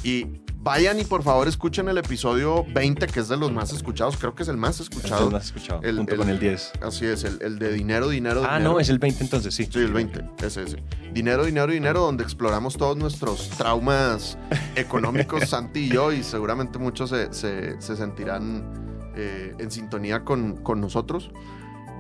Y 0.04 0.42
vayan 0.62 1.00
y 1.00 1.04
por 1.06 1.24
favor 1.24 1.48
escuchen 1.48 1.88
el 1.88 1.98
episodio 1.98 2.66
20, 2.74 3.08
que 3.08 3.20
es 3.22 3.30
de 3.30 3.38
los 3.38 3.52
más 3.52 3.72
escuchados, 3.72 4.18
creo 4.18 4.36
que 4.36 4.44
es 4.44 4.50
el 4.50 4.58
más 4.58 4.80
escuchado. 4.80 5.24
Entonces, 5.28 5.32
¿no 5.32 5.38
has 5.38 5.46
escuchado? 5.46 5.82
El- 5.84 5.98
junto 5.98 6.14
el- 6.14 6.20
con 6.20 6.30
el 6.30 6.40
10. 6.40 6.72
Así 6.82 7.06
es, 7.06 7.24
el, 7.24 7.42
el 7.42 7.60
de 7.60 7.72
dinero, 7.74 8.10
dinero, 8.10 8.42
Ah, 8.46 8.56
dinero. 8.58 8.74
no, 8.74 8.80
es 8.80 8.90
el 8.90 9.00
20 9.00 9.24
entonces, 9.24 9.54
sí. 9.56 9.68
Sí, 9.72 9.80
el 9.80 9.94
20, 9.94 10.26
ese, 10.46 10.64
ese. 10.64 10.84
Dinero, 11.14 11.46
dinero, 11.46 11.72
dinero, 11.72 12.02
donde 12.02 12.24
exploramos 12.24 12.78
todos 12.78 12.98
nuestros 12.98 13.50
traumas 13.52 14.38
económicos, 14.76 15.48
Santi 15.50 15.82
y 15.86 15.90
yo, 15.90 16.12
y 16.12 16.24
seguramente 16.24 16.78
muchos 16.78 17.10
se, 17.10 17.32
se- 17.34 17.82
se 17.82 17.96
sentirán 17.96 19.12
eh, 19.16 19.54
en 19.58 19.72
sintonía 19.72 20.24
con, 20.26 20.58
con 20.58 20.82
nosotros. 20.82 21.32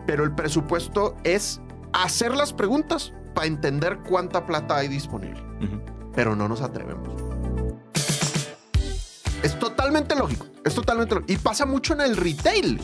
Pero 0.06 0.24
el 0.24 0.34
presupuesto 0.36 1.16
es 1.24 1.62
hacer 1.94 2.36
las 2.36 2.52
preguntas 2.54 3.14
para 3.34 3.48
entender 3.48 4.00
cuánta 4.08 4.46
plata 4.46 4.76
hay 4.78 4.88
disponible. 4.88 5.42
Pero 6.16 6.36
no 6.36 6.48
nos 6.50 6.62
atrevemos. 6.62 7.22
Es 9.44 9.58
totalmente 9.58 10.16
lógico. 10.16 10.48
Es 10.66 10.76
totalmente 10.76 11.16
lógico. 11.16 11.34
Y 11.34 11.38
pasa 11.38 11.66
mucho 11.66 11.94
en 11.94 12.02
el 12.02 12.18
retail. 12.18 12.80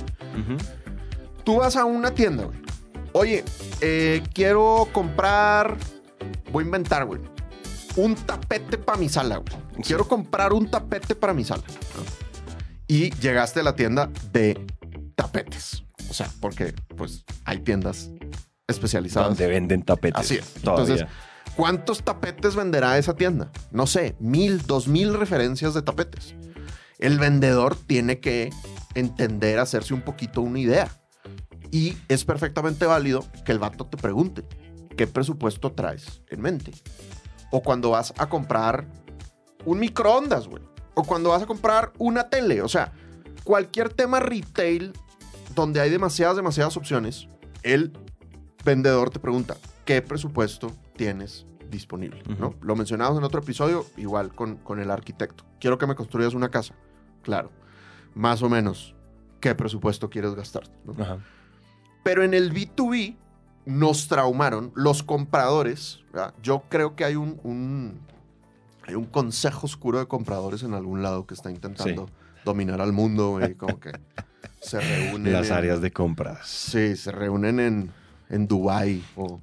Tú 1.43 1.57
vas 1.57 1.75
a 1.75 1.85
una 1.85 2.11
tienda, 2.11 2.45
güey. 2.45 2.57
Oye, 3.13 3.43
eh, 3.81 4.23
quiero 4.33 4.89
comprar. 4.91 5.77
Voy 6.51 6.63
a 6.63 6.65
inventar, 6.65 7.05
güey. 7.05 7.21
Un 7.95 8.15
tapete 8.15 8.77
para 8.77 8.97
mi 8.97 9.09
sala, 9.09 9.37
güey. 9.37 9.83
Quiero 9.83 10.07
comprar 10.07 10.53
un 10.53 10.69
tapete 10.69 11.15
para 11.15 11.33
mi 11.33 11.43
sala. 11.43 11.63
Y 12.87 13.11
llegaste 13.15 13.61
a 13.61 13.63
la 13.63 13.75
tienda 13.75 14.09
de 14.31 14.59
tapetes. 15.15 15.83
O 16.09 16.13
sea, 16.13 16.29
porque 16.39 16.73
pues 16.95 17.25
hay 17.45 17.59
tiendas 17.59 18.09
especializadas. 18.67 19.29
Donde 19.29 19.47
venden 19.47 19.81
tapetes. 19.83 20.19
Así 20.19 20.35
es. 20.35 20.53
Todavía. 20.61 20.93
Entonces, 20.93 21.07
¿cuántos 21.55 22.03
tapetes 22.03 22.55
venderá 22.55 22.97
esa 22.97 23.15
tienda? 23.15 23.51
No 23.71 23.87
sé, 23.87 24.15
mil, 24.19 24.61
dos 24.65 24.87
mil 24.87 25.13
referencias 25.13 25.73
de 25.73 25.81
tapetes. 25.81 26.35
El 26.99 27.19
vendedor 27.19 27.75
tiene 27.75 28.19
que 28.19 28.51
entender, 28.93 29.59
hacerse 29.59 29.93
un 29.93 30.01
poquito 30.01 30.41
una 30.41 30.59
idea. 30.59 30.89
Y 31.71 31.97
es 32.07 32.23
perfectamente 32.23 32.85
válido 32.85 33.25
que 33.43 33.51
el 33.51 33.59
vato 33.59 33.85
te 33.85 33.97
pregunte, 33.97 34.45
¿qué 34.95 35.07
presupuesto 35.07 35.73
traes 35.73 36.21
en 36.29 36.41
mente? 36.41 36.71
O 37.51 37.61
cuando 37.61 37.91
vas 37.91 38.13
a 38.17 38.29
comprar 38.29 38.87
un 39.65 39.79
microondas, 39.79 40.47
güey. 40.47 40.63
O 40.93 41.03
cuando 41.03 41.29
vas 41.29 41.43
a 41.43 41.45
comprar 41.45 41.91
una 41.97 42.29
tele. 42.29 42.61
O 42.61 42.69
sea, 42.69 42.93
cualquier 43.43 43.89
tema 43.89 44.19
retail 44.19 44.93
donde 45.53 45.81
hay 45.81 45.89
demasiadas, 45.89 46.35
demasiadas 46.37 46.77
opciones, 46.77 47.27
el 47.63 47.91
vendedor 48.63 49.09
te 49.09 49.19
pregunta, 49.19 49.57
¿qué 49.85 50.01
presupuesto 50.01 50.71
tienes 50.95 51.45
disponible? 51.69 52.21
¿no? 52.39 52.55
Lo 52.61 52.75
mencionamos 52.75 53.17
en 53.17 53.23
otro 53.23 53.41
episodio, 53.41 53.85
igual 53.97 54.33
con, 54.33 54.57
con 54.57 54.79
el 54.79 54.91
arquitecto. 54.91 55.43
Quiero 55.59 55.77
que 55.77 55.87
me 55.87 55.95
construyas 55.95 56.33
una 56.33 56.49
casa. 56.49 56.75
Claro. 57.21 57.51
Más 58.13 58.41
o 58.43 58.49
menos, 58.49 58.95
¿qué 59.39 59.55
presupuesto 59.55 60.09
quieres 60.09 60.35
gastar? 60.35 60.63
Pero 62.03 62.23
en 62.23 62.33
el 62.33 62.53
B2B 62.53 63.15
nos 63.65 64.07
traumaron 64.07 64.71
los 64.75 65.03
compradores. 65.03 65.99
¿verdad? 66.13 66.33
Yo 66.41 66.63
creo 66.69 66.95
que 66.95 67.03
hay 67.05 67.15
un, 67.15 67.39
un- 67.43 67.99
hay 68.87 68.93
un 68.95 69.05
consejo 69.05 69.65
oscuro 69.65 69.97
de 69.99 70.07
compradores 70.07 70.61
en 70.61 70.75
algún 70.75 71.01
lado 71.01 71.25
que 71.25 71.33
está 71.33 71.49
intentando 71.49 72.07
dominar 72.45 72.79
al 72.79 72.93
mundo. 72.93 73.31
güey, 73.31 73.55
como 73.55 73.79
que 73.79 73.91
se 74.61 74.79
reúnen. 74.79 75.33
Las 75.33 75.47
en- 75.47 75.53
áreas 75.53 75.81
de 75.81 75.91
compras. 75.91 76.47
Sí, 76.47 76.95
se 76.95 77.11
reúnen 77.11 77.59
en, 77.59 77.91
en 78.29 78.47
Dubái 78.47 79.03
o 79.15 79.41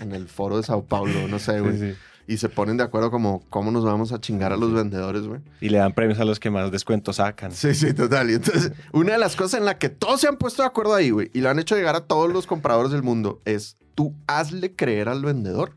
en 0.00 0.12
el 0.12 0.28
foro 0.28 0.56
de 0.56 0.62
Sao 0.62 0.84
Paulo, 0.84 1.28
no 1.28 1.38
sé, 1.38 1.60
güey. 1.62 1.78
Sí, 1.78 1.90
sí. 1.92 1.96
Y 2.26 2.36
se 2.36 2.48
ponen 2.48 2.76
de 2.76 2.84
acuerdo 2.84 3.10
como 3.10 3.42
cómo 3.50 3.72
nos 3.72 3.84
vamos 3.84 4.12
a 4.12 4.20
chingar 4.20 4.52
a 4.52 4.56
los 4.56 4.72
vendedores, 4.72 5.22
güey. 5.22 5.40
Y 5.60 5.68
le 5.70 5.78
dan 5.78 5.92
premios 5.94 6.20
a 6.20 6.24
los 6.24 6.38
que 6.38 6.48
más 6.48 6.70
descuentos 6.70 7.16
sacan. 7.16 7.50
Sí, 7.50 7.74
sí, 7.74 7.92
total. 7.92 8.30
Y 8.30 8.34
entonces, 8.34 8.72
una 8.92 9.14
de 9.14 9.18
las 9.18 9.34
cosas 9.34 9.58
en 9.58 9.64
la 9.64 9.78
que 9.78 9.88
todos 9.88 10.20
se 10.20 10.28
han 10.28 10.36
puesto 10.36 10.62
de 10.62 10.68
acuerdo 10.68 10.94
ahí, 10.94 11.10
güey, 11.10 11.30
y 11.34 11.40
lo 11.40 11.50
han 11.50 11.58
hecho 11.58 11.74
llegar 11.74 11.96
a 11.96 12.02
todos 12.06 12.32
los 12.32 12.46
compradores 12.46 12.92
del 12.92 13.02
mundo, 13.02 13.40
es 13.46 13.76
tú 13.96 14.14
hazle 14.28 14.76
creer 14.76 15.08
al 15.08 15.24
vendedor 15.24 15.76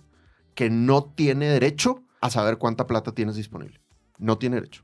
que 0.54 0.70
no 0.70 1.04
tiene 1.16 1.48
derecho 1.48 2.04
a 2.22 2.30
saber 2.30 2.58
cuánta 2.60 2.86
plata 2.86 3.14
tienes 3.14 3.36
disponible. 3.36 3.82
No 4.20 4.38
tiene 4.38 4.58
derecho. 4.58 4.84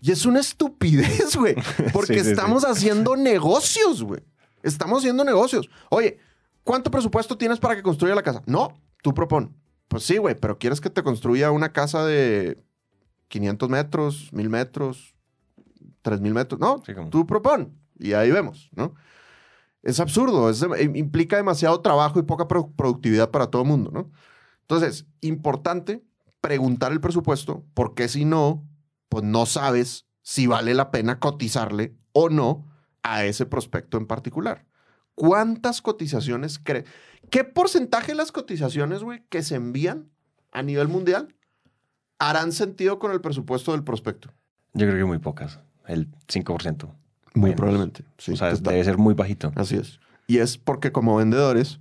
Y 0.00 0.12
es 0.12 0.24
una 0.24 0.38
estupidez, 0.38 1.34
güey, 1.34 1.56
porque 1.92 2.14
Sí, 2.14 2.18
sí, 2.20 2.24
sí. 2.26 2.30
estamos 2.30 2.64
haciendo 2.64 3.16
negocios, 3.16 4.04
güey. 4.04 4.22
Estamos 4.62 5.00
haciendo 5.00 5.24
negocios. 5.24 5.68
Oye, 5.90 6.18
¿cuánto 6.64 6.90
presupuesto 6.90 7.36
tienes 7.38 7.58
para 7.60 7.76
que 7.76 7.82
construya 7.82 8.14
la 8.14 8.22
casa? 8.22 8.42
No, 8.46 8.80
tú 9.02 9.14
propon. 9.14 9.56
Pues 9.88 10.02
sí, 10.02 10.16
güey, 10.16 10.34
pero 10.34 10.58
¿quieres 10.58 10.80
que 10.80 10.90
te 10.90 11.02
construya 11.02 11.50
una 11.50 11.72
casa 11.72 12.04
de 12.04 12.62
500 13.28 13.68
metros, 13.68 14.30
1000 14.32 14.48
metros, 14.50 15.14
3000 16.02 16.34
metros? 16.34 16.60
No, 16.60 16.82
Sí, 16.84 16.94
como- 16.94 17.10
tú 17.10 17.26
propon 17.26 17.78
y 17.98 18.12
ahí 18.14 18.30
vemos, 18.30 18.70
¿no? 18.74 18.94
Es 19.82 20.00
absurdo, 20.00 20.48
es 20.48 20.64
implica 20.94 21.36
demasiado 21.36 21.80
trabajo 21.80 22.18
y 22.18 22.22
poca 22.22 22.48
pro- 22.48 22.72
productividad 22.74 23.30
para 23.30 23.48
todo 23.48 23.62
el 23.62 23.68
mundo, 23.68 23.90
¿no? 23.92 24.10
Entonces, 24.62 25.06
importante 25.20 26.02
preguntar 26.40 26.92
el 26.92 27.00
presupuesto, 27.00 27.64
porque 27.74 28.08
si 28.08 28.24
no, 28.24 28.66
pues 29.10 29.24
no 29.24 29.44
sabes 29.44 30.06
si 30.22 30.46
vale 30.46 30.72
la 30.74 30.90
pena 30.90 31.20
cotizarle 31.20 31.94
o 32.12 32.30
no 32.30 32.66
a 33.02 33.24
ese 33.26 33.44
prospecto 33.44 33.98
en 33.98 34.06
particular. 34.06 34.64
¿Cuántas 35.14 35.82
cotizaciones 35.82 36.58
cree? 36.58 36.84
¿Qué 37.30 37.44
porcentaje 37.44 38.12
de 38.12 38.16
las 38.16 38.32
cotizaciones, 38.32 39.02
güey, 39.02 39.22
que 39.28 39.42
se 39.42 39.54
envían 39.56 40.10
a 40.52 40.62
nivel 40.62 40.88
mundial 40.88 41.34
harán 42.18 42.52
sentido 42.52 42.98
con 42.98 43.12
el 43.12 43.20
presupuesto 43.20 43.72
del 43.72 43.84
prospecto? 43.84 44.30
Yo 44.72 44.86
creo 44.86 44.98
que 44.98 45.04
muy 45.04 45.18
pocas. 45.18 45.60
El 45.86 46.10
5%. 46.28 46.88
Muy 47.34 47.50
Menos. 47.50 47.56
probablemente. 47.56 48.04
Sí, 48.18 48.32
o 48.32 48.36
sea, 48.36 48.54
debe 48.54 48.84
ser 48.84 48.98
muy 48.98 49.14
bajito. 49.14 49.52
Así 49.56 49.76
es. 49.76 50.00
Y 50.26 50.38
es 50.38 50.56
porque 50.56 50.92
como 50.92 51.16
vendedores 51.16 51.80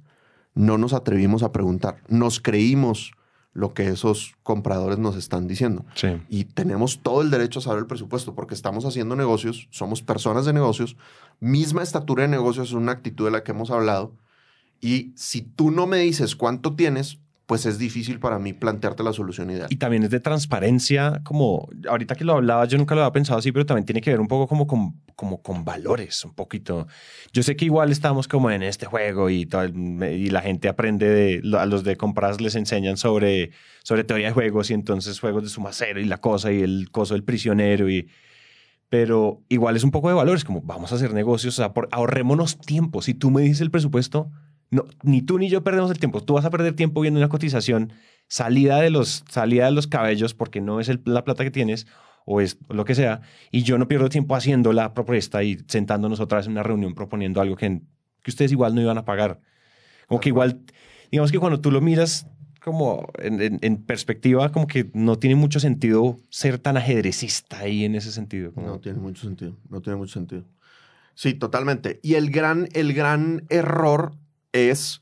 no 0.54 0.78
nos 0.78 0.94
atrevimos 0.94 1.44
a 1.44 1.52
preguntar. 1.52 2.02
Nos 2.08 2.40
creímos 2.40 3.12
lo 3.54 3.74
que 3.74 3.88
esos 3.88 4.36
compradores 4.44 4.98
nos 4.98 5.16
están 5.16 5.48
diciendo. 5.48 5.86
Sí. 5.96 6.22
Y 6.30 6.46
tenemos 6.46 7.00
todo 7.02 7.22
el 7.22 7.30
derecho 7.30 7.60
a 7.60 7.62
saber 7.62 7.80
el 7.80 7.86
presupuesto 7.86 8.34
porque 8.34 8.56
estamos 8.56 8.86
haciendo 8.86 9.16
negocios, 9.16 9.68
somos 9.70 10.02
personas 10.02 10.46
de 10.46 10.54
negocios, 10.54 10.98
misma 11.40 11.84
estatura 11.84 12.24
de 12.24 12.30
negocios 12.30 12.70
es 12.70 12.74
una 12.74 12.92
actitud 12.92 13.26
de 13.26 13.32
la 13.32 13.44
que 13.44 13.52
hemos 13.52 13.70
hablado. 13.70 14.14
Y 14.82 15.14
si 15.16 15.42
tú 15.42 15.72
no 15.72 15.88
me 15.88 16.00
dices 16.00 16.36
cuánto 16.36 16.76
tienes, 16.76 17.20
pues 17.46 17.66
es 17.66 17.78
difícil 17.78 18.20
para 18.20 18.40
mí 18.40 18.54
plantearte 18.54 19.04
la 19.04 19.12
solución 19.12 19.52
ideal. 19.52 19.68
Y 19.70 19.76
también 19.76 20.04
es 20.04 20.10
de 20.10 20.20
transparencia, 20.22 21.22
como 21.24 21.68
ahorita 21.90 22.16
que 22.16 22.24
lo 22.24 22.34
hablaba, 22.34 22.66
yo 22.66 22.78
nunca 22.78 22.96
lo 22.96 23.02
había 23.02 23.12
pensado 23.12 23.40
así, 23.40 23.52
pero 23.52 23.66
también 23.66 23.86
tiene 23.86 24.02
que 24.02 24.12
ver 24.12 24.22
un 24.22 24.28
poco 24.28 24.48
como 24.48 24.66
con, 24.68 25.66
valores, 25.66 26.24
un 26.24 26.34
poquito. 26.34 26.88
Yo 27.34 27.44
sé 27.44 27.56
que 27.56 27.66
igual 27.66 27.92
estamos 27.92 28.28
como 28.30 28.50
en 28.50 28.64
este 28.64 28.86
juego 28.86 29.30
y, 29.30 29.46
todo 29.46 29.66
y 29.66 30.30
la 30.30 30.42
gente 30.42 30.70
aprende 30.70 31.10
de, 31.10 31.58
a 31.58 31.66
los 31.66 31.84
de 31.84 31.98
compras 31.98 32.40
les 32.40 32.56
enseñan 32.56 32.96
sobre, 32.96 33.52
sobre 33.84 34.06
teoría 34.06 34.28
de 34.28 34.34
juegos 34.34 34.70
y 34.70 34.74
entonces 34.74 35.20
juegos 35.20 35.44
de 35.44 35.50
suma 35.50 35.72
cero 35.74 36.00
y 36.00 36.06
la 36.06 36.20
cosa 36.20 36.52
y 36.52 36.62
el 36.62 36.90
coso 36.92 37.14
del 37.14 37.24
prisionero 37.24 37.90
y... 37.90 38.10
Pero 38.90 39.42
igual 39.50 39.76
es 39.76 39.84
un 39.84 39.90
poco 39.90 40.10
de 40.10 40.14
valores, 40.14 40.44
como 40.44 40.62
vamos 40.62 40.92
a 40.92 40.96
hacer 40.96 41.16
negocios, 41.16 41.60
ahorrémonos 41.60 42.60
tiempo. 42.60 43.02
Si 43.02 43.16
tú 43.16 43.32
me 43.32 43.42
dices 43.42 43.62
el 43.62 43.72
presupuesto, 43.72 44.30
no, 44.74 44.86
ni 45.04 45.22
tú 45.22 45.38
ni 45.40 45.50
yo 45.50 45.64
perdemos 45.64 45.92
el 45.92 46.00
tiempo. 46.00 46.22
Tú 46.22 46.34
vas 46.34 46.46
a 46.46 46.50
perder 46.50 46.76
tiempo 46.76 47.02
viendo 47.02 47.20
una 47.20 47.30
cotización 47.30 47.94
salida 48.28 48.80
de 48.82 48.90
los, 48.90 49.24
salida 49.30 49.66
de 49.66 49.72
los 49.72 49.88
cabellos 49.88 50.34
porque 50.34 50.62
no 50.62 50.80
es 50.80 50.90
la 51.06 51.24
plata 51.24 51.44
que 51.44 51.52
tienes 51.52 51.88
o 52.26 52.42
es 52.42 52.58
lo 52.70 52.86
que 52.86 52.96
sea. 52.96 53.22
Y 53.52 53.64
yo 53.64 53.78
no 53.78 53.88
pierdo 53.88 54.10
tiempo 54.10 54.36
haciendo 54.36 54.74
la 54.74 54.94
propuesta 54.94 55.44
y 55.44 55.60
sentándonos 55.68 56.20
otra 56.20 56.38
vez 56.38 56.48
en 56.48 56.54
una 56.54 56.64
reunión 56.64 56.96
proponiendo 56.96 57.42
algo 57.42 57.56
que, 57.56 57.82
que 58.22 58.32
ustedes 58.32 58.52
igual 58.52 58.74
no 58.76 58.82
iban 58.82 58.98
a 58.98 59.06
pagar. 59.06 59.40
Como 60.08 60.20
que 60.20 60.30
igual, 60.30 60.62
digamos 61.12 61.32
que 61.32 61.40
cuando 61.40 61.60
tú 61.60 61.72
lo 61.72 61.82
miras 61.82 62.28
como 62.62 63.10
en, 63.20 63.60
en- 63.62 63.84
perspectiva, 63.84 64.50
como 64.54 64.68
que 64.68 64.90
no 64.94 65.20
tiene 65.20 65.36
mucho 65.36 65.60
sentido 65.60 66.18
ser 66.30 66.60
tan 66.60 66.78
ajedrecista 66.78 67.60
ahí 67.60 67.84
en 67.84 67.96
ese 67.96 68.12
sentido. 68.12 68.54
No 68.56 68.80
tiene 68.80 69.00
mucho 69.00 69.24
sentido, 69.24 69.58
no 69.70 69.82
tiene 69.82 69.98
mucho 69.98 70.14
sentido. 70.14 70.46
Sí, 71.14 71.34
totalmente. 71.34 72.00
Y 72.02 72.14
el 72.16 72.32
gran, 72.32 72.70
el 72.74 72.94
gran 72.94 73.44
error 73.50 74.14
es 74.54 75.02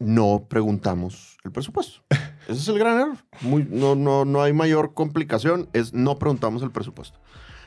no 0.00 0.46
preguntamos 0.48 1.38
el 1.44 1.52
presupuesto. 1.52 2.02
Ese 2.48 2.58
es 2.60 2.68
el 2.68 2.78
gran 2.78 3.00
error. 3.00 3.18
Muy, 3.40 3.66
no, 3.70 3.94
no, 3.94 4.24
no 4.24 4.42
hay 4.42 4.52
mayor 4.52 4.92
complicación, 4.94 5.68
es 5.72 5.94
no 5.94 6.18
preguntamos 6.18 6.62
el 6.62 6.70
presupuesto. 6.70 7.20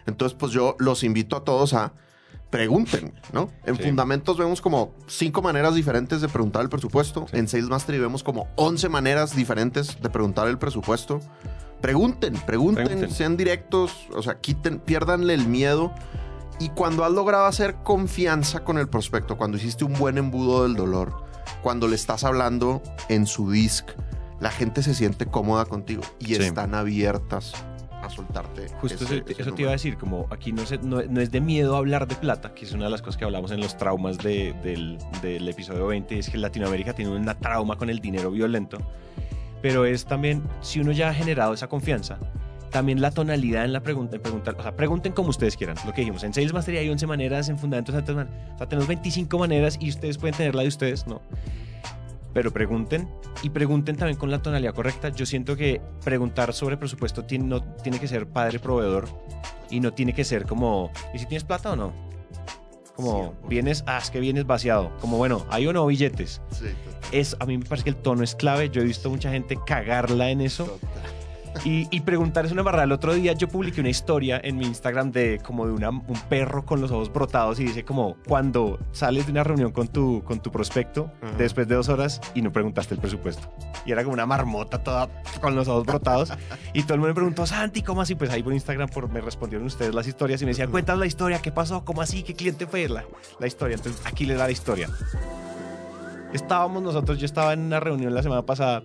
Entonces, 0.05 0.37
pues 0.37 0.51
yo 0.51 0.75
los 0.79 1.03
invito 1.03 1.35
a 1.35 1.43
todos 1.43 1.73
a 1.73 1.93
pregunten, 2.49 3.13
¿no? 3.33 3.51
En 3.65 3.75
Sí. 3.75 3.83
Fundamentos 3.83 4.37
vemos 4.37 4.61
como 4.61 4.93
cinco 5.07 5.41
maneras 5.41 5.75
diferentes 5.75 6.21
de 6.21 6.29
preguntar 6.29 6.61
el 6.61 6.69
presupuesto. 6.69 7.25
Sí. 7.29 7.37
En 7.37 7.47
Sales 7.47 7.67
Mastery 7.67 7.99
vemos 7.99 8.23
como 8.23 8.47
11 8.55 8.87
maneras 8.89 9.35
diferentes 9.35 10.01
de 10.01 10.09
preguntar 10.09 10.47
el 10.47 10.57
presupuesto. 10.57 11.19
Pregunten, 11.81 12.33
pregunten, 12.45 12.85
Pregunten. 12.85 13.11
sean 13.11 13.35
directos, 13.37 14.07
o 14.15 14.23
sea, 14.23 14.39
quiten, 14.39 14.79
piérdanle 14.79 15.33
el 15.33 15.47
miedo. 15.47 15.93
Y 16.59 16.69
cuando 16.69 17.03
has 17.03 17.11
logrado 17.11 17.45
hacer 17.45 17.75
confianza 17.83 18.63
con 18.63 18.77
el 18.77 18.89
prospecto, 18.89 19.37
cuando 19.37 19.57
hiciste 19.57 19.83
un 19.83 19.93
buen 19.93 20.17
embudo 20.17 20.63
del 20.63 20.75
dolor, 20.75 21.23
cuando 21.61 21.87
le 21.87 21.95
estás 21.95 22.23
hablando 22.23 22.81
en 23.09 23.25
su 23.27 23.51
disc, 23.51 23.87
la 24.39 24.49
gente 24.51 24.81
se 24.81 24.93
siente 24.95 25.25
cómoda 25.27 25.65
contigo 25.65 26.01
y 26.19 26.35
Sí. 26.35 26.35
están 26.43 26.73
abiertas 26.73 27.53
a 28.01 28.09
soltarte. 28.09 28.67
Justo 28.79 29.03
ese- 29.05 29.15
eso, 29.17 29.23
ese 29.27 29.41
eso 29.41 29.51
te 29.53 29.61
iba 29.63 29.71
a 29.71 29.73
decir, 29.73 29.97
como 29.97 30.27
aquí 30.29 30.51
no, 30.51 30.65
se- 30.65 30.77
no, 30.79 31.01
no 31.03 31.19
es 31.21 31.31
de 31.31 31.41
miedo 31.41 31.75
hablar 31.75 32.07
de 32.07 32.15
plata, 32.15 32.53
que 32.53 32.65
es 32.65 32.71
una 32.71 32.85
de 32.85 32.91
las 32.91 33.01
cosas 33.01 33.17
que 33.17 33.25
hablamos 33.25 33.51
en 33.51 33.59
los 33.59 33.75
traumas 33.77 34.17
de- 34.19 34.53
del, 34.63 34.97
del 35.21 35.47
episodio 35.47 35.87
20, 35.87 36.17
es 36.19 36.29
que 36.29 36.37
Latinoamérica 36.37 36.93
tiene 36.93 37.11
una 37.11 37.33
trauma 37.39 37.75
con 37.77 37.89
el 37.89 37.99
dinero 37.99 38.29
violento, 38.31 38.77
pero 39.63 39.85
es 39.85 40.05
también, 40.05 40.43
si 40.61 40.79
uno 40.79 40.91
ya 40.91 41.09
ha 41.09 41.13
generado 41.13 41.53
esa 41.53 41.67
confianza, 41.67 42.19
también 42.71 43.01
la 43.01 43.11
tonalidad 43.11 43.65
en 43.65 43.73
la 43.73 43.81
pregunta, 43.81 44.15
en 44.15 44.21
preguntar, 44.21 44.55
o 44.57 44.63
sea, 44.63 44.75
pregunten 44.75 45.13
como 45.13 45.29
ustedes 45.29 45.55
quieran, 45.57 45.77
lo 45.85 45.93
que 45.93 46.01
dijimos, 46.01 46.23
en 46.23 46.33
Sales 46.33 46.53
Mastery 46.53 46.77
hay 46.77 46.89
11 46.89 47.07
maneras, 47.07 47.49
en 47.49 47.57
Fundamentos 47.57 47.95
hay 47.95 48.01
maneras, 48.01 48.53
o 48.55 48.57
sea, 48.57 48.67
tenemos 48.67 48.87
25 48.87 49.37
maneras 49.39 49.77
y 49.79 49.89
ustedes 49.89 50.17
pueden 50.17 50.35
tener 50.35 50.55
la 50.55 50.63
de 50.63 50.67
ustedes, 50.67 51.07
¿no? 51.07 51.21
pero 52.37 52.53
pregunten 52.53 53.09
y 53.41 53.49
pregunten 53.49 53.95
también 53.95 54.15
con 54.15 54.29
la 54.29 54.43
tonalidad 54.43 54.75
correcta. 54.75 55.09
Yo 55.09 55.25
siento 55.25 55.55
que 55.55 55.81
preguntar 56.03 56.53
sobre 56.53 56.77
presupuesto 56.77 57.25
tiene, 57.25 57.45
no 57.45 57.63
tiene 57.63 57.99
que 57.99 58.07
ser 58.07 58.27
padre 58.27 58.59
proveedor 58.59 59.07
y 59.71 59.79
no 59.79 59.91
tiene 59.91 60.13
que 60.13 60.23
ser 60.23 60.45
como, 60.45 60.91
¿y 61.15 61.17
si 61.17 61.25
tienes 61.25 61.43
plata 61.43 61.71
o 61.71 61.75
no? 61.75 61.93
Como, 62.95 63.33
100%. 63.33 63.47
vienes, 63.47 63.83
ah, 63.87 63.97
es 63.97 64.11
que 64.11 64.19
vienes 64.19 64.45
vaciado. 64.45 64.95
Como, 64.99 65.17
bueno, 65.17 65.47
hay 65.49 65.65
o 65.65 65.73
no 65.73 65.83
billetes. 65.87 66.39
Sí, 66.51 66.67
Es, 67.11 67.35
a 67.39 67.47
mí 67.47 67.57
me 67.57 67.65
parece 67.65 67.85
que 67.85 67.89
el 67.89 67.95
tono 67.95 68.23
es 68.23 68.35
clave. 68.35 68.69
Yo 68.69 68.81
he 68.81 68.85
visto 68.85 69.09
mucha 69.09 69.31
gente 69.31 69.57
cagarla 69.65 70.29
en 70.29 70.41
eso. 70.41 70.65
total. 70.65 71.17
Y, 71.65 71.87
y 71.89 72.01
preguntar 72.01 72.45
es 72.45 72.51
una 72.51 72.61
barrera. 72.61 72.83
El 72.83 72.91
otro 72.91 73.13
día 73.13 73.33
yo 73.33 73.47
publiqué 73.47 73.81
una 73.81 73.89
historia 73.89 74.39
en 74.43 74.57
mi 74.57 74.65
Instagram 74.65 75.11
de 75.11 75.39
como 75.43 75.65
de 75.65 75.73
una- 75.73 75.89
un 75.89 76.19
perro 76.29 76.65
con 76.65 76.81
los 76.81 76.91
ojos 76.91 77.11
brotados 77.11 77.59
y 77.59 77.63
dice 77.65 77.83
como 77.83 78.15
cuando 78.27 78.79
sales 78.91 79.25
de 79.25 79.31
una 79.31 79.43
reunión 79.43 79.71
con 79.71 79.87
tu, 79.87 80.23
con 80.23 80.39
tu 80.39 80.51
prospecto 80.51 81.11
Ajá. 81.21 81.33
después 81.37 81.67
de 81.67 81.75
dos 81.75 81.89
horas 81.89 82.21
y 82.35 82.41
no 82.41 82.51
preguntaste 82.51 82.93
el 82.93 82.99
presupuesto. 82.99 83.47
Y 83.85 83.91
era 83.91 84.03
como 84.03 84.13
una 84.13 84.25
marmota 84.25 84.83
toda 84.83 85.09
con 85.41 85.55
los 85.55 85.67
ojos 85.67 85.85
brotados. 85.85 86.31
y 86.73 86.83
todo 86.83 86.93
el 86.93 86.99
mundo 86.99 87.09
me 87.09 87.15
preguntó, 87.15 87.45
Santi, 87.45 87.81
¿cómo 87.81 88.01
así? 88.01 88.15
Pues 88.15 88.29
ahí 88.29 88.43
por 88.43 88.53
Instagram 88.53 88.89
por, 88.89 89.09
me 89.09 89.21
respondieron 89.21 89.65
ustedes 89.67 89.93
las 89.95 90.07
historias 90.07 90.41
y 90.41 90.45
me 90.45 90.51
decían, 90.51 90.69
cuentas 90.69 90.97
la 90.97 91.05
historia, 91.05 91.39
¿qué 91.41 91.51
pasó? 91.51 91.83
¿Cómo 91.83 92.01
así? 92.01 92.23
¿Qué 92.23 92.33
cliente 92.35 92.67
fue? 92.67 92.87
La, 92.87 93.03
la 93.39 93.47
historia. 93.47 93.75
Entonces 93.75 94.01
aquí 94.05 94.25
les 94.25 94.37
da 94.37 94.45
la 94.45 94.51
historia. 94.51 94.89
Estábamos 96.33 96.83
nosotros, 96.83 97.17
yo 97.19 97.25
estaba 97.25 97.53
en 97.53 97.61
una 97.61 97.79
reunión 97.79 98.13
la 98.13 98.21
semana 98.21 98.41
pasada 98.45 98.83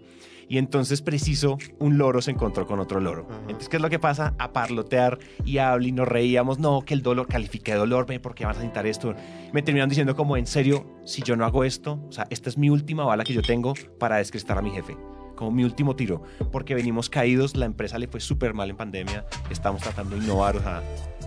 y 0.53 0.59
entonces 0.59 1.01
preciso 1.01 1.57
un 1.79 1.97
loro 1.97 2.21
se 2.21 2.31
encontró 2.31 2.67
con 2.67 2.79
otro 2.79 3.01
loro. 3.01 3.27
Ajá. 3.27 3.39
Entonces, 3.45 3.71
¿qué 3.71 3.77
es 3.77 3.83
lo 3.83 3.89
que 3.89 3.99
pasa? 3.99 4.35
A 4.39 4.53
parlotear 4.53 5.19
y 5.47 5.57
habla 5.57 5.89
y 5.89 5.93
nos 5.93 6.07
reíamos. 6.07 6.59
No, 6.59 6.83
que 6.83 6.93
el 6.93 7.01
dolor, 7.01 7.27
califique 7.27 7.73
dolor, 7.73 8.05
ve, 8.05 8.21
¿por 8.21 8.35
qué 8.35 8.45
vas 8.45 8.57
a 8.57 8.59
necesitar 8.59 8.87
esto? 8.87 9.15
Me 9.55 9.63
terminaron 9.63 9.89
diciendo 9.89 10.15
como, 10.15 10.37
en 10.37 10.47
serio, 10.47 10.85
si 11.07 11.23
yo 11.23 11.37
no 11.37 11.47
hago 11.47 11.65
esto, 11.65 12.05
o 12.07 12.13
sea, 12.13 12.27
esta 12.29 12.51
es 12.51 12.59
mi 12.59 12.69
última 12.69 13.07
bala 13.07 13.25
que 13.25 13.33
yo 13.33 13.41
tengo 13.41 13.73
para 13.99 14.19
descrestar 14.19 14.59
a 14.59 14.61
mi 14.61 14.71
jefe. 14.71 14.95
Como 15.37 15.53
mi 15.53 15.65
último 15.65 15.97
tiro, 15.97 16.23
porque 16.53 16.75
venimos 16.75 17.09
caídos, 17.09 17.57
la 17.57 17.65
empresa 17.65 17.99
le 17.99 18.07
fue 18.07 18.21
súper 18.21 18.53
mal 18.53 18.69
en 18.69 18.77
pandemia, 18.77 19.25
estamos 19.49 19.81
tratando 19.81 20.17
de 20.17 20.23
innovar, 20.23 20.57
o 20.57 20.61
sea, 20.61 20.83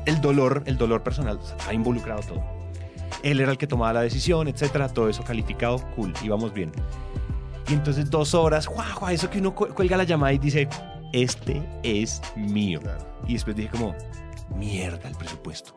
el 0.06 0.22
dolor, 0.22 0.62
el 0.68 0.78
dolor 0.78 1.02
personal, 1.02 1.40
o 1.42 1.44
sea, 1.44 1.58
ha 1.68 1.74
involucrado 1.74 2.22
todo. 2.22 2.44
Él 3.24 3.40
era 3.40 3.52
el 3.52 3.58
que 3.58 3.66
tomaba 3.66 3.92
la 3.92 4.02
decisión, 4.02 4.48
etcétera, 4.48 4.88
todo 4.88 5.10
eso 5.10 5.24
calificado, 5.24 5.80
cool, 5.96 6.14
íbamos 6.24 6.54
bien. 6.54 6.72
Y 7.68 7.74
entonces 7.74 8.10
dos 8.10 8.34
horas, 8.34 8.68
guau, 8.68 9.00
guau, 9.00 9.12
eso 9.12 9.30
que 9.30 9.40
uno 9.40 9.54
cu- 9.56 9.70
cuelga 9.74 9.98
la 9.98 10.04
llamada 10.04 10.34
y 10.34 10.38
dice, 10.38 10.68
este 11.14 11.62
es 11.84 12.22
mío. 12.36 12.80
Claro. 12.82 13.06
Y 13.28 13.34
después 13.34 13.56
dije 13.56 13.70
como, 13.70 13.96
mierda 14.56 15.10
el 15.10 15.16
presupuesto. 15.16 15.76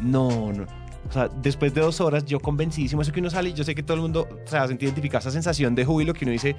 No, 0.00 0.52
no. 0.52 0.64
O 1.08 1.12
sea, 1.12 1.28
después 1.28 1.72
de 1.72 1.80
dos 1.80 2.00
horas, 2.00 2.24
yo 2.24 2.40
convencidísimo, 2.40 3.00
eso 3.00 3.12
que 3.12 3.20
uno 3.20 3.30
sale 3.30 3.50
y 3.50 3.52
yo 3.54 3.62
sé 3.64 3.74
que 3.74 3.82
todo 3.82 3.94
el 3.94 4.02
mundo, 4.02 4.28
o 4.44 4.46
sea, 4.48 4.66
se 4.66 4.74
identifica 4.74 5.18
esa 5.18 5.30
sensación 5.30 5.74
de 5.74 5.84
júbilo 5.84 6.12
que 6.12 6.24
uno 6.24 6.32
dice, 6.32 6.56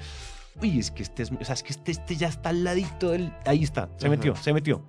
uy, 0.60 0.78
es 0.78 0.90
que 0.90 1.02
este, 1.02 1.22
es, 1.22 1.30
o 1.30 1.44
sea, 1.44 1.54
es 1.54 1.62
que 1.62 1.70
este, 1.70 1.92
este 1.92 2.16
ya 2.16 2.28
está 2.28 2.48
al 2.48 2.64
ladito 2.64 3.10
del, 3.10 3.32
ahí 3.44 3.62
está, 3.62 3.90
se 3.98 4.06
Ajá. 4.06 4.16
metió, 4.16 4.34
se 4.36 4.52
metió. 4.54 4.82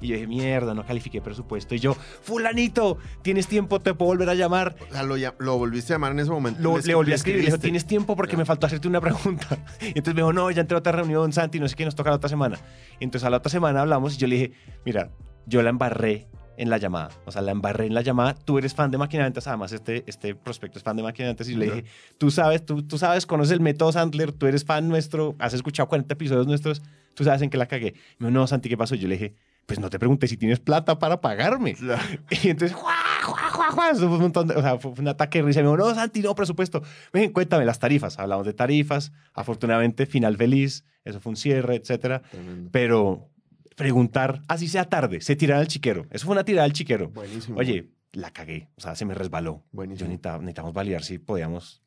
Y 0.00 0.08
yo 0.08 0.14
dije, 0.14 0.26
mierda, 0.26 0.74
no 0.74 0.84
califiqué 0.86 1.20
presupuesto. 1.20 1.74
Y 1.74 1.78
yo, 1.78 1.94
fulanito, 1.94 2.98
¿tienes 3.22 3.46
tiempo? 3.48 3.80
¿Te 3.80 3.92
puedo 3.94 4.10
volver 4.12 4.28
a 4.30 4.34
llamar? 4.34 4.76
O 4.88 4.92
sea, 4.92 5.02
lo, 5.02 5.14
lo 5.38 5.58
volviste 5.58 5.92
a 5.92 5.96
llamar 5.96 6.12
en 6.12 6.20
ese 6.20 6.30
momento. 6.30 6.60
Lo- 6.62 6.78
le, 6.78 6.94
volví 6.94 7.12
a 7.12 7.16
escribir, 7.16 7.40
le 7.40 7.46
dijo. 7.46 7.58
¿tienes 7.58 7.86
tiempo? 7.86 8.16
Porque 8.16 8.32
Ya. 8.32 8.38
me 8.38 8.44
faltó 8.44 8.66
hacerte 8.66 8.88
una 8.88 9.00
pregunta. 9.00 9.46
Y 9.82 9.88
entonces 9.88 10.14
me 10.14 10.20
dijo, 10.22 10.32
no, 10.32 10.50
ya 10.50 10.60
entré 10.62 10.74
a 10.76 10.78
otra 10.78 10.92
reunión, 10.92 11.32
Santi, 11.32 11.58
no 11.60 11.68
sé 11.68 11.74
qué, 11.76 11.84
nos 11.84 11.94
toca 11.94 12.10
la 12.10 12.16
otra 12.16 12.28
semana. 12.28 12.58
Y 12.98 13.04
entonces 13.04 13.26
a 13.26 13.30
la 13.30 13.38
otra 13.38 13.50
semana 13.50 13.80
hablamos 13.82 14.14
y 14.14 14.18
yo 14.18 14.26
le 14.26 14.36
dije, 14.36 14.52
mira, 14.84 15.10
yo 15.46 15.62
la 15.62 15.70
embarré 15.70 16.28
en 16.56 16.68
la 16.70 16.76
llamada. 16.78 17.10
O 17.24 17.32
sea, 17.32 17.40
la 17.42 17.52
embarré 17.52 17.86
en 17.86 17.94
la 17.94 18.02
llamada. 18.02 18.34
Tú 18.34 18.58
eres 18.58 18.74
fan 18.74 18.90
de 18.90 18.98
ventas, 18.98 19.46
además 19.46 19.72
este, 19.72 20.04
este 20.06 20.34
prospecto 20.34 20.78
es 20.78 20.84
fan 20.84 20.96
de 20.96 21.02
ventas. 21.02 21.48
Y 21.48 21.54
le 21.56 21.64
dije, 21.66 21.84
tú 22.18 22.30
sabes, 22.30 22.64
tú, 22.66 22.82
tú 22.82 22.98
sabes, 22.98 23.24
conoces 23.26 23.52
el 23.52 23.60
método 23.60 23.92
Sandler, 23.92 24.32
tú 24.32 24.46
eres 24.46 24.64
fan 24.64 24.88
nuestro, 24.88 25.34
has 25.38 25.54
escuchado 25.54 25.88
40 25.88 26.12
episodios 26.14 26.46
nuestros, 26.46 26.82
tú 27.14 27.24
sabes 27.24 27.40
en 27.42 27.48
qué 27.50 27.56
la 27.56 27.66
cagué. 27.66 27.94
Me 28.18 28.28
dijo, 28.28 28.30
no, 28.38 28.46
Santi, 28.46 28.68
¿qué 28.68 28.76
pasó? 28.76 28.94
Y 28.94 28.98
yo 28.98 29.08
le 29.08 29.14
dije, 29.14 29.34
pues 29.70 29.78
no 29.80 29.88
te 29.90 29.98
pregunté 29.98 30.26
si 30.26 30.36
tienes 30.36 30.58
plata 30.60 30.98
para 30.98 31.20
pagarme. 31.20 31.74
Claro. 31.74 32.02
Y 32.42 32.48
entonces, 32.50 32.76
¡juá, 32.76 32.94
juá, 33.22 33.50
juá, 33.50 33.70
juá! 33.70 33.90
Eso 33.90 34.06
fue 34.08 34.16
un 34.16 34.22
montón 34.22 34.48
de, 34.48 34.54
o 34.56 34.62
sea, 34.62 34.78
fue 34.78 34.92
un 34.98 35.08
ataque 35.08 35.38
de 35.38 35.44
risa. 35.44 35.60
Me 35.60 35.66
dijo, 35.66 35.76
no, 35.76 35.94
Santi, 35.94 36.20
no, 36.22 36.34
presupuesto. 36.34 36.82
Ven, 37.12 37.32
cuéntame 37.32 37.64
las 37.64 37.78
tarifas. 37.78 38.18
Hablamos 38.18 38.46
de 38.46 38.52
tarifas. 38.52 39.12
Afortunadamente, 39.32 40.06
final 40.06 40.36
feliz. 40.36 40.84
Eso 41.04 41.20
fue 41.20 41.30
un 41.30 41.36
cierre, 41.36 41.76
etcétera. 41.76 42.22
Tremendo. 42.22 42.70
Pero 42.72 43.30
preguntar, 43.76 44.42
así 44.48 44.68
sea 44.68 44.84
tarde, 44.86 45.20
se 45.20 45.36
tirar 45.36 45.58
al 45.58 45.68
chiquero. 45.68 46.06
Eso 46.10 46.26
fue 46.26 46.32
una 46.32 46.44
tirada 46.44 46.64
al 46.64 46.72
chiquero. 46.72 47.08
Buenísimo. 47.10 47.56
Oye, 47.58 47.90
la 48.12 48.30
cagué. 48.32 48.68
O 48.76 48.80
sea, 48.80 48.94
se 48.96 49.04
me 49.04 49.14
resbaló. 49.14 49.62
Yo 49.64 49.68
Buenísimo. 49.72 50.08
necesitaba- 50.08 50.38
necesitamos 50.38 50.72
validar 50.74 51.02
si 51.04 51.18
podíamos. 51.18 51.80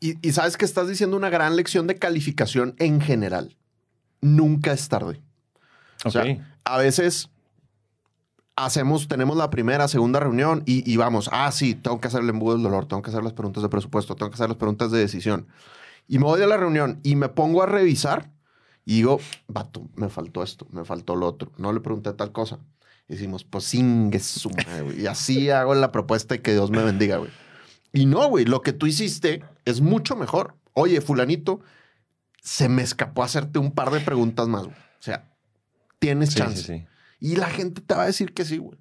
Y, 0.00 0.26
y 0.26 0.32
sabes 0.32 0.56
que 0.56 0.64
estás 0.64 0.88
diciendo 0.88 1.16
una 1.16 1.30
gran 1.30 1.56
lección 1.56 1.86
de 1.86 1.96
calificación 1.96 2.74
en 2.78 3.00
general. 3.00 3.56
Nunca 4.20 4.72
es 4.72 4.88
tarde. 4.88 5.20
O 6.04 6.10
sea, 6.10 6.24
a 6.64 6.78
veces 6.78 7.30
hacemos, 8.56 9.08
tenemos 9.08 9.36
la 9.36 9.50
primera, 9.50 9.88
segunda 9.88 10.20
reunión 10.20 10.62
y, 10.66 10.90
y 10.90 10.96
vamos, 10.96 11.28
ah, 11.32 11.50
sí, 11.50 11.74
tengo 11.74 12.00
que 12.00 12.08
hacer 12.08 12.22
el 12.22 12.28
embudo 12.28 12.54
del 12.54 12.62
dolor, 12.62 12.86
tengo 12.86 13.02
que 13.02 13.10
hacer 13.10 13.22
las 13.22 13.32
preguntas 13.32 13.62
de 13.62 13.68
presupuesto, 13.68 14.14
tengo 14.14 14.30
que 14.30 14.34
hacer 14.34 14.48
las 14.48 14.58
preguntas 14.58 14.90
de 14.90 14.98
decisión. 14.98 15.48
Y 16.06 16.18
me 16.18 16.24
voy 16.24 16.42
a 16.42 16.46
la 16.46 16.56
reunión 16.56 17.00
y 17.02 17.16
me 17.16 17.28
pongo 17.28 17.62
a 17.62 17.66
revisar 17.66 18.30
y 18.84 18.96
digo, 18.96 19.18
vato, 19.48 19.88
me 19.96 20.08
faltó 20.08 20.42
esto, 20.42 20.66
me 20.70 20.84
faltó 20.84 21.16
lo 21.16 21.26
otro, 21.26 21.52
no 21.56 21.72
le 21.72 21.80
pregunté 21.80 22.12
tal 22.12 22.32
cosa. 22.32 22.58
Y 23.08 23.14
decimos, 23.14 23.44
pues 23.44 23.64
singue 23.64 24.18
su 24.20 24.50
madre, 24.50 24.82
güey. 24.82 25.02
Y 25.02 25.06
así 25.06 25.50
hago 25.50 25.74
la 25.74 25.92
propuesta 25.92 26.34
y 26.34 26.40
que 26.40 26.52
Dios 26.52 26.70
me 26.70 26.82
bendiga, 26.82 27.18
güey. 27.18 27.30
Y 27.92 28.06
no, 28.06 28.28
güey, 28.28 28.44
lo 28.44 28.60
que 28.60 28.72
tú 28.72 28.86
hiciste 28.86 29.44
es 29.64 29.80
mucho 29.80 30.16
mejor. 30.16 30.56
Oye, 30.72 31.00
fulanito, 31.00 31.60
se 32.42 32.68
me 32.68 32.82
escapó 32.82 33.22
hacerte 33.22 33.58
un 33.58 33.72
par 33.72 33.90
de 33.90 34.00
preguntas 34.00 34.48
más, 34.48 34.64
güey. 34.64 34.76
O 34.76 35.02
sea, 35.02 35.30
tienes 36.04 36.30
Sí, 36.30 36.36
chance. 36.36 36.56
sí, 36.62 36.64
sí. 36.78 36.86
Y 37.20 37.36
la 37.36 37.48
gente 37.48 37.80
te 37.80 37.94
va 37.94 38.02
a 38.02 38.06
decir 38.06 38.32
que 38.34 38.44
sí, 38.44 38.58
güey. 38.58 38.78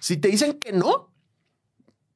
Si 0.00 0.16
te 0.16 0.28
dicen 0.28 0.54
que 0.58 0.72
no, 0.72 1.12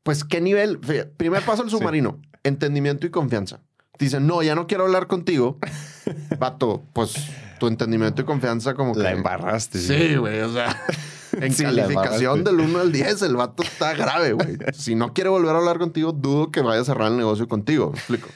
pues 0.02 0.24
qué 0.24 0.40
nivel. 0.40 0.78
Fíjate, 0.82 1.10
Primer 1.16 1.42
paso 1.42 1.62
al 1.62 1.70
Sí. 1.70 1.76
submarino, 1.76 2.20
entendimiento 2.42 3.06
y 3.06 3.10
confianza. 3.10 3.60
Te 3.96 4.06
dicen, 4.06 4.26
no, 4.26 4.42
ya 4.42 4.54
no 4.54 4.66
quiero 4.66 4.84
hablar 4.84 5.06
contigo. 5.06 5.58
Vato, 6.38 6.82
pues 6.92 7.14
tu 7.58 7.66
entendimiento 7.66 8.22
y 8.22 8.24
confianza 8.24 8.74
como 8.74 8.94
que... 8.94 9.00
La 9.00 9.12
embarraste. 9.12 9.78
Sí, 9.78 10.16
güey, 10.16 10.40
o 10.40 10.52
sea, 10.52 10.74
en 11.40 11.52
Sí, 11.52 11.62
calificación 11.62 12.42
del 12.42 12.58
1 12.60 12.80
al 12.80 12.90
10, 12.92 13.20
el 13.22 13.36
vato 13.36 13.62
está 13.62 13.92
grave, 13.92 14.32
güey. 14.32 14.56
Si 14.72 14.94
no 14.94 15.12
quiere 15.12 15.28
volver 15.28 15.54
a 15.54 15.58
hablar 15.58 15.78
contigo, 15.78 16.12
dudo 16.12 16.50
que 16.50 16.62
vaya 16.62 16.80
a 16.80 16.84
cerrar 16.84 17.08
el 17.12 17.18
negocio 17.18 17.46
contigo, 17.48 17.90
me 17.92 17.98
explico. 17.98 18.28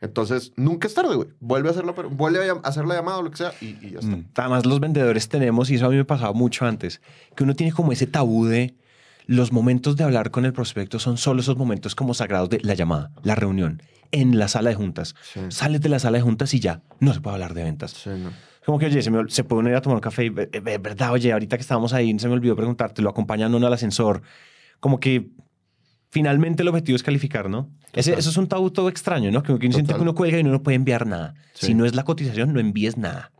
Entonces, 0.00 0.52
nunca 0.56 0.86
es 0.86 0.94
tarde, 0.94 1.16
güey. 1.16 1.28
Vuelve 1.40 1.68
a 1.68 1.72
hacer 1.72 1.84
la, 1.84 1.92
vuelve 1.92 2.48
a 2.48 2.52
hacer 2.62 2.84
la 2.84 2.94
llamada 2.94 3.18
o 3.18 3.22
lo 3.22 3.30
que 3.30 3.36
sea 3.36 3.52
y, 3.60 3.76
y 3.84 3.90
ya 3.92 3.98
está. 3.98 4.16
Mm. 4.16 4.26
Además, 4.36 4.66
los 4.66 4.80
vendedores 4.80 5.28
tenemos, 5.28 5.70
y 5.70 5.74
eso 5.74 5.86
a 5.86 5.90
mí 5.90 5.96
me 5.96 6.04
pasaba 6.04 6.32
mucho 6.32 6.66
antes, 6.66 7.00
que 7.34 7.44
uno 7.44 7.54
tiene 7.54 7.72
como 7.72 7.92
ese 7.92 8.06
tabú 8.06 8.46
de 8.46 8.76
los 9.28 9.52
momentos 9.52 9.96
de 9.96 10.04
hablar 10.04 10.30
con 10.30 10.46
el 10.46 10.54
prospecto 10.54 10.98
son 10.98 11.18
solo 11.18 11.40
esos 11.40 11.56
momentos 11.56 11.94
como 11.94 12.14
sagrados 12.14 12.48
de 12.48 12.60
la 12.62 12.72
llamada, 12.72 13.10
la 13.22 13.34
reunión, 13.34 13.82
en 14.10 14.38
la 14.38 14.48
sala 14.48 14.70
de 14.70 14.76
juntas. 14.76 15.14
Sí. 15.22 15.40
Sales 15.50 15.82
de 15.82 15.90
la 15.90 15.98
sala 15.98 16.16
de 16.16 16.22
juntas 16.22 16.54
y 16.54 16.60
ya, 16.60 16.80
no 16.98 17.12
se 17.12 17.20
puede 17.20 17.34
hablar 17.34 17.52
de 17.52 17.62
ventas. 17.62 17.90
Sí, 17.90 18.10
no. 18.10 18.30
Como 18.64 18.78
que, 18.78 18.86
oye, 18.86 19.02
se, 19.02 19.10
me, 19.10 19.28
se 19.28 19.44
puede 19.44 19.68
ir 19.68 19.76
a 19.76 19.82
tomar 19.82 19.96
un 19.96 20.00
café 20.00 20.24
y, 20.24 20.30
verdad, 20.30 21.12
oye, 21.12 21.32
ahorita 21.32 21.56
que 21.56 21.60
estábamos 21.60 21.92
ahí, 21.92 22.18
se 22.18 22.28
me 22.28 22.34
olvidó 22.34 22.56
preguntarte, 22.56 23.02
lo 23.02 23.10
acompañan 23.10 23.54
uno 23.54 23.66
al 23.66 23.72
ascensor. 23.72 24.22
Como 24.80 24.98
que 24.98 25.30
finalmente 26.10 26.62
el 26.62 26.68
objetivo 26.68 26.96
es 26.96 27.02
calificar, 27.02 27.48
¿no? 27.50 27.68
Ese- 27.92 28.14
eso 28.18 28.30
es 28.30 28.36
un 28.36 28.46
tabú 28.48 28.70
todo 28.70 28.88
extraño, 28.88 29.30
¿no? 29.30 29.42
Que 29.42 29.52
uno 29.52 29.60
siente 29.72 29.94
que 29.94 30.00
uno 30.00 30.14
cuelga 30.14 30.38
y 30.38 30.40
uno 30.42 30.50
no 30.52 30.62
puede 30.62 30.76
enviar 30.76 31.06
nada. 31.06 31.34
Sí. 31.54 31.66
Si 31.66 31.74
no 31.74 31.84
es 31.84 31.94
la 31.94 32.04
cotización, 32.04 32.52
no 32.52 32.60
envíes 32.60 32.96
nada. 32.96 33.32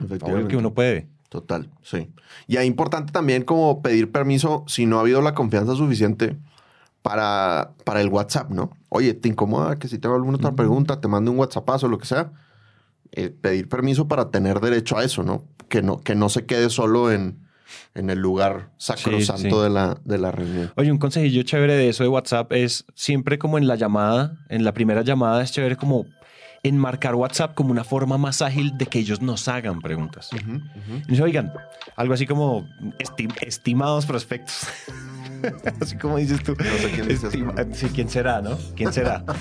Obvio 0.00 0.48
que 0.48 0.56
uno 0.56 0.74
puede. 0.74 1.08
Total, 1.28 1.68
sí. 1.82 2.10
Y 2.46 2.56
es 2.56 2.64
importante 2.64 3.12
también 3.12 3.42
como 3.42 3.82
pedir 3.82 4.12
permiso 4.12 4.64
si 4.68 4.86
no 4.86 4.98
ha 4.98 5.00
habido 5.00 5.20
la 5.20 5.34
confianza 5.34 5.74
suficiente 5.74 6.36
para, 7.02 7.72
para 7.84 8.00
el 8.00 8.08
WhatsApp, 8.08 8.50
¿no? 8.50 8.70
Oye, 8.88 9.14
¿te 9.14 9.28
incomoda 9.28 9.78
que 9.78 9.88
si 9.88 9.98
tengo 9.98 10.14
alguna 10.14 10.36
otra 10.36 10.52
pregunta, 10.52 11.00
te 11.00 11.08
mando 11.08 11.30
un 11.32 11.38
WhatsAppazo 11.38 11.86
o 11.86 11.88
lo 11.88 11.98
que 11.98 12.06
sea? 12.06 12.32
Eh, 13.12 13.30
pedir 13.30 13.68
permiso 13.68 14.08
para 14.08 14.30
tener 14.30 14.60
derecho 14.60 14.96
a 14.96 15.04
eso, 15.04 15.22
¿no? 15.22 15.44
Que 15.68 15.82
no, 15.82 16.00
que 16.00 16.14
no 16.14 16.28
se 16.28 16.46
quede 16.46 16.70
solo 16.70 17.12
en, 17.12 17.43
en 17.94 18.10
el 18.10 18.18
lugar 18.18 18.70
sacrosanto 18.76 19.56
sí. 19.58 19.62
De, 19.62 19.70
la, 19.70 19.96
de 20.04 20.18
la 20.18 20.30
reunión. 20.32 20.72
Oye, 20.76 20.90
un 20.92 20.98
consejillo 20.98 21.42
chévere 21.42 21.74
de 21.74 21.88
eso 21.88 22.02
de 22.02 22.08
WhatsApp 22.08 22.52
es 22.52 22.84
siempre 22.94 23.38
como 23.38 23.58
en 23.58 23.66
la 23.66 23.76
llamada, 23.76 24.36
en 24.48 24.64
la 24.64 24.72
primera 24.74 25.02
llamada 25.02 25.42
es 25.42 25.52
chévere 25.52 25.76
como 25.76 26.06
enmarcar 26.62 27.14
WhatsApp 27.14 27.54
como 27.54 27.70
una 27.72 27.84
forma 27.84 28.16
más 28.16 28.40
ágil 28.40 28.76
de 28.78 28.86
que 28.86 28.98
ellos 28.98 29.20
nos 29.20 29.48
hagan 29.48 29.80
preguntas. 29.80 30.30
Y 30.32 31.10
dice, 31.10 31.22
oigan, 31.22 31.52
algo 31.94 32.14
así 32.14 32.26
como 32.26 32.66
esti- 32.98 33.30
estimados 33.42 34.06
prospectos. 34.06 34.66
así 35.80 35.96
como 35.98 36.16
dices 36.16 36.42
tú. 36.42 36.54
No 36.58 36.64
sé 36.64 36.90
quién 36.94 37.06
dice 37.08 37.26
eso. 37.28 37.36
Estima- 37.36 37.74
sí, 37.74 37.88
¿quién 37.94 38.08
será, 38.08 38.40
no? 38.40 38.56
¿Quién 38.74 38.92
será? 38.94 39.22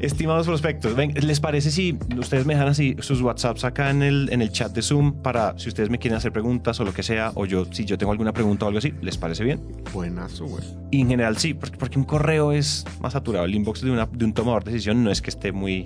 Estimados 0.00 0.46
prospectos, 0.46 0.94
ven, 0.94 1.12
¿les 1.14 1.40
parece 1.40 1.70
si 1.70 1.98
ustedes 2.18 2.46
me 2.46 2.54
dejan 2.54 2.68
así 2.68 2.96
sus 3.00 3.20
WhatsApps 3.20 3.64
acá 3.64 3.90
en 3.90 4.02
el, 4.02 4.28
en 4.30 4.42
el 4.42 4.50
chat 4.50 4.72
de 4.72 4.82
Zoom 4.82 5.22
para 5.22 5.58
si 5.58 5.68
ustedes 5.68 5.90
me 5.90 5.98
quieren 5.98 6.16
hacer 6.16 6.32
preguntas 6.32 6.78
o 6.80 6.84
lo 6.84 6.92
que 6.92 7.02
sea, 7.02 7.32
o 7.34 7.46
yo, 7.46 7.66
si 7.72 7.84
yo 7.84 7.96
tengo 7.98 8.12
alguna 8.12 8.32
pregunta 8.32 8.64
o 8.64 8.68
algo 8.68 8.78
así, 8.78 8.92
¿les 9.00 9.16
parece 9.16 9.44
bien? 9.44 9.60
Buenazo, 9.92 10.46
güey. 10.46 10.62
Y 10.90 11.00
en 11.00 11.08
general 11.08 11.36
sí, 11.38 11.54
porque, 11.54 11.76
porque 11.76 11.98
un 11.98 12.04
correo 12.04 12.52
es 12.52 12.84
más 13.00 13.12
saturado. 13.14 13.44
El 13.44 13.54
inbox 13.54 13.82
de, 13.82 13.90
una, 13.90 14.06
de 14.06 14.24
un 14.24 14.32
tomador 14.32 14.64
de 14.64 14.72
decisión 14.72 15.02
no 15.02 15.10
es 15.10 15.22
que 15.22 15.30
esté 15.30 15.52
muy... 15.52 15.84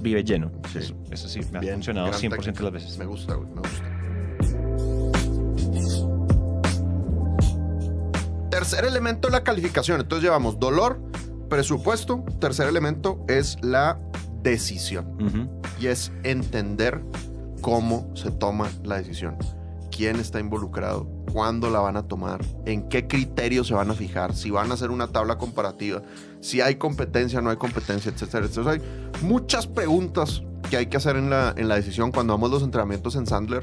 Vive 0.00 0.24
lleno. 0.24 0.50
Sí. 0.72 0.78
Eso, 0.78 0.94
eso 1.10 1.28
sí, 1.28 1.40
me 1.52 1.58
ha 1.58 1.72
funcionado 1.74 2.06
gran 2.08 2.20
100% 2.20 2.52
de 2.54 2.62
las 2.62 2.72
veces. 2.72 2.98
Me 2.98 3.04
gusta, 3.04 3.34
güey, 3.34 3.48
me 3.50 3.60
gusta. 3.60 3.84
Tercer 8.50 8.84
elemento 8.84 9.28
de 9.28 9.32
la 9.32 9.42
calificación. 9.42 10.00
Entonces 10.00 10.24
llevamos 10.24 10.58
dolor, 10.58 11.00
presupuesto. 11.54 12.24
Tercer 12.40 12.66
elemento 12.66 13.24
es 13.28 13.56
la 13.62 14.00
decisión. 14.42 15.52
Y 15.80 15.86
es 15.86 16.10
entender 16.24 17.00
cómo 17.60 18.10
se 18.16 18.32
toma 18.32 18.68
la 18.82 18.96
decisión. 18.96 19.36
Quién 19.96 20.16
está 20.16 20.40
involucrado, 20.40 21.06
cuándo 21.32 21.70
la 21.70 21.78
van 21.78 21.96
a 21.96 22.08
tomar, 22.08 22.44
en 22.66 22.88
qué 22.88 23.06
criterios 23.06 23.68
se 23.68 23.74
van 23.74 23.88
a 23.88 23.94
fijar, 23.94 24.34
si 24.34 24.50
van 24.50 24.72
a 24.72 24.74
hacer 24.74 24.90
una 24.90 25.06
tabla 25.06 25.38
comparativa, 25.38 26.02
si 26.40 26.60
hay 26.60 26.74
competencia, 26.74 27.40
no 27.40 27.50
hay 27.50 27.56
competencia, 27.56 28.10
etcétera. 28.10 28.46
Entonces 28.46 28.72
hay 28.72 29.22
muchas 29.22 29.68
preguntas 29.68 30.42
que 30.68 30.76
hay 30.76 30.86
que 30.86 30.96
hacer 30.96 31.14
en 31.14 31.30
la, 31.30 31.54
en 31.56 31.68
la 31.68 31.76
decisión 31.76 32.10
cuando 32.10 32.32
damos 32.32 32.50
los 32.50 32.64
entrenamientos 32.64 33.14
en 33.14 33.28
Sandler. 33.28 33.62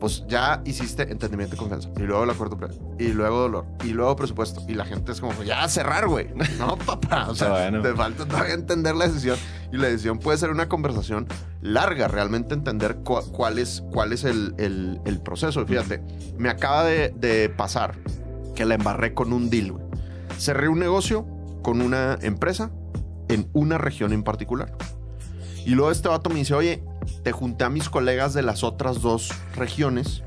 Pues 0.00 0.24
ya 0.26 0.62
hiciste 0.64 1.02
entendimiento 1.12 1.54
y 1.56 1.58
confianza. 1.58 1.90
Y 1.98 2.00
luego 2.00 2.24
el 2.24 2.30
acuerdo 2.30 2.56
previo. 2.56 2.78
Y 2.98 3.08
luego 3.08 3.38
dolor. 3.40 3.66
Y 3.84 3.88
luego 3.90 4.16
presupuesto. 4.16 4.62
Y 4.66 4.72
la 4.74 4.86
gente 4.86 5.12
es 5.12 5.20
como, 5.20 5.42
ya 5.42 5.68
cerrar, 5.68 6.08
güey. 6.08 6.28
No, 6.58 6.76
papá. 6.86 7.26
O 7.28 7.34
sea, 7.34 7.48
Todavía 7.48 7.70
no. 7.70 7.82
te 7.82 7.92
falta 7.94 8.26
todavía 8.26 8.54
entender 8.54 8.96
la 8.96 9.06
decisión. 9.06 9.36
Y 9.70 9.76
la 9.76 9.88
decisión 9.88 10.18
puede 10.18 10.38
ser 10.38 10.48
una 10.50 10.70
conversación 10.70 11.26
larga. 11.60 12.08
Realmente 12.08 12.54
entender 12.54 12.96
cu- 13.04 13.30
cuál 13.30 13.58
es, 13.58 13.82
cuál 13.92 14.14
es 14.14 14.24
el, 14.24 14.54
el- 14.56 15.00
el 15.04 15.20
proceso. 15.20 15.66
Fíjate, 15.66 16.02
me 16.38 16.48
acaba 16.48 16.82
de, 16.84 17.10
de 17.16 17.50
pasar 17.50 17.98
que 18.56 18.64
la 18.64 18.76
embarré 18.76 19.12
con 19.12 19.34
un 19.34 19.50
deal, 19.50 19.72
güey. 19.72 19.84
Cerré 20.38 20.68
un 20.68 20.78
negocio 20.78 21.26
con 21.62 21.82
una 21.82 22.18
empresa 22.22 22.70
en 23.28 23.50
una 23.52 23.76
región 23.76 24.14
en 24.14 24.22
particular. 24.22 24.72
Y 25.66 25.70
luego 25.72 25.90
este 25.90 26.08
vato 26.08 26.30
me 26.30 26.36
dice, 26.36 26.54
oye, 26.54 26.82
te 27.22 27.32
junté 27.32 27.64
a 27.64 27.70
mis 27.70 27.88
colegas 27.88 28.34
de 28.34 28.42
las 28.42 28.64
otras 28.64 29.00
dos 29.00 29.30
regiones 29.54 30.22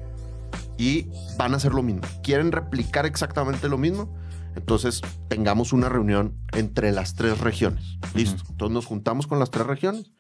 y 0.78 1.08
van 1.38 1.54
a 1.54 1.58
hacer 1.58 1.74
lo 1.74 1.84
mismo. 1.84 2.02
¿Quieren 2.24 2.52
replicar 2.52 3.06
exactamente 3.06 3.70
lo 3.70 3.78
mismo? 3.78 4.16
Entonces 4.56 5.02
tengamos 5.28 5.74
una 5.74 5.90
reunión 5.90 6.38
entre 6.52 6.92
las 6.92 7.16
tres 7.16 7.40
regiones. 7.40 7.98
Listo. 8.14 8.44
Entonces 8.50 8.74
nos 8.74 8.86
juntamos 8.86 9.28
con 9.28 9.40
las 9.40 9.50
tres 9.50 9.66
regiones. 9.66 10.12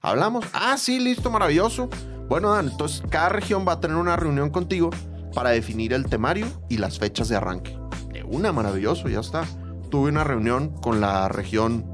Hablamos. 0.00 0.44
Ah, 0.52 0.76
sí, 0.78 0.98
listo, 0.98 1.30
maravilloso. 1.30 1.88
Bueno, 2.28 2.52
Dan, 2.52 2.68
entonces 2.70 3.02
cada 3.10 3.28
región 3.28 3.64
va 3.66 3.72
a 3.72 3.80
tener 3.80 3.96
una 3.96 4.16
reunión 4.16 4.50
contigo 4.50 4.90
para 5.34 5.50
definir 5.50 5.92
el 5.92 6.06
temario 6.06 6.46
y 6.68 6.78
las 6.78 6.98
fechas 6.98 7.28
de 7.28 7.36
arranque. 7.36 7.78
De 8.12 8.24
una, 8.24 8.52
maravilloso, 8.52 9.08
ya 9.08 9.20
está. 9.20 9.44
Tuve 9.90 10.10
una 10.10 10.24
reunión 10.24 10.70
con 10.80 11.00
la 11.00 11.28
región 11.28 11.84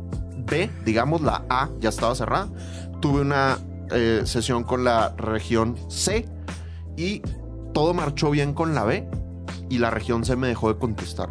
B, 0.46 0.70
digamos, 0.84 1.20
la 1.20 1.44
A 1.50 1.68
ya 1.80 1.88
estaba 1.88 2.14
cerrada. 2.14 2.48
Tuve 3.00 3.20
una 3.20 3.58
eh, 3.92 4.22
sesión 4.24 4.64
con 4.64 4.84
la 4.84 5.14
región 5.16 5.76
C 5.88 6.26
y 6.96 7.22
todo 7.72 7.94
marchó 7.94 8.30
bien 8.30 8.54
con 8.54 8.74
la 8.74 8.84
B 8.84 9.08
y 9.70 9.78
la 9.78 9.90
región 9.90 10.24
C 10.24 10.36
me 10.36 10.48
dejó 10.48 10.72
de 10.72 10.78
contestar. 10.78 11.30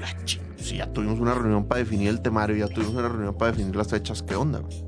La 0.00 0.08
ching- 0.24 0.40
Si 0.58 0.76
ya 0.76 0.92
tuvimos 0.92 1.18
una 1.20 1.34
reunión 1.34 1.64
para 1.66 1.78
definir 1.80 2.08
el 2.08 2.20
temario, 2.20 2.54
ya 2.56 2.68
tuvimos 2.72 2.94
una 2.94 3.08
reunión 3.08 3.34
para 3.34 3.52
definir 3.52 3.74
las 3.74 3.88
fechas, 3.88 4.22
¿qué 4.22 4.34
onda, 4.36 4.60
güey? 4.60 4.84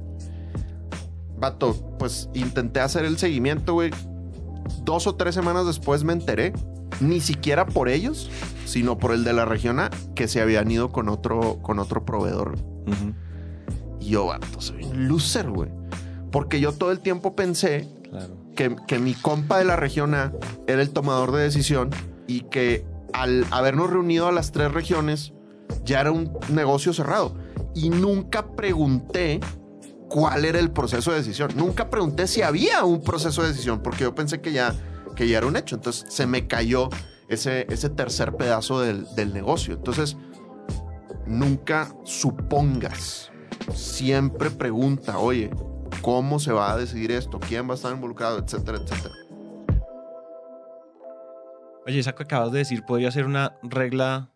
Vato, 1.39 1.75
pues 1.99 2.29
intenté 2.35 2.81
hacer 2.81 3.05
el 3.05 3.19
seguimiento, 3.19 3.73
güey. 3.75 3.91
Dos 4.85 5.07
o 5.07 5.17
tres 5.17 5.35
semanas 5.35 5.67
después 5.67 6.05
me 6.05 6.13
enteré, 6.13 6.53
ni 7.01 7.21
siquiera 7.21 7.67
por 7.67 7.89
ellos, 7.89 8.31
sino 8.65 8.97
por 8.99 9.13
el 9.13 9.25
de 9.25 9.33
la 9.33 9.45
región 9.45 9.81
A, 9.81 9.91
que 10.15 10.29
se 10.29 10.41
habían 10.41 10.71
ido 10.71 10.93
con 10.93 11.09
otro, 11.09 11.59
con 11.63 11.79
otro 11.81 12.05
proveedor. 12.05 12.55
Y 14.01 14.11
yo, 14.11 14.27
vato, 14.27 14.61
soy 14.61 14.85
un 14.85 15.09
loser, 15.09 15.51
güey. 15.51 15.71
Porque 16.33 16.59
yo 16.59 16.73
todo 16.73 16.91
el 16.91 16.99
tiempo 17.01 17.37
pensé 17.37 17.89
Claro. 18.11 18.37
que, 18.57 18.75
que 18.89 18.99
mi 18.99 19.15
compa 19.15 19.59
de 19.59 19.65
la 19.65 19.77
región 19.77 20.15
A 20.15 20.33
era 20.67 20.83
el 20.83 20.91
tomador 20.91 21.31
de 21.33 21.43
decisión 21.45 21.91
y 22.27 22.41
que 22.43 22.85
al 23.13 23.47
habernos 23.51 23.89
reunido 23.91 24.27
a 24.27 24.33
las 24.33 24.51
tres 24.53 24.73
regiones 24.73 25.33
ya 25.85 26.01
era 26.01 26.11
un 26.11 26.33
negocio 26.51 26.93
cerrado. 26.93 27.35
Y 27.75 27.89
nunca 27.91 28.49
pregunté 28.55 29.41
cuál 30.11 30.45
era 30.45 30.59
el 30.59 30.71
proceso 30.71 31.11
de 31.11 31.19
decisión. 31.19 31.53
Nunca 31.57 31.89
pregunté 31.89 32.27
si 32.27 32.43
había 32.43 32.85
un 32.85 33.03
proceso 33.03 33.43
de 33.43 33.49
decisión 33.49 33.81
porque 33.83 34.05
yo 34.05 34.15
pensé 34.15 34.41
que 34.43 34.53
ya, 34.53 34.75
que 35.17 35.27
ya 35.29 35.39
era 35.39 35.47
un 35.47 35.57
hecho. 35.57 35.77
Entonces 35.77 36.05
se 36.09 36.27
me 36.27 36.47
cayó 36.47 36.91
ese, 37.29 37.67
ese 37.71 37.89
tercer 37.89 38.35
pedazo 38.37 38.81
del, 38.81 39.07
del 39.15 39.33
negocio. 39.33 39.73
Entonces, 39.75 40.17
nunca 41.27 41.95
supongas. 42.05 43.31
Siempre 43.75 44.51
pregunta, 44.51 45.19
oye, 45.19 45.51
¿cómo 46.03 46.39
se 46.39 46.53
va 46.53 46.73
a 46.73 46.77
decidir 46.77 47.11
esto? 47.13 47.39
¿Quién 47.41 47.69
va 47.69 47.73
a 47.73 47.77
estar 47.77 47.93
involucrado? 47.93 48.39
Etcétera, 48.39 48.79
etcétera. 48.79 49.15
Oye, 51.87 51.99
esa 51.99 52.15
que 52.15 52.23
acabas 52.23 52.53
de 52.53 52.59
decir 52.59 52.85
podría 52.85 53.11
ser 53.11 53.25
una 53.27 53.57
regla 53.63 54.31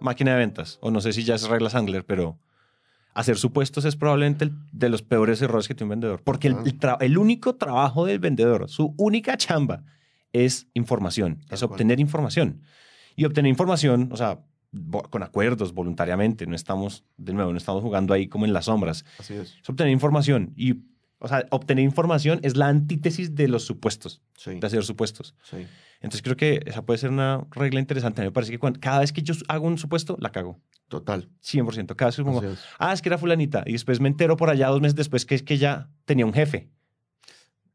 máquina 0.00 0.32
de 0.32 0.38
ventas. 0.38 0.78
O 0.82 0.90
no 0.90 1.00
sé 1.00 1.12
si 1.12 1.24
ya 1.24 1.34
es 1.34 1.48
regla 1.48 1.70
Sandler, 1.70 2.04
pero 2.04 2.38
hacer 3.14 3.36
supuestos 3.38 3.84
es 3.84 3.96
probablemente 3.96 4.44
el 4.44 4.52
de 4.72 4.88
los 4.88 5.02
peores 5.02 5.40
errores 5.42 5.66
que 5.68 5.74
tiene 5.74 5.86
un 5.86 5.90
vendedor. 6.00 6.22
Porque 6.22 6.48
el, 6.48 6.56
el 6.64 6.78
tra- 6.78 6.98
el 7.00 7.16
único 7.18 7.56
trabajo 7.56 8.04
del 8.06 8.18
vendedor, 8.18 8.68
su 8.68 8.94
única 8.98 9.36
chamba, 9.36 9.84
es 10.32 10.68
información, 10.74 11.40
es 11.50 11.62
obtener 11.62 12.00
información. 12.00 12.62
Y 13.16 13.24
obtener 13.24 13.48
información, 13.48 14.10
o 14.12 14.16
sea, 14.16 14.40
con 15.10 15.22
acuerdos, 15.22 15.74
voluntariamente, 15.74 16.46
no 16.46 16.54
estamos, 16.54 17.04
de 17.16 17.32
nuevo, 17.32 17.50
no 17.50 17.58
estamos 17.58 17.82
jugando 17.82 18.14
ahí 18.14 18.28
como 18.28 18.44
en 18.44 18.52
las 18.52 18.66
sombras. 18.66 19.04
Así 19.18 19.34
es. 19.34 19.56
Es 19.60 19.68
obtener 19.68 19.92
información. 19.92 20.52
Y, 20.56 20.84
o 21.20 21.28
sea, 21.28 21.46
obtener 21.50 21.84
información 21.84 22.40
es 22.42 22.56
la 22.56 22.66
antítesis 22.66 23.34
de 23.36 23.46
los 23.46 23.64
supuestos, 23.64 24.20
Sí, 24.36 24.58
de 24.58 24.66
hacer 24.66 24.82
supuestos. 24.82 25.34
sí. 25.44 25.66
Entonces 26.02 26.22
creo 26.22 26.34
que 26.36 26.62
esa 26.64 26.80
puede 26.82 26.98
ser 26.98 27.10
una 27.10 27.46
regla 27.50 27.78
interesante. 27.78 28.22
A 28.22 28.24
mí 28.24 28.28
me 28.28 28.32
parece 28.32 28.50
que 28.52 28.58
cuando- 28.58 28.80
cada 28.80 29.00
vez 29.00 29.12
que 29.12 29.22
yo 29.22 29.34
hago 29.48 29.66
un 29.66 29.76
supuesto, 29.76 30.16
la 30.18 30.32
cago. 30.32 30.58
Total. 30.88 31.28
100%. 31.42 31.94
Cada 31.94 32.08
vez 32.08 32.16
que 32.16 32.24
pongo, 32.24 32.42
es. 32.42 32.58
ah, 32.78 32.92
es 32.94 33.02
que 33.02 33.10
era 33.10 33.18
fulanita. 33.18 33.62
Y 33.66 33.72
después 33.72 34.00
me 34.00 34.08
entero 34.08 34.34
por 34.38 34.48
allá 34.48 34.68
dos 34.68 34.80
meses 34.80 34.94
después 34.96 35.26
que 35.26 35.34
es 35.34 35.42
que 35.42 35.58
ya 35.58 35.90
tenía 36.06 36.24
un 36.24 36.32
jefe. 36.32 36.70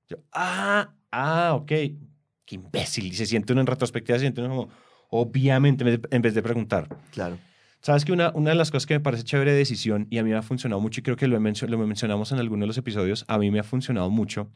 Yo, 0.10 0.18
ah, 0.34 0.96
ah, 1.12 1.54
ok. 1.54 1.68
Qué 1.68 2.56
imbécil. 2.56 3.06
Y 3.06 3.14
se 3.14 3.26
siente 3.28 3.54
uno 3.54 3.62
en 3.62 3.68
retrospectiva, 3.68 4.18
se 4.18 4.22
siente 4.22 4.42
uno 4.42 4.50
como, 4.50 4.70
obviamente, 5.10 5.84
en 6.10 6.22
vez 6.24 6.34
de 6.34 6.42
preguntar. 6.42 6.88
Claro. 7.12 7.38
Sabes 7.86 8.04
que 8.04 8.12
una, 8.12 8.32
una 8.34 8.50
de 8.50 8.56
las 8.56 8.72
cosas 8.72 8.88
que 8.88 8.96
me 8.96 9.00
parece 9.00 9.22
chévere 9.24 9.52
de 9.52 9.60
decisión 9.60 10.08
y 10.10 10.18
a 10.18 10.24
mí 10.24 10.32
me 10.32 10.36
ha 10.36 10.42
funcionado 10.42 10.82
mucho 10.82 11.02
y 11.02 11.04
creo 11.04 11.18
que 11.18 11.28
lo, 11.28 11.36
lo 11.36 11.78
mencionamos 11.88 12.32
en 12.32 12.40
algunos 12.40 12.62
de 12.62 12.66
los 12.66 12.78
episodios, 12.80 13.26
a 13.28 13.38
mí 13.38 13.52
me 13.52 13.60
ha 13.60 13.64
funcionado 13.64 14.10
mucho 14.10 14.50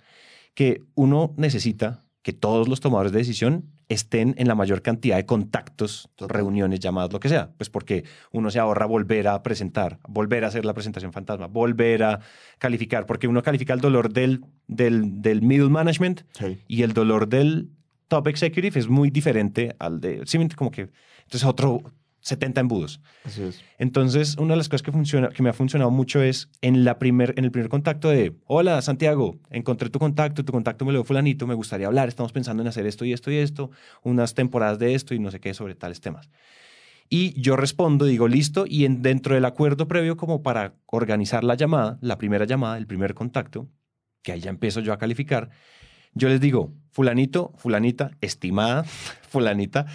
que 0.55 0.81
uno 0.95 1.35
necesita 1.37 2.05
que 2.23 2.33
todos 2.33 2.67
los 2.67 2.79
tomadores 2.79 3.11
de 3.11 3.19
decisión 3.19 3.65
estén 3.87 4.33
en 4.39 4.47
la 4.47 4.55
mayor 4.55 4.81
cantidad 4.81 5.15
de 5.15 5.27
contactos, 5.27 6.09
reuniones, 6.17 6.79
llamadas, 6.79 7.13
lo 7.13 7.19
que 7.19 7.29
sea. 7.29 7.51
Pues 7.55 7.69
porque 7.69 8.03
uno 8.31 8.49
se 8.49 8.57
ahorra 8.57 8.87
volver 8.87 9.27
a 9.27 9.43
presentar, 9.43 9.99
volver 10.07 10.43
a 10.43 10.47
hacer 10.47 10.65
la 10.65 10.73
presentación 10.73 11.13
fantasma, 11.13 11.45
volver 11.45 12.01
a 12.01 12.21
calificar, 12.57 13.05
porque 13.05 13.27
uno 13.27 13.43
califica 13.43 13.73
el 13.75 13.79
dolor 13.79 14.11
del, 14.11 14.43
del, 14.65 15.21
del 15.21 15.43
middle 15.43 15.69
management 15.69 16.21
Sí. 16.33 16.57
y 16.67 16.81
el 16.81 16.93
dolor 16.93 17.29
del 17.29 17.69
top 18.07 18.27
executive 18.27 18.79
es 18.79 18.87
muy 18.87 19.11
diferente 19.11 19.75
al 19.77 20.01
de, 20.01 20.25
simplemente 20.25 20.55
como 20.55 20.71
que, 20.71 20.89
entonces 21.25 21.43
otro 21.45 21.83
70 22.21 22.61
embudos. 22.61 23.01
Así 23.23 23.43
es. 23.43 23.63
Entonces, 23.77 24.35
una 24.37 24.53
de 24.53 24.57
las 24.57 24.69
cosas 24.69 24.83
que, 24.83 24.91
funciona, 24.91 25.29
que 25.29 25.41
me 25.43 25.49
ha 25.49 25.53
funcionado 25.53 25.91
mucho 25.91 26.21
es 26.21 26.49
en, 26.61 26.83
la 26.83 26.99
primer, 26.99 27.33
en 27.37 27.45
el 27.45 27.51
primer 27.51 27.69
contacto 27.69 28.09
de, 28.09 28.35
hola 28.45 28.81
Santiago, 28.81 29.39
encontré 29.49 29.89
tu 29.89 29.99
contacto, 29.99 30.43
tu 30.43 30.51
contacto 30.51 30.85
me 30.85 30.91
lo 30.91 30.99
dio 30.99 31.03
fulanito, 31.05 31.47
me 31.47 31.53
gustaría 31.53 31.87
hablar, 31.87 32.07
estamos 32.07 32.31
pensando 32.31 32.61
en 32.61 32.67
hacer 32.67 32.85
esto 32.85 33.05
y 33.05 33.13
esto 33.13 33.31
y 33.31 33.37
esto, 33.37 33.71
unas 34.03 34.33
temporadas 34.33 34.79
de 34.79 34.95
esto 34.95 35.13
y 35.13 35.19
no 35.19 35.31
sé 35.31 35.39
qué 35.39 35.53
sobre 35.53 35.75
tales 35.75 36.01
temas. 36.01 36.29
Y 37.09 37.39
yo 37.41 37.55
respondo, 37.55 38.05
digo, 38.05 38.27
listo, 38.27 38.65
y 38.67 38.85
en, 38.85 39.01
dentro 39.01 39.33
del 39.33 39.45
acuerdo 39.45 39.87
previo 39.87 40.15
como 40.15 40.43
para 40.43 40.75
organizar 40.85 41.43
la 41.43 41.55
llamada, 41.55 41.97
la 42.01 42.19
primera 42.19 42.45
llamada, 42.45 42.77
el 42.77 42.85
primer 42.85 43.15
contacto, 43.15 43.67
que 44.21 44.31
ahí 44.31 44.41
ya 44.41 44.51
empiezo 44.51 44.79
yo 44.81 44.93
a 44.93 44.99
calificar, 44.99 45.49
yo 46.13 46.27
les 46.27 46.39
digo, 46.39 46.73
fulanito, 46.91 47.53
fulanita, 47.57 48.11
estimada, 48.21 48.83
fulanita, 49.29 49.87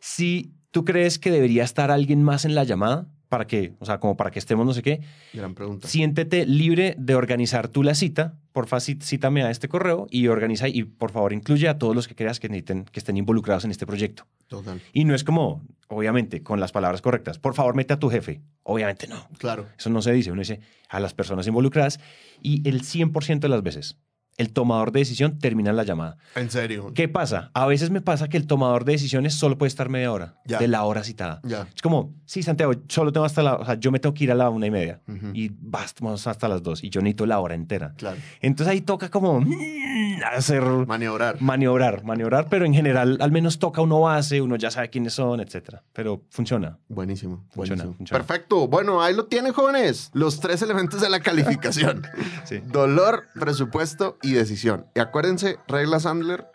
si 0.00 0.54
tú 0.70 0.84
crees 0.84 1.18
que 1.18 1.30
debería 1.30 1.64
estar 1.64 1.90
alguien 1.90 2.22
más 2.22 2.44
en 2.44 2.54
la 2.54 2.64
llamada, 2.64 3.06
para 3.28 3.46
que, 3.46 3.74
o 3.78 3.86
sea, 3.86 4.00
como 4.00 4.16
para 4.16 4.32
que 4.32 4.40
estemos 4.40 4.66
no 4.66 4.72
sé 4.72 4.82
qué, 4.82 5.02
Gran 5.32 5.54
pregunta. 5.54 5.86
siéntete 5.86 6.46
libre 6.46 6.96
de 6.98 7.14
organizar 7.14 7.68
tú 7.68 7.84
la 7.84 7.94
cita. 7.94 8.34
Porfa, 8.52 8.78
cí- 8.78 9.00
cítame 9.00 9.44
a 9.44 9.50
este 9.52 9.68
correo 9.68 10.08
y 10.10 10.26
organiza 10.26 10.66
y 10.66 10.82
por 10.82 11.12
favor 11.12 11.32
incluye 11.32 11.68
a 11.68 11.78
todos 11.78 11.94
los 11.94 12.08
que 12.08 12.16
creas 12.16 12.40
que 12.40 12.48
necesiten, 12.48 12.86
que 12.86 12.98
estén 12.98 13.16
involucrados 13.16 13.64
en 13.64 13.70
este 13.70 13.86
proyecto. 13.86 14.26
Total. 14.48 14.80
Y 14.92 15.04
no 15.04 15.14
es 15.14 15.22
como, 15.22 15.62
obviamente, 15.86 16.42
con 16.42 16.58
las 16.58 16.72
palabras 16.72 17.02
correctas. 17.02 17.38
Por 17.38 17.54
favor, 17.54 17.76
mete 17.76 17.94
a 17.94 18.00
tu 18.00 18.10
jefe. 18.10 18.40
Obviamente 18.64 19.06
no. 19.06 19.28
Claro. 19.38 19.66
Eso 19.78 19.90
no 19.90 20.02
se 20.02 20.10
dice. 20.10 20.32
Uno 20.32 20.40
dice 20.40 20.58
a 20.88 20.98
las 20.98 21.14
personas 21.14 21.46
involucradas 21.46 22.00
y 22.42 22.68
el 22.68 22.82
100% 22.82 23.38
de 23.38 23.48
las 23.48 23.62
veces 23.62 23.96
el 24.40 24.52
tomador 24.52 24.90
de 24.92 25.00
decisión 25.00 25.38
termina 25.38 25.72
la 25.72 25.84
llamada. 25.84 26.16
En 26.34 26.50
serio. 26.50 26.92
¿Qué 26.94 27.08
pasa? 27.08 27.50
A 27.54 27.66
veces 27.66 27.90
me 27.90 28.00
pasa 28.00 28.28
que 28.28 28.36
el 28.36 28.46
tomador 28.46 28.84
de 28.84 28.92
decisiones 28.92 29.34
solo 29.34 29.58
puede 29.58 29.68
estar 29.68 29.88
media 29.88 30.10
hora 30.12 30.34
Ya. 30.46 30.58
de 30.58 30.66
la 30.68 30.82
hora 30.84 31.04
citada. 31.04 31.40
Ya. 31.44 31.66
Es 31.74 31.82
como, 31.82 32.14
sí, 32.24 32.42
Santiago, 32.42 32.72
solo 32.88 33.12
tengo 33.12 33.26
hasta 33.26 33.42
la, 33.42 33.54
o 33.56 33.64
sea, 33.64 33.74
yo 33.74 33.90
me 33.92 33.98
tengo 33.98 34.14
que 34.14 34.24
ir 34.24 34.32
a 34.32 34.34
la 34.34 34.48
una 34.50 34.66
y 34.66 34.70
media 34.70 35.00
y 35.34 35.50
basta 35.60 36.04
vamos 36.04 36.26
hasta 36.26 36.48
las 36.48 36.62
dos 36.62 36.82
y 36.82 36.90
yo 36.90 37.00
necesito 37.00 37.26
la 37.26 37.38
hora 37.40 37.54
entera. 37.54 37.94
Claro. 37.96 38.16
Entonces 38.40 38.72
ahí 38.72 38.80
toca 38.80 39.10
como 39.10 39.40
mm, 39.40 40.22
hacer 40.36 40.62
Maniobrar. 40.62 41.36
maniobrar, 41.40 42.04
maniobrar, 42.04 42.46
pero 42.48 42.64
en 42.64 42.74
general 42.74 43.18
al 43.20 43.30
menos 43.32 43.58
toca 43.58 43.80
uno 43.82 44.00
base, 44.00 44.40
uno 44.40 44.56
ya 44.56 44.70
sabe 44.70 44.90
quiénes 44.90 45.12
son, 45.14 45.40
etcétera. 45.40 45.82
Pero 45.92 46.22
funciona. 46.30 46.78
Buenísimo, 46.88 47.44
Funciona, 47.50 47.84
buenísimo. 47.84 47.94
funciona. 47.96 48.24
Perfecto. 48.24 48.68
Bueno, 48.68 49.02
ahí 49.02 49.14
lo 49.14 49.26
tienen, 49.26 49.52
jóvenes. 49.52 50.10
Los 50.14 50.40
tres 50.40 50.62
elementos 50.62 51.00
de 51.00 51.10
la 51.10 51.20
calificación. 51.20 52.02
Sí. 52.44 52.60
Dolor, 52.66 53.24
presupuesto 53.38 54.18
y 54.22 54.29
decisión. 54.34 54.86
Y 54.94 55.00
acuérdense, 55.00 55.58
regla 55.68 56.00
Sandler, 56.00 56.46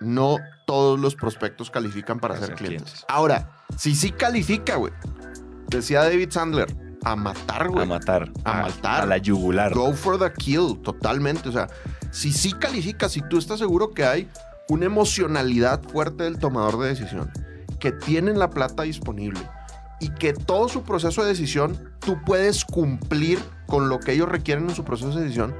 no 0.00 0.36
todos 0.66 0.98
los 0.98 1.14
prospectos 1.14 1.70
califican 1.70 2.20
para 2.20 2.34
Para 2.34 2.46
ser 2.46 2.56
ser 2.56 2.66
clientes. 2.66 2.84
clientes. 2.92 3.06
Ahora, 3.08 3.50
si 3.76 3.94
sí 3.94 4.10
califica, 4.12 4.76
güey. 4.76 4.92
Decía 5.68 6.02
David 6.02 6.30
Sandler, 6.30 6.74
a 7.04 7.16
matar, 7.16 7.68
güey. 7.68 7.82
A 7.82 7.86
matar. 7.86 8.30
A 8.44 8.62
matar. 8.62 9.02
A 9.02 9.06
la 9.06 9.18
yugular. 9.18 9.72
Go 9.74 9.92
for 9.92 10.18
the 10.18 10.32
kill, 10.32 10.78
totalmente. 10.82 11.48
O 11.48 11.52
sea, 11.52 11.68
si 12.10 12.32
sí 12.32 12.52
califica, 12.52 13.08
si 13.08 13.20
tú 13.22 13.38
estás 13.38 13.58
seguro 13.58 13.90
que 13.92 14.04
hay 14.04 14.28
una 14.68 14.86
emocionalidad 14.86 15.82
fuerte 15.82 16.24
del 16.24 16.38
tomador 16.38 16.78
de 16.78 16.88
decisión, 16.88 17.30
que 17.80 17.92
tienen 17.92 18.38
la 18.38 18.50
plata 18.50 18.82
disponible 18.82 19.40
y 20.00 20.10
que 20.10 20.32
todo 20.32 20.68
su 20.68 20.82
proceso 20.82 21.22
de 21.22 21.28
decisión 21.28 21.92
tú 22.00 22.18
puedes 22.24 22.64
cumplir 22.64 23.38
con 23.66 23.88
lo 23.88 23.98
que 24.00 24.12
ellos 24.12 24.28
requieren 24.28 24.68
en 24.68 24.74
su 24.74 24.84
proceso 24.84 25.10
de 25.10 25.22
decisión, 25.22 25.54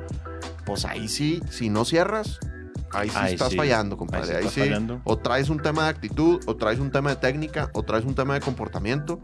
pues 0.69 0.85
ahí 0.85 1.09
sí, 1.09 1.43
si 1.51 1.69
no 1.71 1.85
cierras, 1.85 2.39
ahí 2.93 3.09
sí 3.11 3.17
Ahí 3.19 3.35
estás 3.35 3.51
sí. 3.51 3.57
fallando, 3.57 3.95
Ahí 3.95 3.99
compadre. 3.99 4.27
sí 4.27 4.33
Ahí 4.35 4.49
sí, 4.49 4.61
fallando. 4.61 5.01
o 5.05 5.19
traes 5.19 5.49
un 5.49 5.61
tema 5.61 5.85
de 5.85 5.89
actitud, 5.91 6.41
o 6.47 6.57
traes 6.57 6.79
un 6.79 6.91
tema 6.91 7.11
de 7.11 7.17
técnica, 7.17 7.71
o 7.73 7.83
traes 7.83 8.05
un 8.05 8.15
tema 8.15 8.35
de 8.35 8.41
comportamiento, 8.41 9.21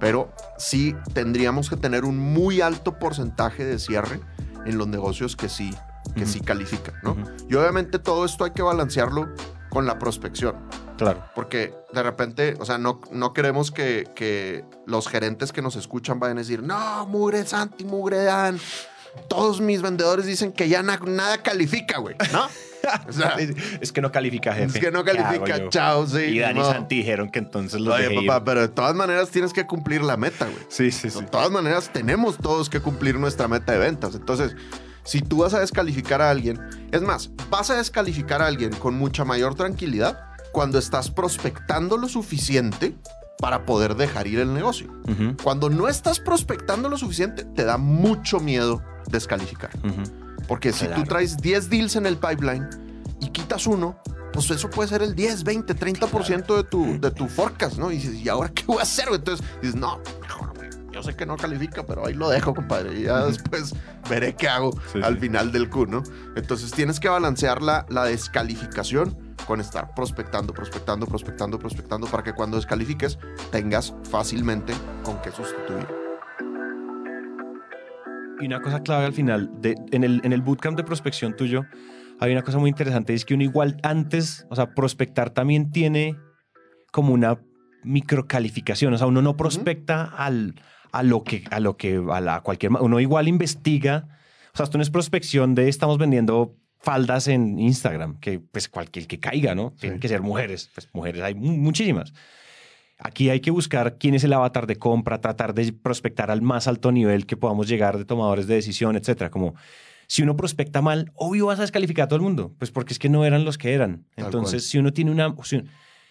pero 0.00 0.32
sí 0.58 0.94
tendríamos 1.14 1.70
que 1.70 1.76
tener 1.76 2.04
un 2.04 2.18
muy 2.18 2.60
alto 2.60 2.98
porcentaje 2.98 3.64
de 3.64 3.78
cierre 3.78 4.20
en 4.66 4.78
los 4.78 4.86
negocios 4.86 5.34
que 5.36 5.48
sí, 5.48 5.74
que 6.14 6.22
Ujú. 6.24 6.32
sí 6.32 6.40
califican, 6.40 6.94
¿no? 7.02 7.12
Ujú. 7.12 7.22
Y 7.48 7.54
obviamente 7.54 7.98
todo 7.98 8.24
esto 8.24 8.44
hay 8.44 8.50
que 8.52 8.62
balancearlo 8.62 9.28
con 9.70 9.86
la 9.86 9.98
prospección, 9.98 10.56
Claro. 10.96 11.22
porque 11.34 11.74
de 11.92 12.02
repente, 12.02 12.56
o 12.58 12.64
sea, 12.64 12.78
no, 12.78 13.00
no 13.12 13.32
queremos 13.32 13.70
que, 13.70 14.08
que 14.14 14.64
los 14.86 15.08
gerentes 15.08 15.52
que 15.52 15.62
nos 15.62 15.76
escuchan 15.76 16.18
vayan 16.18 16.38
a 16.38 16.40
decir, 16.40 16.62
no, 16.62 17.06
mugre 17.06 17.44
Santi, 17.44 17.84
mugre 17.84 18.22
Dan, 18.24 18.58
todos 19.28 19.60
mis 19.60 19.82
vendedores 19.82 20.26
dicen 20.26 20.52
que 20.52 20.68
ya 20.68 20.82
na- 20.82 21.00
nada 21.04 21.42
califica, 21.42 21.98
güey, 21.98 22.16
¿no? 22.32 22.46
O 23.08 23.12
sea, 23.12 23.36
es 23.80 23.92
que 23.92 24.00
no 24.00 24.12
califica, 24.12 24.54
jefe. 24.54 24.78
es 24.78 24.84
que 24.84 24.90
no 24.92 25.04
¿Qué 25.04 25.10
hago 25.10 25.22
califica, 25.44 25.68
chao, 25.68 26.06
sí. 26.06 26.20
Y 26.20 26.38
Dani 26.38 26.60
no. 26.60 26.64
Santi 26.70 26.96
dijeron 26.98 27.28
que 27.30 27.40
entonces 27.40 27.80
los 27.80 27.92
Oye, 27.94 28.08
dejé 28.08 28.24
papá, 28.24 28.36
ir. 28.38 28.42
pero 28.44 28.60
de 28.62 28.68
todas 28.68 28.94
maneras 28.94 29.30
tienes 29.30 29.52
que 29.52 29.66
cumplir 29.66 30.00
la 30.02 30.16
meta, 30.16 30.44
güey. 30.46 30.64
Sí, 30.68 30.90
sí, 30.92 31.10
sí. 31.10 31.20
De 31.20 31.26
todas 31.26 31.50
maneras, 31.50 31.90
tenemos 31.92 32.38
todos 32.38 32.70
que 32.70 32.80
cumplir 32.80 33.16
nuestra 33.18 33.48
meta 33.48 33.72
de 33.72 33.78
ventas. 33.78 34.14
Entonces, 34.14 34.54
si 35.04 35.20
tú 35.20 35.38
vas 35.38 35.54
a 35.54 35.60
descalificar 35.60 36.22
a 36.22 36.30
alguien, 36.30 36.60
es 36.92 37.02
más, 37.02 37.30
vas 37.50 37.68
a 37.70 37.76
descalificar 37.76 38.40
a 38.42 38.46
alguien 38.46 38.70
con 38.76 38.94
mucha 38.94 39.24
mayor 39.24 39.54
tranquilidad 39.56 40.20
cuando 40.52 40.78
estás 40.78 41.10
prospectando 41.10 41.96
lo 41.98 42.08
suficiente 42.08 42.94
para 43.40 43.66
poder 43.66 43.96
dejar 43.96 44.28
ir 44.28 44.38
el 44.38 44.54
negocio. 44.54 44.86
Cuando 45.42 45.68
no 45.68 45.88
estás 45.88 46.20
prospectando 46.20 46.88
lo 46.88 46.96
suficiente, 46.96 47.44
te 47.44 47.64
da 47.64 47.76
mucho 47.76 48.38
miedo 48.40 48.82
descalificar. 49.10 49.70
Porque 50.46 50.72
si 50.72 50.86
tú 50.88 51.02
traes 51.04 51.36
10 51.36 51.68
deals 51.70 51.96
en 51.96 52.06
el 52.06 52.16
pipeline 52.16 52.68
y 53.20 53.28
quitas 53.30 53.66
uno, 53.66 53.98
pues 54.32 54.50
eso 54.50 54.70
puede 54.70 54.88
ser 54.88 55.02
el 55.02 55.14
10, 55.14 55.44
20, 55.44 55.74
30% 55.74 56.56
de 56.56 56.64
tu, 56.64 57.00
de 57.00 57.10
tu 57.10 57.26
forecast, 57.28 57.76
¿no? 57.78 57.90
Y 57.90 57.96
dices, 57.96 58.14
¿y 58.14 58.28
ahora 58.28 58.48
qué 58.50 58.64
voy 58.66 58.78
a 58.78 58.82
hacer? 58.82 59.08
Entonces 59.12 59.44
dices, 59.60 59.74
no, 59.76 60.00
mejor, 60.20 60.54
güey. 60.54 60.68
Yo 60.92 61.02
sé 61.02 61.14
que 61.16 61.26
no 61.26 61.36
califica, 61.36 61.84
pero 61.84 62.06
ahí 62.06 62.14
lo 62.14 62.28
dejo, 62.30 62.54
compadre. 62.54 62.98
Y 63.00 63.02
ya 63.04 63.24
después 63.26 63.74
veré 64.08 64.34
qué 64.36 64.48
hago 64.48 64.72
Sí, 64.92 65.00
al 65.02 65.14
sí. 65.14 65.20
final 65.20 65.52
del 65.52 65.68
Q, 65.68 65.86
¿no? 65.86 66.02
Entonces 66.36 66.70
tienes 66.70 66.98
que 67.00 67.08
balancear 67.08 67.62
la, 67.62 67.84
la 67.88 68.04
descalificación 68.04 69.16
con 69.46 69.60
estar 69.60 69.94
prospectando, 69.94 70.52
prospectando, 70.52 71.06
prospectando, 71.06 71.58
prospectando 71.58 72.06
para 72.06 72.22
que 72.22 72.32
cuando 72.32 72.56
descalifiques 72.56 73.18
tengas 73.50 73.92
fácilmente 74.10 74.72
con 75.04 75.20
qué 75.22 75.30
sustituir. 75.30 75.86
Y 78.40 78.46
una 78.46 78.60
cosa 78.60 78.82
clave 78.82 79.04
al 79.06 79.12
final, 79.12 79.50
de, 79.60 79.74
en, 79.90 80.04
el, 80.04 80.20
en 80.24 80.32
el 80.32 80.42
bootcamp 80.42 80.76
de 80.76 80.84
prospección 80.84 81.34
tuyo, 81.36 81.64
hay 82.20 82.32
una 82.32 82.42
cosa 82.42 82.58
muy 82.58 82.70
interesante, 82.70 83.14
es 83.14 83.24
que 83.24 83.34
uno 83.34 83.42
igual 83.44 83.76
antes, 83.82 84.46
o 84.50 84.56
sea, 84.56 84.74
prospectar 84.74 85.30
también 85.30 85.70
tiene 85.70 86.16
como 86.92 87.12
una 87.12 87.40
microcalificación, 87.84 88.92
o 88.94 88.98
sea, 88.98 89.06
uno 89.06 89.22
no 89.22 89.36
prospecta 89.36 90.04
al, 90.04 90.54
a 90.92 91.02
lo 91.02 91.22
que, 91.24 91.44
a 91.50 91.60
lo 91.60 91.76
que, 91.76 92.02
a 92.10 92.20
la 92.20 92.40
cualquier, 92.42 92.72
uno 92.72 93.00
igual 93.00 93.28
investiga, 93.28 94.08
o 94.52 94.56
sea, 94.56 94.64
esto 94.64 94.78
no 94.78 94.82
es 94.82 94.90
prospección 94.90 95.54
de 95.54 95.68
estamos 95.68 95.98
vendiendo 95.98 96.56
faldas 96.80 97.28
en 97.28 97.58
Instagram, 97.58 98.18
que 98.20 98.38
pues 98.40 98.68
cualquier 98.68 99.06
que 99.06 99.18
caiga, 99.20 99.54
¿no? 99.54 99.72
Tienen 99.80 99.98
que 100.00 100.08
ser 100.08 100.22
mujeres, 100.22 100.70
pues 100.74 100.88
mujeres 100.92 101.22
hay 101.22 101.34
mu- 101.34 101.56
muchísimas. 101.56 102.12
Aquí 102.98 103.30
hay 103.30 103.40
que 103.40 103.50
buscar 103.52 103.96
quién 103.98 104.14
es 104.14 104.24
el 104.24 104.32
avatar 104.32 104.66
de 104.66 104.76
compra, 104.76 105.20
tratar 105.20 105.54
de 105.54 105.72
prospectar 105.72 106.30
al 106.30 106.42
más 106.42 106.66
alto 106.66 106.90
nivel 106.90 107.26
que 107.26 107.36
podamos 107.36 107.68
llegar 107.68 107.96
de 107.96 108.04
tomadores 108.04 108.46
de 108.48 108.54
decisión, 108.56 108.96
etcétera. 108.96 109.30
Como 109.30 109.54
si 110.08 110.22
uno 110.22 110.36
prospecta 110.36 110.82
mal, 110.82 111.12
obvio 111.14 111.46
vas 111.46 111.58
a 111.60 111.62
descalificar 111.62 112.04
a 112.06 112.08
todo 112.08 112.16
el 112.16 112.22
mundo, 112.22 112.54
pues 112.58 112.70
porque 112.72 112.92
es 112.92 112.98
que 112.98 113.08
no 113.08 113.24
eran 113.24 113.44
los 113.44 113.56
que 113.56 113.72
eran. 113.72 114.04
Tal 114.16 114.24
Entonces, 114.26 114.62
cual. 114.62 114.68
si 114.70 114.78
uno 114.78 114.92
tiene 114.92 115.10
una... 115.12 115.34
si- 115.44 115.62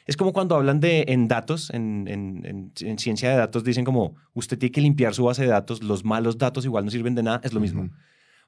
es 0.05 0.15
como 0.15 0.31
cuando 0.31 0.55
hablan 0.55 0.79
de 0.79 1.03
en 1.09 1.27
datos, 1.27 1.69
en, 1.71 2.07
en- 2.07 2.45
en- 2.45 2.71
en 2.79 2.97
ciencia 2.99 3.29
de 3.29 3.35
datos, 3.35 3.65
dicen 3.65 3.83
como 3.83 4.15
usted 4.33 4.57
tiene 4.57 4.71
que 4.71 4.79
limpiar 4.79 5.13
su 5.13 5.25
base 5.25 5.41
de 5.41 5.49
datos, 5.49 5.83
los 5.83 6.05
malos 6.05 6.37
datos 6.37 6.63
igual 6.63 6.85
no 6.85 6.91
sirven 6.91 7.13
de 7.15 7.23
nada, 7.23 7.41
es 7.43 7.51
lo 7.51 7.59
mismo. 7.59 7.89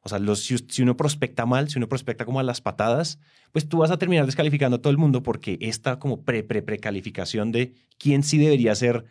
O 0.02 0.10
sea, 0.10 0.20
los, 0.20 0.44
si, 0.44 0.58
si 0.70 0.82
uno 0.82 0.96
prospecta 0.96 1.46
mal, 1.46 1.70
si 1.70 1.78
uno 1.78 1.90
prospecta 1.90 2.26
como 2.26 2.40
a 2.40 2.44
las 2.44 2.62
patadas, 2.62 3.20
pues 3.52 3.68
tú 3.68 3.80
vas 3.80 3.92
a 3.92 3.98
terminar 3.98 4.26
descalificando 4.26 4.78
a 4.78 4.82
todo 4.82 4.92
el 4.92 4.98
mundo 4.98 5.24
porque 5.24 5.58
esta 5.62 6.00
como 6.00 6.24
pre, 6.24 6.44
pre, 6.44 6.62
precalificación 6.62 7.52
de 7.52 7.74
quién 7.98 8.24
sí 8.24 8.38
debería 8.38 8.74
ser 8.76 9.06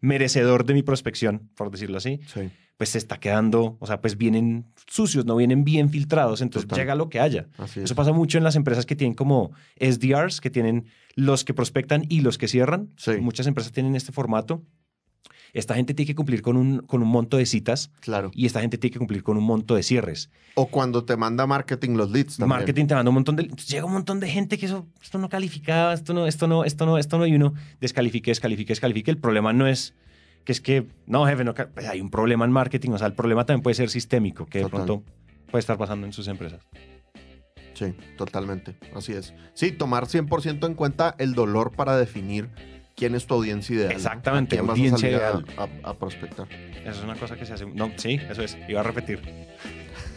merecedor 0.00 0.64
de 0.66 0.74
mi 0.74 0.82
prospección, 0.82 1.48
por 1.56 1.70
decirlo 1.70 1.96
así, 1.96 2.20
Sí. 2.26 2.50
pues 2.76 2.90
se 2.90 2.98
está 2.98 3.18
quedando, 3.18 3.78
o 3.80 3.86
sea, 3.86 4.02
pues 4.02 4.18
vienen 4.18 4.66
sucios, 4.86 5.24
no 5.24 5.36
vienen 5.36 5.64
bien 5.64 5.88
filtrados, 5.88 6.42
entonces 6.42 6.68
Total. 6.68 6.82
llega 6.84 6.94
lo 6.94 7.08
que 7.08 7.18
haya. 7.18 7.48
Es. 7.64 7.76
Eso 7.78 7.94
pasa 7.94 8.12
mucho 8.12 8.36
en 8.36 8.44
las 8.44 8.56
empresas 8.56 8.84
que 8.84 8.94
tienen 8.94 9.14
como 9.14 9.52
SDRs, 9.80 10.42
que 10.42 10.50
tienen 10.50 10.84
los 11.14 11.44
que 11.44 11.54
prospectan 11.54 12.04
y 12.10 12.20
los 12.20 12.36
que 12.36 12.46
cierran. 12.46 12.90
Sí. 12.98 13.12
Muchas 13.22 13.46
empresas 13.46 13.72
tienen 13.72 13.96
este 13.96 14.12
formato. 14.12 14.62
Esta 15.58 15.74
gente 15.74 15.94
tiene 15.94 16.06
que 16.06 16.14
cumplir 16.14 16.42
con 16.42 16.56
un, 16.56 16.80
con 16.80 17.02
un 17.02 17.08
monto 17.08 17.36
de 17.38 17.46
citas 17.46 17.90
Claro. 18.00 18.30
y 18.34 18.44
esta 18.46 18.60
gente 18.60 18.76
tiene 18.76 18.92
que 18.92 18.98
cumplir 18.98 19.22
con 19.22 19.36
un 19.38 19.44
monto 19.44 19.74
de 19.74 19.82
cierres. 19.82 20.30
O 20.54 20.66
cuando 20.66 21.04
te 21.04 21.16
manda 21.16 21.46
marketing 21.46 21.96
los 21.96 22.10
leads 22.10 22.36
también. 22.36 22.58
Marketing 22.58 22.86
te 22.86 22.94
manda 22.94 23.08
un 23.08 23.14
montón 23.14 23.36
de... 23.36 23.44
llega 23.44 23.86
un 23.86 23.92
montón 23.92 24.20
de 24.20 24.28
gente 24.28 24.58
que 24.58 24.66
eso, 24.66 24.86
esto 25.02 25.18
no 25.18 25.28
calificaba, 25.28 25.94
esto 25.94 26.12
no, 26.12 26.26
esto 26.26 26.46
no, 26.46 26.64
esto 26.64 26.84
no, 26.84 26.98
esto 26.98 27.18
no, 27.18 27.26
y 27.26 27.34
uno 27.34 27.54
descalifique, 27.80 28.30
descalifique, 28.30 28.72
descalifique. 28.72 29.10
El 29.10 29.18
problema 29.18 29.52
no 29.52 29.66
es 29.66 29.94
que 30.44 30.52
es 30.52 30.60
que, 30.60 30.86
no, 31.06 31.26
jefe, 31.26 31.42
no, 31.42 31.54
pues 31.54 31.88
hay 31.88 32.00
un 32.00 32.10
problema 32.10 32.44
en 32.44 32.52
marketing, 32.52 32.90
o 32.90 32.98
sea, 32.98 33.08
el 33.08 33.14
problema 33.14 33.44
también 33.44 33.62
puede 33.62 33.74
ser 33.74 33.90
sistémico, 33.90 34.46
que 34.46 34.60
de 34.60 34.68
pronto 34.68 35.02
puede 35.50 35.60
estar 35.60 35.76
pasando 35.76 36.06
en 36.06 36.12
sus 36.12 36.28
empresas. 36.28 36.60
Sí, 37.74 37.94
totalmente. 38.16 38.76
Así 38.94 39.12
es. 39.12 39.34
Sí, 39.54 39.72
tomar 39.72 40.04
100% 40.06 40.64
en 40.66 40.74
cuenta 40.74 41.14
el 41.18 41.34
dolor 41.34 41.72
para 41.72 41.96
definir 41.96 42.48
quién 42.96 43.14
es 43.14 43.26
tu 43.26 43.34
audiencia 43.34 43.76
ideal. 43.76 43.92
Exactamente, 43.92 44.56
¿A 44.58 44.60
audiencia 44.62 45.08
ideal. 45.08 45.44
A, 45.56 45.62
a- 45.86 45.90
a 45.90 45.94
prospectar. 45.94 46.48
Eso 46.50 46.90
es 46.98 47.04
una 47.04 47.14
cosa 47.14 47.36
que 47.36 47.46
se 47.46 47.52
hace. 47.52 47.66
No, 47.66 47.92
sí, 47.96 48.20
eso 48.28 48.42
es. 48.42 48.56
Iba 48.68 48.80
a 48.80 48.82
repetir. 48.82 49.20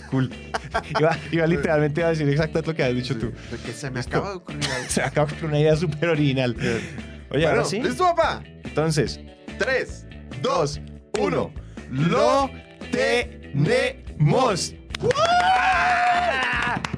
Cool. 0.10 0.32
iba, 1.00 1.16
iba 1.32 1.46
literalmente 1.46 2.04
a 2.04 2.10
decir 2.10 2.28
exactamente 2.30 2.72
lo 2.72 2.76
que 2.76 2.84
has 2.84 2.96
dicho 2.96 3.16
tú. 3.18 3.32
Se 3.76 3.92
me 3.92 4.00
acaba 4.00 4.32
de 4.32 4.36
ocurrir. 4.38 4.64
Se 4.88 5.04
acaba 5.04 5.28
con 5.30 5.50
una 5.50 5.60
idea 5.60 5.76
súper 5.76 6.10
original. 6.10 6.56
Oye, 6.58 6.82
Bueno, 7.30 7.48
ahora 7.50 7.66
sí. 7.66 7.80
¿Listo, 7.82 8.04
papá? 8.06 8.42
Entonces, 8.64 9.20
3, 9.60 10.08
2, 10.42 10.42
dos, 10.42 10.82
1. 11.20 11.26
uno. 11.28 11.54
Lo 11.92 12.50
tenemos. 12.92 14.74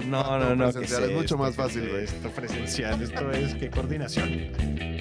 No, 0.08 0.40
no, 0.40 0.56
no. 0.56 0.68
¿qué 0.68 0.80
presencial 0.80 1.04
es 1.10 1.16
mucho 1.16 1.38
más 1.38 1.52
¿Qué 1.52 1.56
fácil, 1.56 1.84
es 1.84 1.90
güey. 1.92 2.04
Esto 2.04 2.30
presencial, 2.32 3.02
esto 3.02 3.32
es 3.32 3.56
qué 3.56 3.70
coordinación. 3.70 5.01